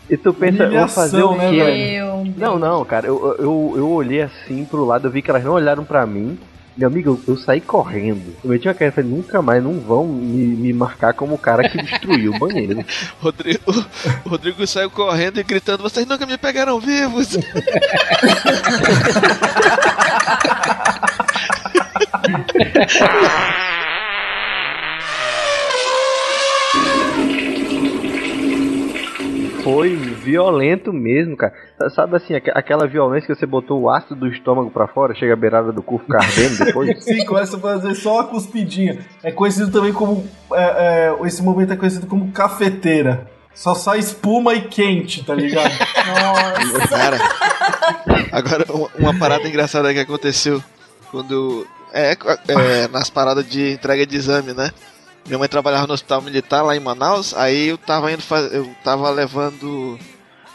[0.10, 1.64] E tu pensa, eu vou fazer o quê?
[1.64, 2.38] né, Deus.
[2.38, 5.54] Não, não, cara, eu, eu, eu olhei assim pro lado, eu vi que elas não
[5.54, 6.38] olharam pra mim.
[6.76, 8.36] Meu amigo, eu, eu saí correndo.
[8.44, 11.38] Eu meti uma cara e falei, nunca mais, não vão me, me marcar como o
[11.38, 12.84] cara que destruiu o banheiro.
[13.22, 13.72] Rodrigo,
[14.26, 17.38] o Rodrigo saiu correndo e gritando: Vocês nunca me pegaram vivos!
[29.64, 31.54] Foi violento mesmo, cara.
[31.78, 35.16] Sa- Sabe assim, aqu- aquela violência que você botou o ácido do estômago pra fora,
[35.16, 37.02] chega à beirada do cu ficar ardendo depois?
[37.04, 39.00] Sim, começa a fazer só uma cuspidinha.
[39.24, 40.28] É conhecido também como.
[40.54, 43.28] é, é, esse momento é conhecido como cafeteira.
[43.56, 45.70] Só sai espuma e quente, tá ligado?
[46.90, 47.18] Cara,
[48.32, 50.62] agora uma, uma parada engraçada que aconteceu
[51.12, 51.66] quando.
[51.94, 52.14] É,
[52.48, 54.72] é, nas paradas de entrega de exame, né?
[55.26, 58.54] Minha mãe trabalhava no hospital militar lá em Manaus, aí eu tava indo faz...
[58.54, 59.98] eu tava levando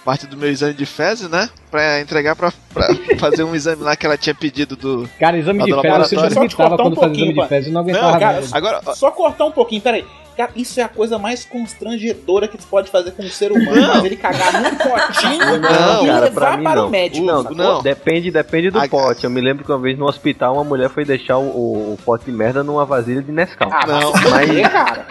[0.05, 1.49] parte do meu exame de fezes, né?
[1.70, 2.86] Pra entregar pra, pra
[3.19, 5.09] fazer um exame lá que ela tinha pedido do.
[5.19, 7.66] Cara, exame de fezes, sempre Só te cortar um quando fazia exame pouquinho, de fezes,
[7.66, 8.43] eu não aguentava Não, cara.
[8.53, 10.05] Agora, Só cortar um pouquinho, peraí.
[10.39, 13.74] Cara, isso é a coisa mais constrangedora que se pode fazer com um ser humano.
[13.74, 13.94] Não.
[13.94, 16.86] Fazer ele cagar num potinho Não, e cara, levar mim para não.
[16.86, 17.27] o médico.
[17.27, 17.56] Não, sacou?
[17.56, 17.82] não.
[17.82, 19.24] Depende, depende do A- pote.
[19.24, 21.98] Eu me lembro que uma vez no hospital uma mulher foi deixar o, o- o
[22.05, 23.69] pote de merda numa vasilha de Nescau.
[23.73, 24.12] Ah, Não.
[24.12, 25.06] mas, Mas- cara.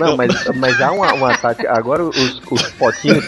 [0.00, 1.70] Não, mas, mas há uma, uma tática.
[1.72, 2.16] Agora os,
[2.50, 3.24] os potinhos.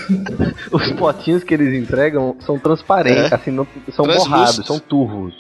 [0.72, 3.35] Os potinhos que eles entregam são transparentes, É.
[3.35, 5.35] assim, não, são borrados, são turvos.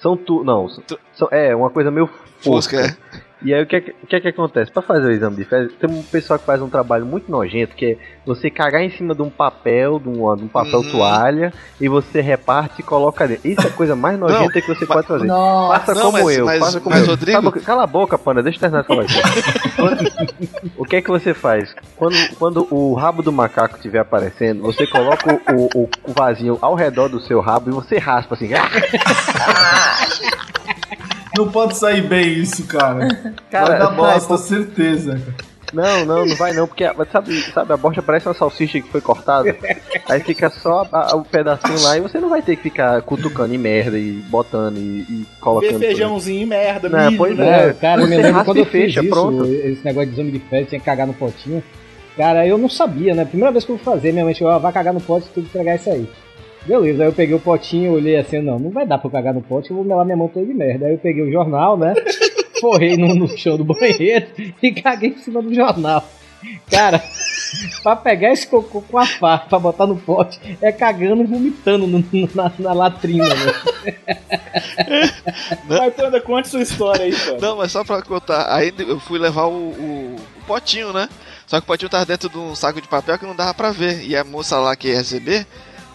[0.00, 0.42] São tu.
[0.44, 0.68] Não,
[1.14, 2.08] são- é uma coisa meio
[2.40, 2.80] Fosca, fosca.
[2.80, 3.07] é.
[3.40, 4.70] E aí o que é que, o que, é que acontece?
[4.72, 7.76] Pra fazer o exame de fezes, tem um pessoal que faz um trabalho muito nojento,
[7.76, 7.96] que é
[8.26, 10.90] você cagar em cima de um papel, de um, de um papel Uhum.
[10.90, 13.48] toalha, e você reparte e coloca dentro.
[13.48, 15.26] Isso é a coisa mais nojenta que você mas- pode fazer.
[15.28, 15.78] Nossa.
[15.80, 17.10] Faça Não, como mas- eu, mas- faça como mas, eu.
[17.10, 19.18] Rodrigo- Cala a boca- Cala a boca, pana, deixa eu terminar de falar isso.
[20.76, 21.74] O que é que você faz?
[21.96, 26.74] Quando, quando o rabo do macaco estiver aparecendo, você coloca o, o, o vasinho ao
[26.74, 28.50] redor do seu rabo e você raspa assim.
[31.38, 33.06] Não pode sair bem isso, cara.
[33.50, 35.20] Cara, Vai dar bosta, certeza.
[35.72, 38.88] Não, não, não vai não, porque a- sabe, sabe a bosta parece uma salsicha que
[38.88, 39.54] foi cortada.
[40.08, 43.02] Aí fica só a- a- o pedacinho lá e você não vai ter que ficar
[43.02, 45.78] cutucando em merda e botando e, e colocando.
[45.78, 47.68] Ver feijãozinho, merda, Não, milho, pois né?
[47.68, 49.44] É, cara, eu me Você lembro quando eu fiz isso, pronto.
[49.44, 51.62] esse negócio de exame de fezes, tinha que cagar no potinho.
[52.16, 53.24] Cara, eu não sabia, né?
[53.26, 55.44] Primeira vez que eu fui fazer, minha mãe chegou, "Ah, vai cagar no pote, tem
[55.44, 56.08] que entregar isso aí.
[56.66, 59.32] Beleza, aí eu peguei o potinho, olhei assim, não, não vai dar pra eu cagar
[59.32, 60.86] no pote, eu vou melar minha mão toda de merda.
[60.86, 61.94] Aí eu peguei o jornal, né?
[62.60, 64.26] Forrei no, no chão do banheiro
[64.62, 66.04] e caguei em cima do jornal.
[66.70, 67.02] Cara,
[67.82, 71.86] pra pegar esse cocô com a faca, pra botar no pote, é cagando e vomitando
[71.86, 73.94] no- no- na, na latrina, né?
[75.66, 77.38] Mas, Panda, conte sua história aí, Panda.
[77.46, 81.08] Não, mas só pra contar, aí eu fui levar o, o- o potinho, né?
[81.46, 83.70] Só que o potinho tava dentro de um saco de papel que não dava pra
[83.72, 84.04] ver.
[84.04, 85.46] E a moça lá que ia receber,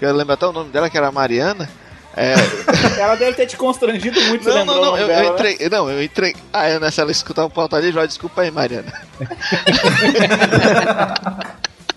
[0.08, 1.70] que eu lembro até o nome dela, que era a Mariana.
[2.16, 2.34] É,
[3.00, 5.36] Ela deve ter te constrangido muito, não, não, não, eu, dela, eu né?
[5.52, 5.70] entrei.
[5.70, 6.36] Não, eu entrei.
[6.52, 8.92] Ah, é, nessa ela escutar o pauta ali, já desculpa aí, Mariana.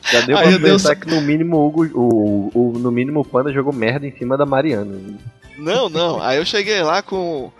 [0.08, 3.20] Já deu Aí pra eu pensar que no mínimo o, Hugo- o, o- no mínimo
[3.20, 4.94] o Panda jogou merda em cima da Mariana.
[5.58, 6.22] Não, não.
[6.22, 7.50] Aí eu cheguei lá com,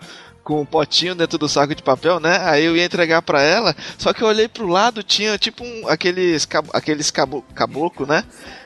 [0.47, 2.39] com um potinho dentro do saco de papel, né?
[2.45, 5.89] Aí eu ia entregar pra ela, só que eu olhei pro lado, tinha tipo um,
[5.89, 8.23] aqueles, cabo, aqueles cabo, caboclo, né?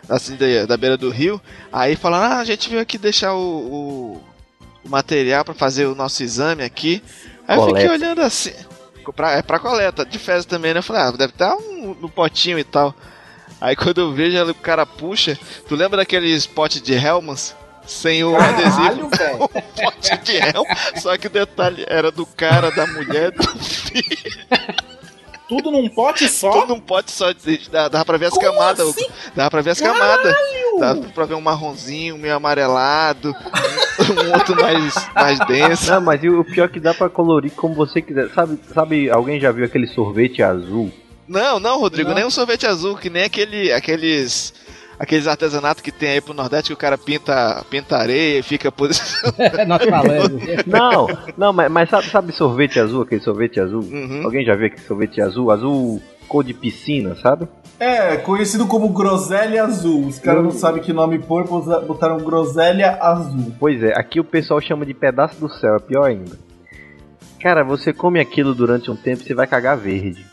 [0.07, 1.41] Assim, da, da beira do rio.
[1.73, 4.23] Aí falaram, ah, a gente veio aqui deixar o, o,
[4.85, 7.01] o material pra fazer o nosso exame aqui.
[7.47, 7.93] Aí eu fiquei Coleta.
[8.05, 8.53] olhando assim.
[9.15, 10.79] Pra, é pra coleta, de fezes também, né?
[10.81, 12.93] Eu falei, ah, deve estar um, no potinho e tal.
[13.59, 15.35] Aí quando eu vejo, o cara puxa.
[15.67, 17.55] Tu lembra daqueles potes de Hellmans?
[17.85, 19.09] Sem o adesivo?
[19.09, 19.49] Caralho, velho.
[19.75, 24.05] pote de só que o detalhe era do cara, da mulher, do filho.
[25.51, 26.49] Tudo num pote só?
[26.49, 27.33] Tudo num pote só.
[27.69, 28.87] Dá, dava pra ver as Como camadas.
[28.87, 29.05] assim?
[29.35, 30.33] Dava pra ver as camadas.
[30.79, 33.35] Dava pra ver um marronzinho, meio amarelado,
[33.99, 35.91] um, um outro mais, mais denso.
[35.91, 38.29] Não, mas o pior é que dá pra colorir como você quiser.
[38.29, 40.89] Sabe, sabe, alguém já viu aquele sorvete azul?
[41.27, 42.15] Não, não, Rodrigo, Não.
[42.15, 44.53] nem um sorvete azul, que nem aquele, aqueles.
[45.01, 48.71] Aqueles artesanatos que tem aí pro Nordeste que o cara pinta, pinta areia e fica
[48.71, 49.33] posicionado.
[49.67, 50.43] Nós falamos.
[50.67, 53.81] Não, não, mas, mas sabe, sabe sorvete azul, aquele sorvete azul?
[53.81, 54.21] Uhum.
[54.23, 55.49] Alguém já viu aquele sorvete azul?
[55.49, 57.47] Azul cor de piscina, sabe?
[57.79, 60.05] É, conhecido como groselha azul.
[60.05, 63.53] Os caras não sabem que nome pôr, bosa- botaram groselha azul.
[63.59, 66.37] Pois é, aqui o pessoal chama de pedaço do céu, é pior ainda.
[67.41, 70.23] Cara, você come aquilo durante um tempo e você vai cagar verde.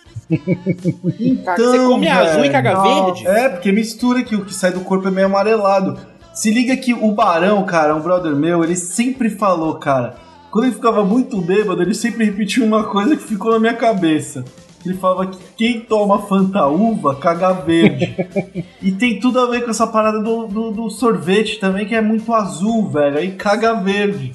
[1.45, 3.27] Cara, você come azul e caga não, verde?
[3.27, 5.99] É, porque mistura que o que sai do corpo é meio amarelado.
[6.35, 10.17] Se liga que o Barão, cara, um brother meu, ele sempre falou, cara,
[10.51, 14.45] quando ele ficava muito bêbado, ele sempre repetia uma coisa que ficou na minha cabeça.
[14.85, 18.15] Ele falava que quem toma Fanta Uva caga verde.
[18.81, 22.01] e tem tudo a ver com essa parada do, do, do sorvete também, que é
[22.01, 23.19] muito azul, velho.
[23.19, 24.33] Aí caga verde.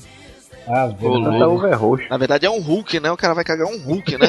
[0.67, 0.89] Ah.
[1.35, 2.07] Essa uva é roxa.
[2.09, 3.11] Na verdade é um Hulk, né?
[3.11, 4.27] O cara vai cagar um Hulk, né?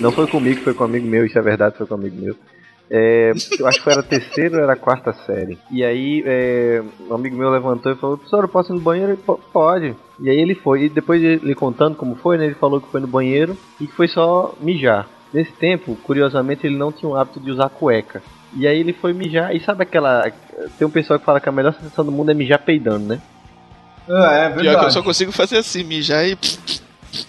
[0.00, 2.16] Não foi comigo, foi com um amigo meu, isso é verdade, foi com um amigo
[2.20, 2.34] meu.
[2.92, 5.56] É, eu acho que foi era a terceira ou era a quarta série.
[5.70, 9.12] E aí, é, um amigo meu levantou e falou: Professor, eu posso ir no banheiro?
[9.12, 9.94] Ele Pode.
[10.18, 10.84] E aí ele foi.
[10.84, 12.46] E depois ele contando como foi, né?
[12.46, 15.06] Ele falou que foi no banheiro e que foi só mijar.
[15.32, 18.22] Nesse tempo, curiosamente, ele não tinha o hábito de usar cueca.
[18.54, 19.54] E aí ele foi mijar.
[19.54, 20.30] E sabe aquela.
[20.78, 23.20] Tem um pessoal que fala que a melhor sensação do mundo é mijar peidando, né?
[24.08, 24.92] Ah, é Pior que eu verdade.
[24.92, 26.36] só consigo fazer assim, mijar e.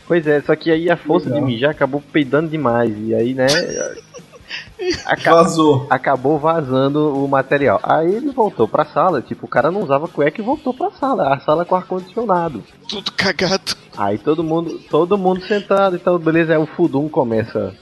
[0.08, 1.46] Pois é, só que aí a força Legal.
[1.46, 2.92] de mijar acabou peidando demais.
[2.98, 3.46] E aí, né?
[5.06, 5.86] aca- Vazou.
[5.90, 7.80] acabou vazando o material.
[7.84, 11.34] Aí ele voltou pra sala, tipo, o cara não usava cueca e voltou pra sala,
[11.34, 12.64] a sala com ar-condicionado.
[12.88, 13.76] Tudo cagado.
[13.98, 17.74] Aí todo mundo, todo mundo sentado e tal, beleza, aí o Fudum começa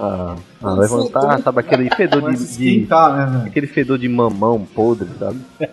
[0.00, 5.40] a, a levantar, sabe, aquele fedor de, de- né, aquele fedor de mamão podre, sabe?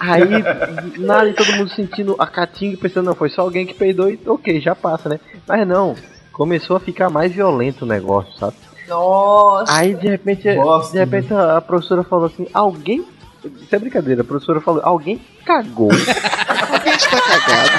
[0.00, 0.24] Aí,
[0.98, 4.18] nada, e todo mundo sentindo a catinga, pensando, não, foi só alguém que peidou e
[4.26, 5.18] ok, já passa, né?
[5.46, 5.94] Mas não,
[6.32, 8.54] começou a ficar mais violento o negócio, sabe?
[8.88, 9.72] Nossa.
[9.72, 13.04] Aí de repente, Bosta, de repente a, a professora falou assim, alguém.
[13.44, 15.90] Isso é brincadeira, a professora falou, alguém cagou.
[16.72, 17.70] Alguém está cagado.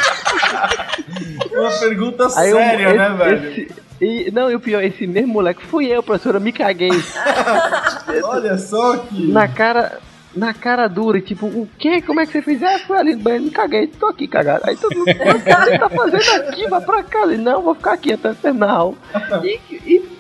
[1.54, 3.50] Uma pergunta Aí eu- séria, esse- né, velho?
[3.52, 3.68] esse-
[4.00, 6.92] e, não, e o pior, esse mesmo moleque fui eu, professora, me caguei.
[8.24, 9.32] Olha só que.
[9.32, 10.00] na cara.
[10.36, 12.00] Na cara dura, e tipo, o quê?
[12.00, 12.62] Como é que você fez?
[12.62, 14.70] Ah, fui ali no banheiro, me caguei, tô aqui cagado.
[14.70, 16.68] Aí todo mundo, o que você tá fazendo aqui?
[16.68, 17.34] Vai pra casa.
[17.34, 18.96] Ele, não, vou ficar aqui até a aula.
[19.44, 20.18] E, e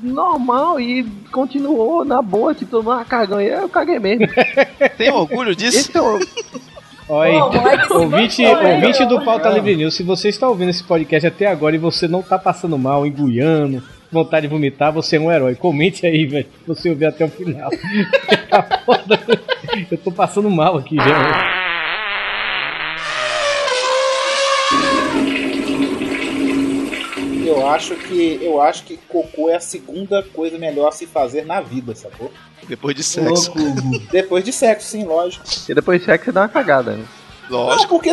[0.00, 3.40] normal, e continuou na boa, tipo, ah, cagão.
[3.40, 4.28] E eu caguei mesmo.
[4.96, 5.78] Tem orgulho disso?
[5.78, 6.20] Esse é o,
[7.08, 9.24] Aí, se ouvinte, ouvinte do.
[9.24, 12.38] Pauta Livre News, se você está ouvindo esse podcast até agora e você não tá
[12.38, 15.54] passando mal, enguiando, vontade de vomitar, você é um herói.
[15.54, 17.70] Comente aí, velho, se você ouvir até o final.
[18.48, 18.64] Tá.
[19.90, 21.55] Eu tô passando mal aqui, já.
[27.66, 31.44] Eu acho que eu acho que cocô é a segunda coisa melhor a se fazer
[31.44, 32.30] na vida, sacou?
[32.68, 33.52] Depois de sexo.
[33.56, 34.06] Louco.
[34.10, 35.44] Depois de sexo, sim, lógico.
[35.68, 37.04] e depois de sexo você dá uma cagada, né?
[37.50, 37.94] Não, Lógico.
[37.94, 38.12] porque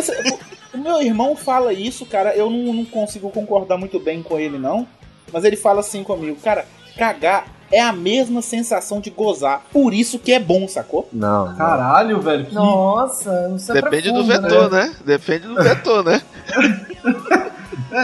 [0.72, 4.58] o meu irmão fala isso, cara, eu não, não consigo concordar muito bem com ele,
[4.58, 4.86] não.
[5.32, 6.66] Mas ele fala assim comigo, cara,
[6.96, 9.62] cagar é a mesma sensação de gozar.
[9.72, 11.08] Por isso que é bom, sacou?
[11.12, 11.46] Não.
[11.46, 11.56] não.
[11.56, 12.46] Caralho, velho.
[12.46, 12.54] Que...
[12.54, 14.94] Nossa, isso é Depende do profundo, vetor, né?
[15.04, 16.22] Depende do vetor, né?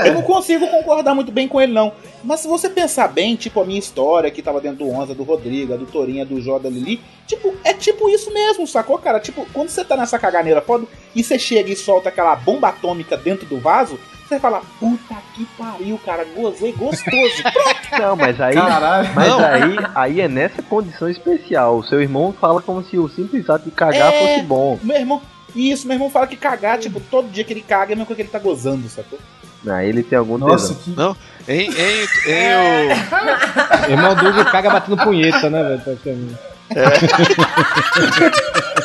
[0.07, 1.93] Eu não consigo concordar muito bem com ele, não.
[2.23, 5.23] Mas se você pensar bem, tipo a minha história que tava dentro do Onza, do
[5.23, 9.19] Rodrigo, a do Torinha, do Jó, da Lili, tipo, é tipo isso mesmo, sacou, cara?
[9.21, 13.17] Tipo, quando você tá nessa caganeira foda e você chega e solta aquela bomba atômica
[13.17, 13.99] dentro do vaso,
[14.29, 17.43] você fala, puta que pariu, cara, gozei gostoso.
[17.99, 18.55] Não, mas aí.
[18.55, 19.09] Caralho.
[19.15, 19.41] Mas Não.
[19.45, 21.79] aí, aí é nessa condição especial.
[21.79, 24.21] O seu irmão fala como se o simples ato de cagar É.
[24.21, 24.79] fosse bom.
[24.85, 25.21] meu irmão,
[25.57, 28.07] isso, meu irmão fala que cagar, tipo, todo dia que ele caga é a mesma
[28.07, 29.19] coisa que ele tá gozando, sacou?
[29.67, 31.15] Aí ele tem algum Nossa, tesão.
[31.45, 31.53] que.
[31.53, 33.91] Em, em, em o.
[33.91, 35.81] Irmão do Hugo caga batendo punheta, né, velho?
[35.81, 36.39] praticamente.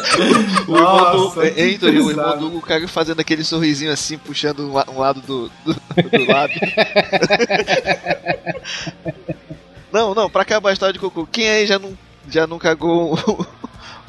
[0.68, 1.48] O irmão Nossa, do.
[1.60, 5.50] Hein, o irmão do Hugo caga fazendo aquele sorrisinho assim, puxando um, um lado do,
[5.66, 6.58] do, do lábio.
[9.92, 11.98] não, não, pra acabar a história de cocô, quem aí já não,
[12.30, 13.18] já não cagou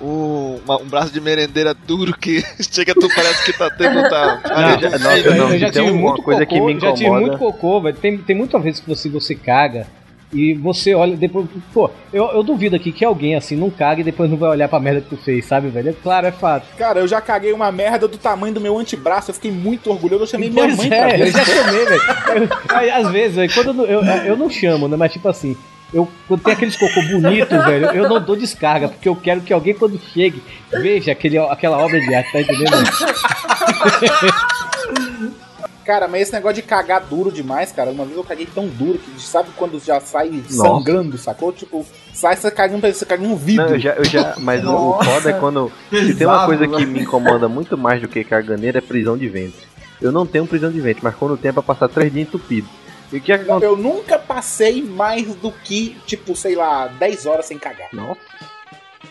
[0.00, 4.02] um, um, uma- um braço de merendeira duro que chega, tu parece que tá tendo.
[4.08, 6.80] Tá, Não, já- tá- nossa, eu, não, eu já tive muito coisa cocô, que me
[6.80, 7.96] já tive incomoda- muito cocô, velho.
[7.96, 9.86] Tem, tem muitas vezes que você, você caga
[10.32, 11.46] E você olha depois.
[11.72, 14.68] Pô, eu, eu duvido aqui que alguém assim não cague e depois não vai olhar
[14.68, 15.90] pra merda que tu fez, sabe, velho?
[15.90, 16.66] É claro, é fato.
[16.76, 19.30] Cara, eu já caguei uma merda do tamanho do meu antebraço.
[19.30, 20.24] Eu fiquei muito orgulhoso.
[20.24, 21.30] Eu chamei minha Pois mãe pra é, eu ver.
[21.32, 22.02] já chamei, velho.
[22.34, 24.96] Eu- aí, Às vezes, velho, quando eu, não- eu, eu não chamo, né?
[24.96, 25.56] Mas tipo assim,
[25.92, 29.52] eu, quando tem aqueles cocô bonitos, velho, eu não dou descarga, porque eu quero que
[29.52, 32.72] alguém, quando chegue, veja aquele, aquela obra de arte, tá entendendo?
[35.84, 37.92] Cara, mas esse negócio de cagar duro demais, cara.
[37.92, 40.56] Uma vez eu caguei tão duro que sabe quando já sai Nossa.
[40.56, 41.52] sangrando, sacou?
[41.52, 43.66] Tipo, sai você cagando, você caga um vidro.
[43.66, 45.04] Não, eu já, eu já, mas o- o Nossa.
[45.10, 45.70] foda é quando.
[45.90, 46.86] Se tem uma coisa que né?
[46.86, 49.60] me incomoda muito mais do que caganeira é prisão de ventre.
[50.02, 52.66] Eu não tenho prisão de ventre, mas quando tem é pra passar três dias entupido.
[53.12, 53.72] E o que é que acontece?
[53.72, 57.88] Eu nunca passei mais do que, tipo, sei lá, 10 horas sem cagar.
[57.92, 58.20] Nossa,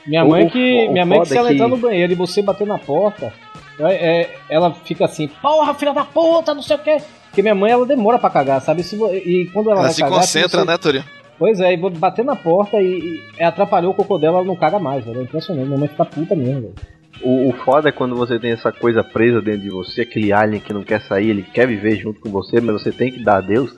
[0.05, 0.85] Minha O- mãe o- que.
[0.88, 2.77] o minha mãe que se ela é que- entrar no banheiro e você bater na
[2.77, 3.34] porta,
[3.80, 6.97] é, é, ela fica assim, porra, filha da puta, não sei o quê.
[7.30, 8.84] Porque minha mãe ela demora pra cagar, sabe?
[8.84, 11.03] Se e quando ela, Ela vai se cagar, concentra, você- né, Torinho?
[11.39, 14.55] Pois é, e vou bater na porta e, e atrapalhou o cocô dela, ela não
[14.55, 15.19] caga mais, velho.
[15.22, 16.73] É impressionante, minha mãe fica puta mesmo, velho.
[17.22, 20.62] O, o foda é quando você tem essa coisa presa dentro de você, aquele alien
[20.62, 23.38] que não quer sair, ele quer viver junto com você, mas você tem que dar
[23.38, 23.76] adeus.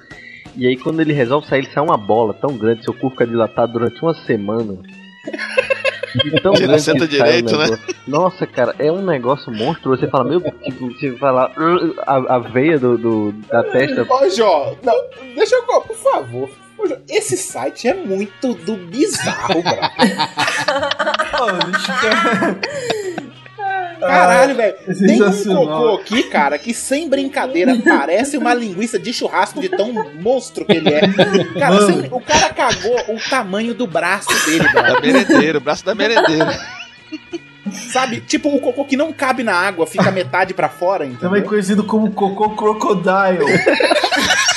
[0.55, 3.27] E aí quando ele resolve sair, ele sai uma bola tão grande, seu cu fica
[3.27, 4.77] dilatado durante uma semana.
[6.25, 7.77] E tão senta direito, né?
[8.07, 10.01] Nossa, cara, é um negócio monstruoso.
[10.01, 14.03] Você fala, meu, tipo, você fala, "Uh", a, a veia do, do- da testa.
[14.09, 14.95] Ô, Jó, não,
[15.35, 15.63] deixa eu.
[15.81, 16.49] Por favor.
[17.09, 19.63] Esse site é muito do bizarro, eu-
[23.99, 24.75] Caralho, velho.
[24.87, 29.69] é Tem um cocô aqui, cara, que sem brincadeira parece uma linguiça de churrasco de
[29.69, 29.91] tão
[30.21, 31.01] monstro que ele é.
[31.59, 34.83] Cara, sem- o cara cagou o tamanho do braço dele, bro.
[34.83, 36.57] Da merendeira, o braço da merendeira.
[37.91, 38.21] Sabe?
[38.21, 41.43] Tipo o cocô que não cabe na água, fica metade pra fora, Também entendeu?
[41.49, 43.43] conhecido como Cocô Crocodile.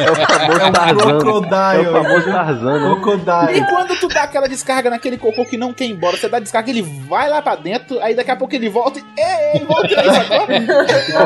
[0.00, 1.74] É o famoso É um Tarzan.
[1.74, 2.78] É o famoso Tarzan.
[2.80, 3.58] né?
[3.58, 6.38] E quando tu dá aquela descarga naquele cocô que não quer ir embora, você dá
[6.38, 9.02] descarga, ele vai lá pra dentro, aí daqui a pouco ele volta e.
[9.16, 10.46] Ei, ei, volta aí, sacou?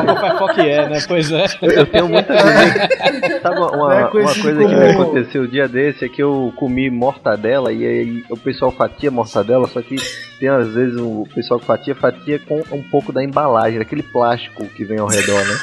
[0.05, 0.99] Cocô faz qual que é, né?
[1.07, 1.45] Pois é.
[1.61, 3.41] Eu, eu tenho muita coisa.
[3.41, 6.53] Sabe uma, uma, É uma coisa que me aconteceu o dia desse é que eu
[6.55, 9.95] comi mortadela e aí o pessoal fatia mortadela, só que
[10.39, 14.65] tem às vezes o pessoal que fatia, fatia com um pouco da embalagem, aquele plástico
[14.67, 15.55] que vem ao redor, né?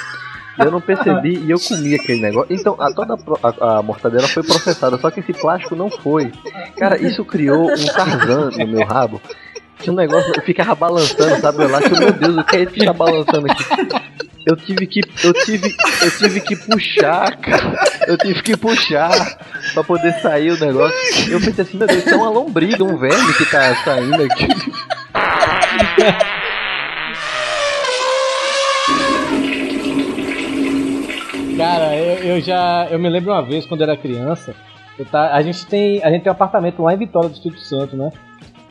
[0.58, 2.54] Eu não percebi e eu comi aquele negócio.
[2.54, 6.32] Então, a, toda a a, mortadela foi processada, só que esse plástico não foi.
[6.78, 9.20] Cara, isso criou um Tarzan no meu rabo.
[9.78, 11.62] Tinha um negócio, ficava balançando, sabe?
[11.62, 13.64] Eu lá, que, meu Deus, o que é isso que tá balançando aqui?
[14.46, 15.00] Eu tive que.
[15.24, 15.74] Eu tive.
[16.00, 17.74] Eu tive que puxar, cara.
[18.06, 19.10] Eu tive que puxar
[19.74, 20.96] pra poder sair o negócio.
[21.28, 24.46] Eu pensei assim, meu Deus, isso é uma lombriga, um verme que tá saindo aqui.
[31.76, 32.88] Cara, eu, eu já.
[32.90, 34.54] Eu me lembro uma vez quando era criança.
[35.10, 37.94] tá- a, gente tem, a gente tem um apartamento lá em Vitória do Espírito Santo,
[37.96, 38.10] né?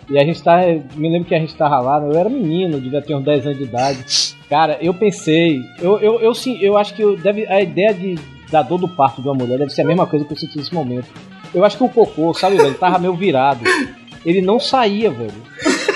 [0.10, 0.61] E a gente tá.
[0.95, 2.07] Me lembro que a gente tava lá, né?
[2.11, 4.03] eu era menino, devia ter uns 10 anos de idade.
[4.49, 5.61] Cara, eu pensei.
[5.80, 8.15] Eu, eu, eu, sim, eu acho que eu deve, a ideia de,
[8.52, 10.57] da dor do parto de uma mulher deve ser a mesma coisa que eu senti
[10.57, 11.07] nesse momento.
[11.53, 13.61] Eu acho que o cocô, sabe, velho, tava meio virado.
[14.26, 15.44] Ele não saía, velho.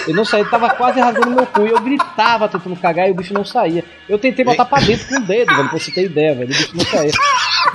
[0.10, 1.68] Ele não saía, ele tava quase rasgando meu cu.
[1.68, 3.84] E eu gritava tentando cagar e o bicho não saía.
[4.08, 6.52] Eu tentei botar pra dentro com o dedo, velho, pra você ter ideia, velho.
[6.52, 7.12] O bicho não saía.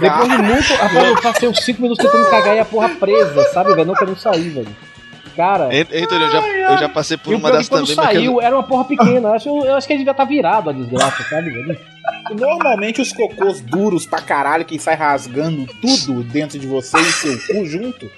[0.00, 0.74] Depois de muito.
[0.74, 3.86] Rapaz, eu passei uns 5 minutos tentando cagar e a porra presa, sabe, velho?
[3.86, 4.76] Não querendo sair, velho.
[5.36, 5.68] Cara.
[5.68, 8.08] Torinho, eu já, eu já passei por E uma é dessas que quando também, mas
[8.08, 9.28] que saiu, era uma porra pequena.
[9.28, 11.78] Eu acho, eu acho que ele devia estar virado a desgraça, sabe, velho?
[12.38, 17.38] Normalmente os cocôs duros pra caralho que sai rasgando tudo dentro de você e seu
[17.46, 18.10] cu junto,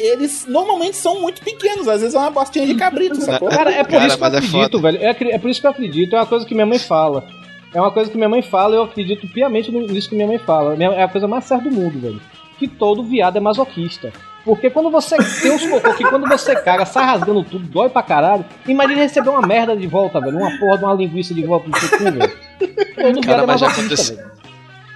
[0.00, 3.48] eles normalmente são muito pequenos, às vezes é uma bostinha de cabrito, sacou?
[3.48, 4.78] Cara, é por Cara, isso que eu é acredito, foda.
[4.92, 4.98] velho.
[5.04, 6.16] É, é por isso que eu acredito.
[6.16, 7.24] É uma coisa que minha mãe fala.
[7.72, 10.26] É uma coisa que minha mãe fala e eu acredito piamente no- nisso que minha
[10.26, 10.74] mãe fala.
[10.82, 12.20] É a coisa mais certa do mundo, velho.
[12.58, 14.12] Que todo viado é masoquista.
[14.44, 18.02] Porque quando você tem uns cocô que quando você caga, sai rasgando tudo, dói pra
[18.02, 18.44] caralho.
[18.66, 20.38] Imagina receber uma merda de volta, velho.
[20.38, 22.32] Uma porra de uma linguiça de volta no seu cu, velho.
[22.58, 24.16] Todo viado Cara, é mas já masoquista, aconteceu.
[24.16, 24.30] velho.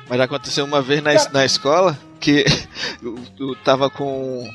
[0.09, 2.45] Mas já aconteceu uma vez na, na escola que
[3.03, 3.15] eu,
[3.49, 4.47] eu tava com,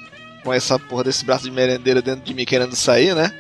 [0.44, 3.32] com essa porra desse braço de merendeira dentro de mim querendo sair, né?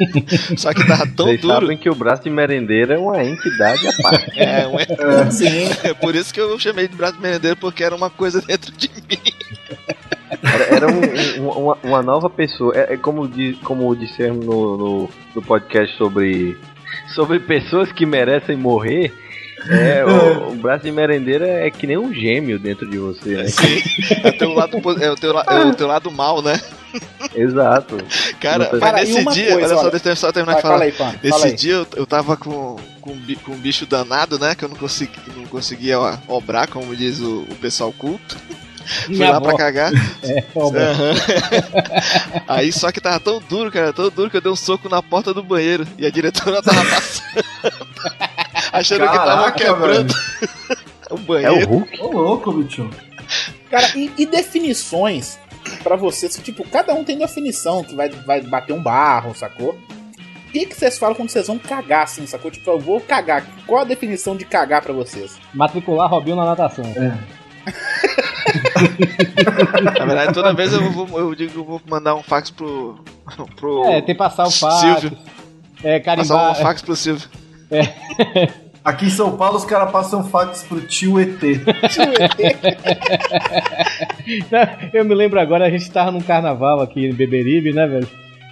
[0.58, 1.54] Só que tava tão Vocês duro.
[1.60, 4.30] sabem que o braço de merendeira é uma entidade à parte.
[4.38, 5.68] É, um- Sim.
[5.84, 8.72] é por isso que eu chamei de braço de merendeiro, porque era uma coisa dentro
[8.72, 9.18] de mim.
[10.42, 12.74] Era, era um- um- uma, uma nova pessoa.
[12.76, 16.58] É, é como, di, como dissemos no, no, no podcast sobre,
[17.14, 19.12] sobre pessoas que merecem morrer.
[19.68, 23.46] É, o, o braço de merendeira é que nem um gêmeo dentro de você, né?
[23.48, 23.82] Sim.
[24.24, 26.58] É o teu lado, é o teu, la- é o teu lado mal, né?
[27.34, 27.98] Exato.
[28.40, 30.78] Cara, mas Cara, nesse dia, coisa, olha só, deixa eu só terminar de falar.
[30.78, 30.94] fala aí.
[31.22, 31.52] Nesse Fala aí.
[31.56, 34.54] dia eu, eu tava com, com, um com um bicho danado, né?
[34.54, 38.36] Que eu não, consegui, não conseguia ó, obrar, como diz o, o pessoal culto.
[39.06, 39.48] Fui Minha lá avó.
[39.50, 39.92] pra cagar.
[40.24, 40.42] É.
[40.56, 41.14] Aham.
[42.48, 45.02] Aí só que tava tão duro, cara, tão duro que eu dei um soco na
[45.02, 47.44] porta do banheiro e a diretora tava passando.
[48.72, 50.16] Achando que tava Caraca, quebrando o
[51.10, 51.66] É o banheiro.
[51.68, 52.00] Hulk?
[52.00, 52.88] Ô, louco, bicho.
[53.70, 55.38] Cara, e, e definições
[55.82, 56.36] pra vocês?
[56.42, 59.72] Tipo, cada um tem definição que vai, vai bater um barro, sacou?
[59.72, 62.50] O que, que vocês falam quando vocês vão cagar, assim, sacou?
[62.50, 63.44] Tipo, eu vou cagar.
[63.66, 65.38] Qual a definição de cagar pra vocês?
[65.54, 66.84] Matricular Robinho na natação.
[69.82, 72.98] Na verdade, toda vez eu, vou, eu digo que eu vou mandar um fax pro.
[73.56, 74.80] pro É, tem que passar o fax.
[74.80, 75.16] Silvio.
[75.84, 76.56] É, Passar um carimbar.
[76.56, 77.28] fax pro Silvio.
[78.82, 81.42] Aqui em São Paulo os caras passam fax pro tio ET.
[84.92, 88.08] Eu me lembro agora, a gente tava num carnaval aqui em Beberibe, né, velho?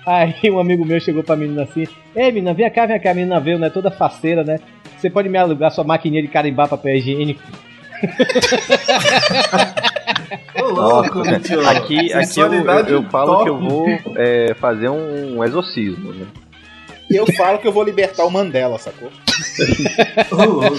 [0.07, 3.11] Aí um amigo meu chegou pra menina assim: Ei, menina, vem cá, vem cá.
[3.11, 3.71] A menina veio, né?
[3.71, 4.59] Toda faceira, né?
[4.97, 7.43] Você pode me alugar sua maquininha de carimbar papel higiênico?
[10.61, 11.21] Ô, louco.
[11.69, 13.69] Aqui, aqui eu, eu, eu falo que eu top.
[13.69, 13.87] vou
[14.17, 16.27] é, fazer um exorcismo, né?
[17.11, 19.11] E eu falo que eu vou libertar o Mandela, sacou?
[20.31, 20.77] Louco.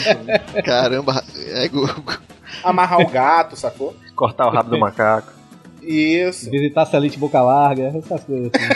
[0.64, 1.24] Caramba,
[1.54, 2.18] é Google.
[2.64, 3.96] Amarrar o gato, sacou?
[4.16, 5.34] Cortar o rabo do macaco.
[5.82, 6.52] Isso.
[6.52, 8.68] Visitar Celite Boca Larga, essas coisas assim.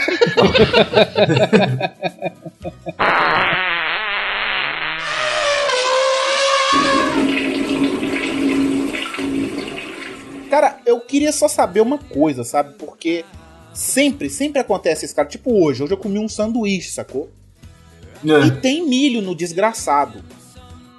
[10.50, 12.74] Cara, eu queria só saber uma coisa, sabe?
[12.76, 13.26] Porque
[13.74, 15.28] sempre, sempre acontece isso, cara.
[15.28, 17.30] Tipo hoje, hoje eu comi um sanduíche, sacou?
[18.24, 18.50] E É.
[18.50, 20.20] tem milho no desgraçado.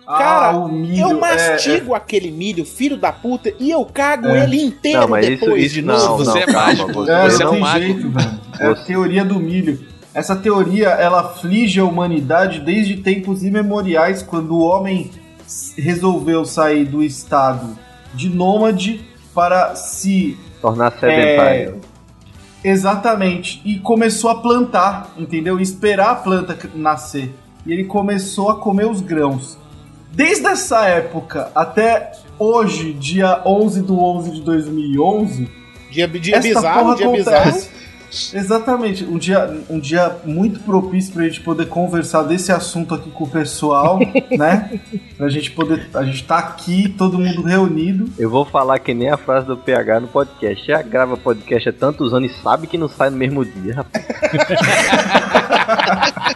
[0.07, 4.29] Ah, Cara, o milho, eu é, mastigo aquele milho, filho da puta, e eu cago
[4.29, 4.45] É.
[4.45, 6.25] ele inteiro Não, mas isso, depois isso de não, novo.
[6.25, 8.41] não, Você é calma, mágico, você É, Você não é um jeito, velho.
[8.61, 9.87] É a teoria do milho.
[10.13, 15.11] Essa teoria, ela aflige a humanidade desde tempos imemoriais, quando o homem
[15.77, 17.77] resolveu sair do estado
[18.13, 19.01] de nômade
[19.35, 20.37] para se...
[20.61, 21.81] Tornar sedentário.
[22.65, 23.61] Exatamente.
[23.65, 25.61] E começou a plantar, entendeu?
[25.61, 27.35] Esperar a planta nascer.
[27.67, 29.59] E ele começou a comer os grãos.
[30.11, 35.49] Desde essa época até hoje, dia 11 do 11 de 2011,
[35.91, 37.69] Dia, dia bizarro, dia acontece.
[37.69, 37.84] bizarro.
[38.35, 43.25] Exatamente, um dia, um dia muito propício pra gente poder conversar desse assunto aqui com
[43.25, 43.99] o pessoal,
[44.37, 44.81] né?
[45.17, 45.89] Pra gente poder.
[45.95, 48.09] A gente tá aqui, todo mundo reunido.
[48.19, 50.67] Eu vou falar que nem a frase do PH no podcast.
[50.67, 54.05] Já grava podcast há tantos anos e sabe que não sai no mesmo dia, rapaz.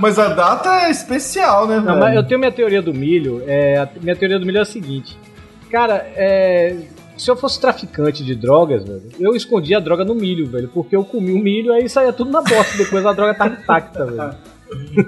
[0.00, 3.42] Mas a data é especial, né, Não, mas eu tenho minha teoria do milho.
[3.46, 5.16] É, a minha teoria do milho é a seguinte.
[5.70, 6.76] Cara, é,
[7.16, 10.68] se eu fosse traficante de drogas, velho, eu escondia a droga no milho, velho.
[10.68, 12.76] Porque eu comi o milho aí saía tudo na bosta.
[12.76, 14.34] Depois a droga tava intacta, velho.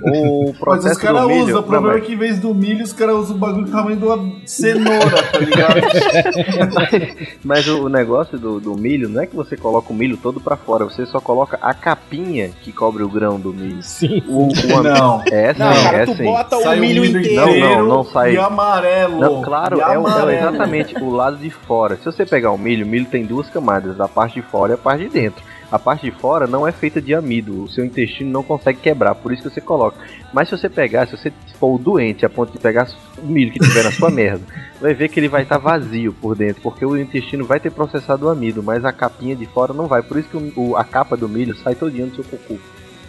[0.02, 1.42] O Mas os processo caras milho.
[1.44, 3.38] usam, o não, problema mas- é que em vez do milho, os caras usam o
[3.38, 5.80] bagulho do tamanho de uma cenoura, tá ligado?
[7.44, 10.40] Mas o, o negócio do, do milho não é que você coloca o milho todo
[10.40, 13.82] pra fora, você só coloca a capinha que cobre o grão do milho.
[13.82, 14.22] Sim.
[14.28, 15.22] O, o am- Não.
[15.30, 16.24] É sim, Não, cara, é tu sim.
[16.24, 17.34] bota Sai o milho inteiro.
[17.36, 18.34] Não, não, não sai.
[18.34, 19.18] E amarelo.
[19.20, 21.96] Não, claro, e é, o- é exatamente o lado de fora.
[21.96, 24.74] Se você pegar o milho, o milho tem duas camadas, a parte de fora e
[24.74, 25.42] a parte de dentro.
[25.70, 29.16] A parte de fora não é feita de amido, o seu intestino não consegue quebrar,
[29.16, 29.98] por isso que você coloca.
[30.32, 32.88] Mas se você pegar, se você for o doente a ponto de pegar
[33.18, 34.42] o milho que tiver na sua merda,
[34.80, 38.26] vai ver que ele vai estar vazio por dentro, porque o intestino vai ter processado
[38.26, 40.02] o amido, mas a capinha de fora não vai.
[40.02, 42.54] Por isso que o- o- a capa do milho sai todinho no seu cocô.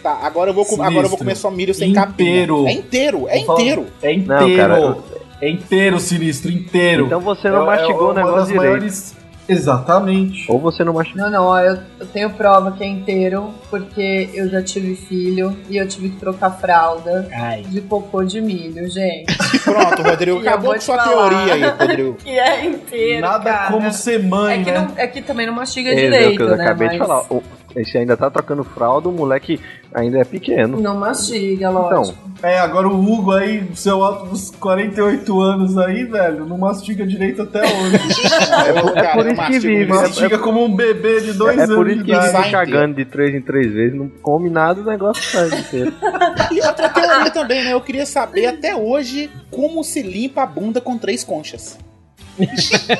[0.02, 0.90] Tá, agora eu vou, com- Sinistro.
[0.90, 2.06] agora eu vou comer só milho sem Inteiro.
[2.08, 2.68] capinha.
[2.68, 3.86] É inteiro, é Vou falar- inteiro.
[4.02, 4.56] É Não, inteiro.
[4.56, 4.96] cara,
[5.40, 7.06] É inteiro, sinistro, inteiro.
[7.06, 8.62] Então você não É- mastigou é o negócio direito.
[8.62, 9.16] maiores-
[9.48, 10.44] Exatamente.
[10.50, 11.22] Ou você não mastigou.
[11.24, 15.56] Não, não, ó, eu, eu tenho prova que é inteiro, porque eu já tive filho
[15.68, 17.62] e eu tive que trocar fralda Ai.
[17.62, 19.36] de cocô de milho, gente.
[19.64, 21.28] Pronto, Rodrigo, acabou com sua falar.
[21.30, 22.14] teoria aí, Rodrigo.
[22.22, 23.20] Que é inteiro.
[23.22, 23.72] Nada cara.
[23.72, 24.78] como ser mãe, É que, né?
[24.78, 26.64] não, é que também não mastiga É, o direito, que eu né?
[26.64, 27.24] acabei de mas falar.
[27.30, 27.42] O-
[27.76, 29.60] Esse ainda tá trocando fralda, o moleque
[29.94, 30.80] ainda é pequeno.
[30.80, 32.18] Não mastiga, Então, lógico.
[32.42, 37.42] É, agora o Hugo aí, seu alto dos 48 anos aí, velho, não mastiga direito
[37.42, 37.98] até hoje.
[38.68, 39.68] É por, é por isso que vive.
[39.68, 39.94] milho.
[39.94, 42.36] É, mastiga como um bebê de dois é anos por isso que idade.
[42.36, 43.94] vive cagando de três em três vezes.
[43.96, 45.92] Não come nada, o negócio sai inteiro.
[46.50, 47.72] E outra teoria também, né?
[47.74, 51.78] Eu queria saber até hoje como se limpa a bunda com três conchas.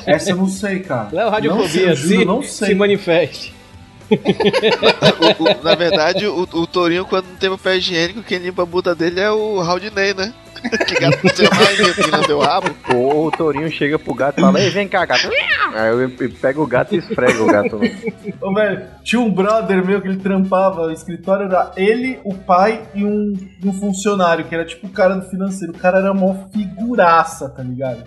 [0.07, 1.09] Essa eu não sei, cara.
[1.12, 2.69] Léo Não sei, Radiofobia, eu juro, se, não sei.
[2.69, 3.55] se manifeste.
[5.39, 8.67] O- o- na verdade, o, o Tourinho, quando não tem papel higiênico, quem limpa a
[8.67, 10.33] bunda dele é o Haldinei, né?
[10.89, 12.69] Que gato não tem mais limpinho no meu rabo.
[12.93, 15.29] Ou o tourinho chega pro gato e fala: Ei, vem cá, gato.
[15.73, 16.11] Aí eu eu
[16.41, 17.77] pego o gato e esfrega o gato.
[18.43, 22.83] Ô, velho, tinha um brother meu que ele trampava, o escritório era ele, o pai
[22.93, 25.73] e um, um funcionário, que era tipo o cara do financeiro.
[25.73, 28.03] O cara era uma figuraça, tá ligado?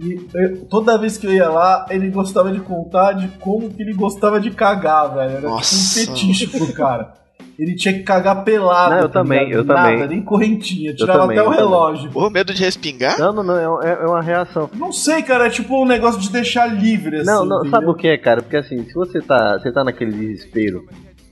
[0.00, 3.82] E eu- toda vez que eu ia lá, ele gostava de contar de como que
[3.82, 5.36] ele gostava de cagar, velho.
[5.38, 6.00] Era Nossa.
[6.00, 7.14] tipo um fetiche pro cara.
[7.58, 8.94] Ele tinha que cagar pelado.
[8.94, 10.08] Não, eu tá também, eu Nada, também.
[10.08, 10.94] nem correntinha.
[10.94, 11.58] Tirava também, até o também.
[11.66, 12.10] relógio.
[12.12, 13.18] Porra, medo de respingar?
[13.18, 14.70] Não, não, não, é, é uma reação.
[14.74, 17.26] Não sei, cara, é tipo um negócio de deixar livre, assim.
[17.26, 17.90] Não, não, sabe entendeu?
[17.90, 18.42] o que é, cara?
[18.42, 20.86] Porque assim, se você tá, você tá naquele desespero,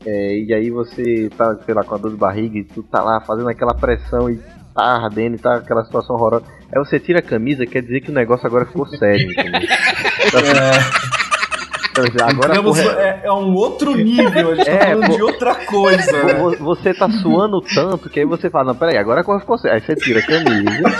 [0.05, 3.01] é, e aí você tá, sei lá, com a dor de barriga e tu tá
[3.05, 4.40] lá fazendo aquela pressão e
[4.77, 6.44] tá ardendo e tá aquela situação horrorosa.
[6.73, 9.61] Aí você tira a camisa, quer dizer que o negócio agora ficou sério, entendeu?
[11.98, 15.07] Assim, então, agora Digamos, porra- é, é um outro nível, a gente É, tá falando
[15.07, 15.16] pô.
[15.16, 16.24] de outra coisa.
[16.24, 16.35] né?
[16.35, 19.57] vo- você tá suando tanto que aí você fala, não, peraí, agora a coisa ficou
[19.57, 19.77] séria.
[19.77, 20.98] Aí você tira a camisa.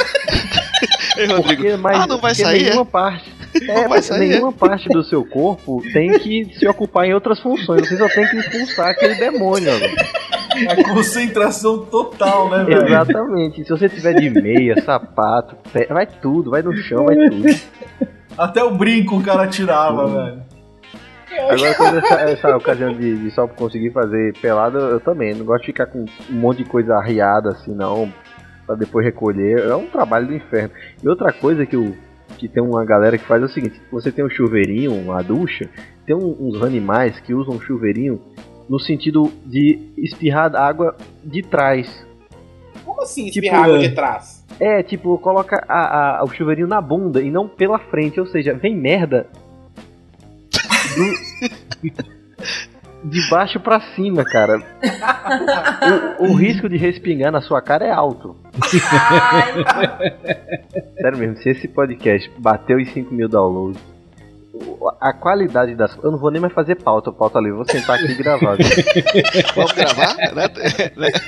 [1.19, 1.44] Ei, Rodrigo.
[1.62, 2.62] Porque, mas, ah, não vai sair?
[2.65, 2.85] nenhuma é?
[2.86, 3.36] parte.
[3.68, 7.89] É, mas nenhuma parte do seu corpo tem que se ocupar em outras funções.
[7.89, 9.70] Você só tem que expulsar aquele demônio.
[9.78, 9.97] velho.
[10.70, 12.86] A concentração total, né, velho?
[12.86, 13.64] Exatamente.
[13.64, 17.44] Se você tiver de meia, sapato, pé, vai tudo, vai no chão, vai tudo.
[18.36, 20.43] Até o brinco o cara tirava, velho.
[21.39, 25.35] Agora, quando essa, essa ocasião de, de só conseguir fazer pelado, eu, eu também.
[25.35, 28.12] Não gosto de ficar com um monte de coisa arriada assim, não.
[28.66, 29.59] Pra depois recolher.
[29.60, 30.70] É um trabalho do inferno.
[31.02, 31.94] E outra coisa que, eu,
[32.37, 35.69] que tem uma galera que faz é o seguinte: você tem um chuveirinho, uma ducha,
[36.07, 38.21] tem um- uns animais que usam chuveirinho
[38.69, 42.05] no sentido de espirrar água de trás.
[42.85, 43.89] Como assim Tipo, espirrar água é.
[43.89, 44.45] de trás?
[44.59, 48.55] É, tipo, coloca a- a- o chuveirinho na bunda e não pela frente, ou seja,
[48.55, 49.27] vem merda
[50.97, 52.15] do-
[53.09, 54.61] de baixo pra cima, cara.
[56.19, 58.37] O, o risco de respingar na sua cara é alto.
[61.01, 63.81] Sério mesmo, se esse podcast bateu em 5 mil downloads,
[65.01, 65.95] a qualidade das.
[66.03, 68.57] Eu não vou nem mais fazer pauta, pauta ali, eu vou sentar aqui e gravar.
[69.55, 70.16] Vamos gravar?
[70.35, 70.49] Né?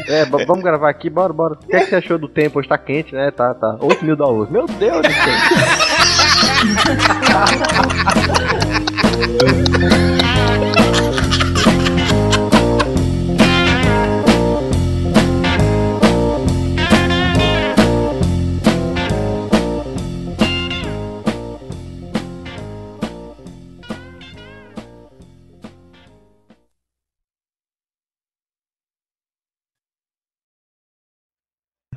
[0.09, 1.53] É, b- vamos gravar aqui, bora, bora.
[1.55, 2.59] O que, é que você achou do tempo?
[2.59, 3.31] Hoje tá quente, né?
[3.31, 3.77] Tá, tá.
[3.83, 4.51] 8 mil downloads.
[4.51, 5.35] Meu Deus do céu.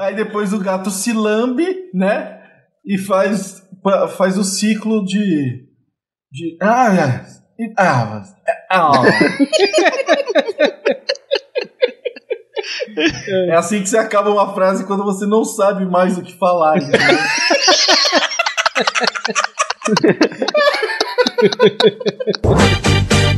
[0.01, 1.63] Aí depois o gato se lambe,
[1.93, 2.41] né?
[2.83, 3.61] E faz,
[4.17, 5.67] faz o ciclo de.
[6.31, 7.23] de ah, é,
[7.77, 8.91] ah, é, ah.
[13.47, 16.77] É assim que você acaba uma frase quando você não sabe mais o que falar.
[16.77, 16.99] entendeu?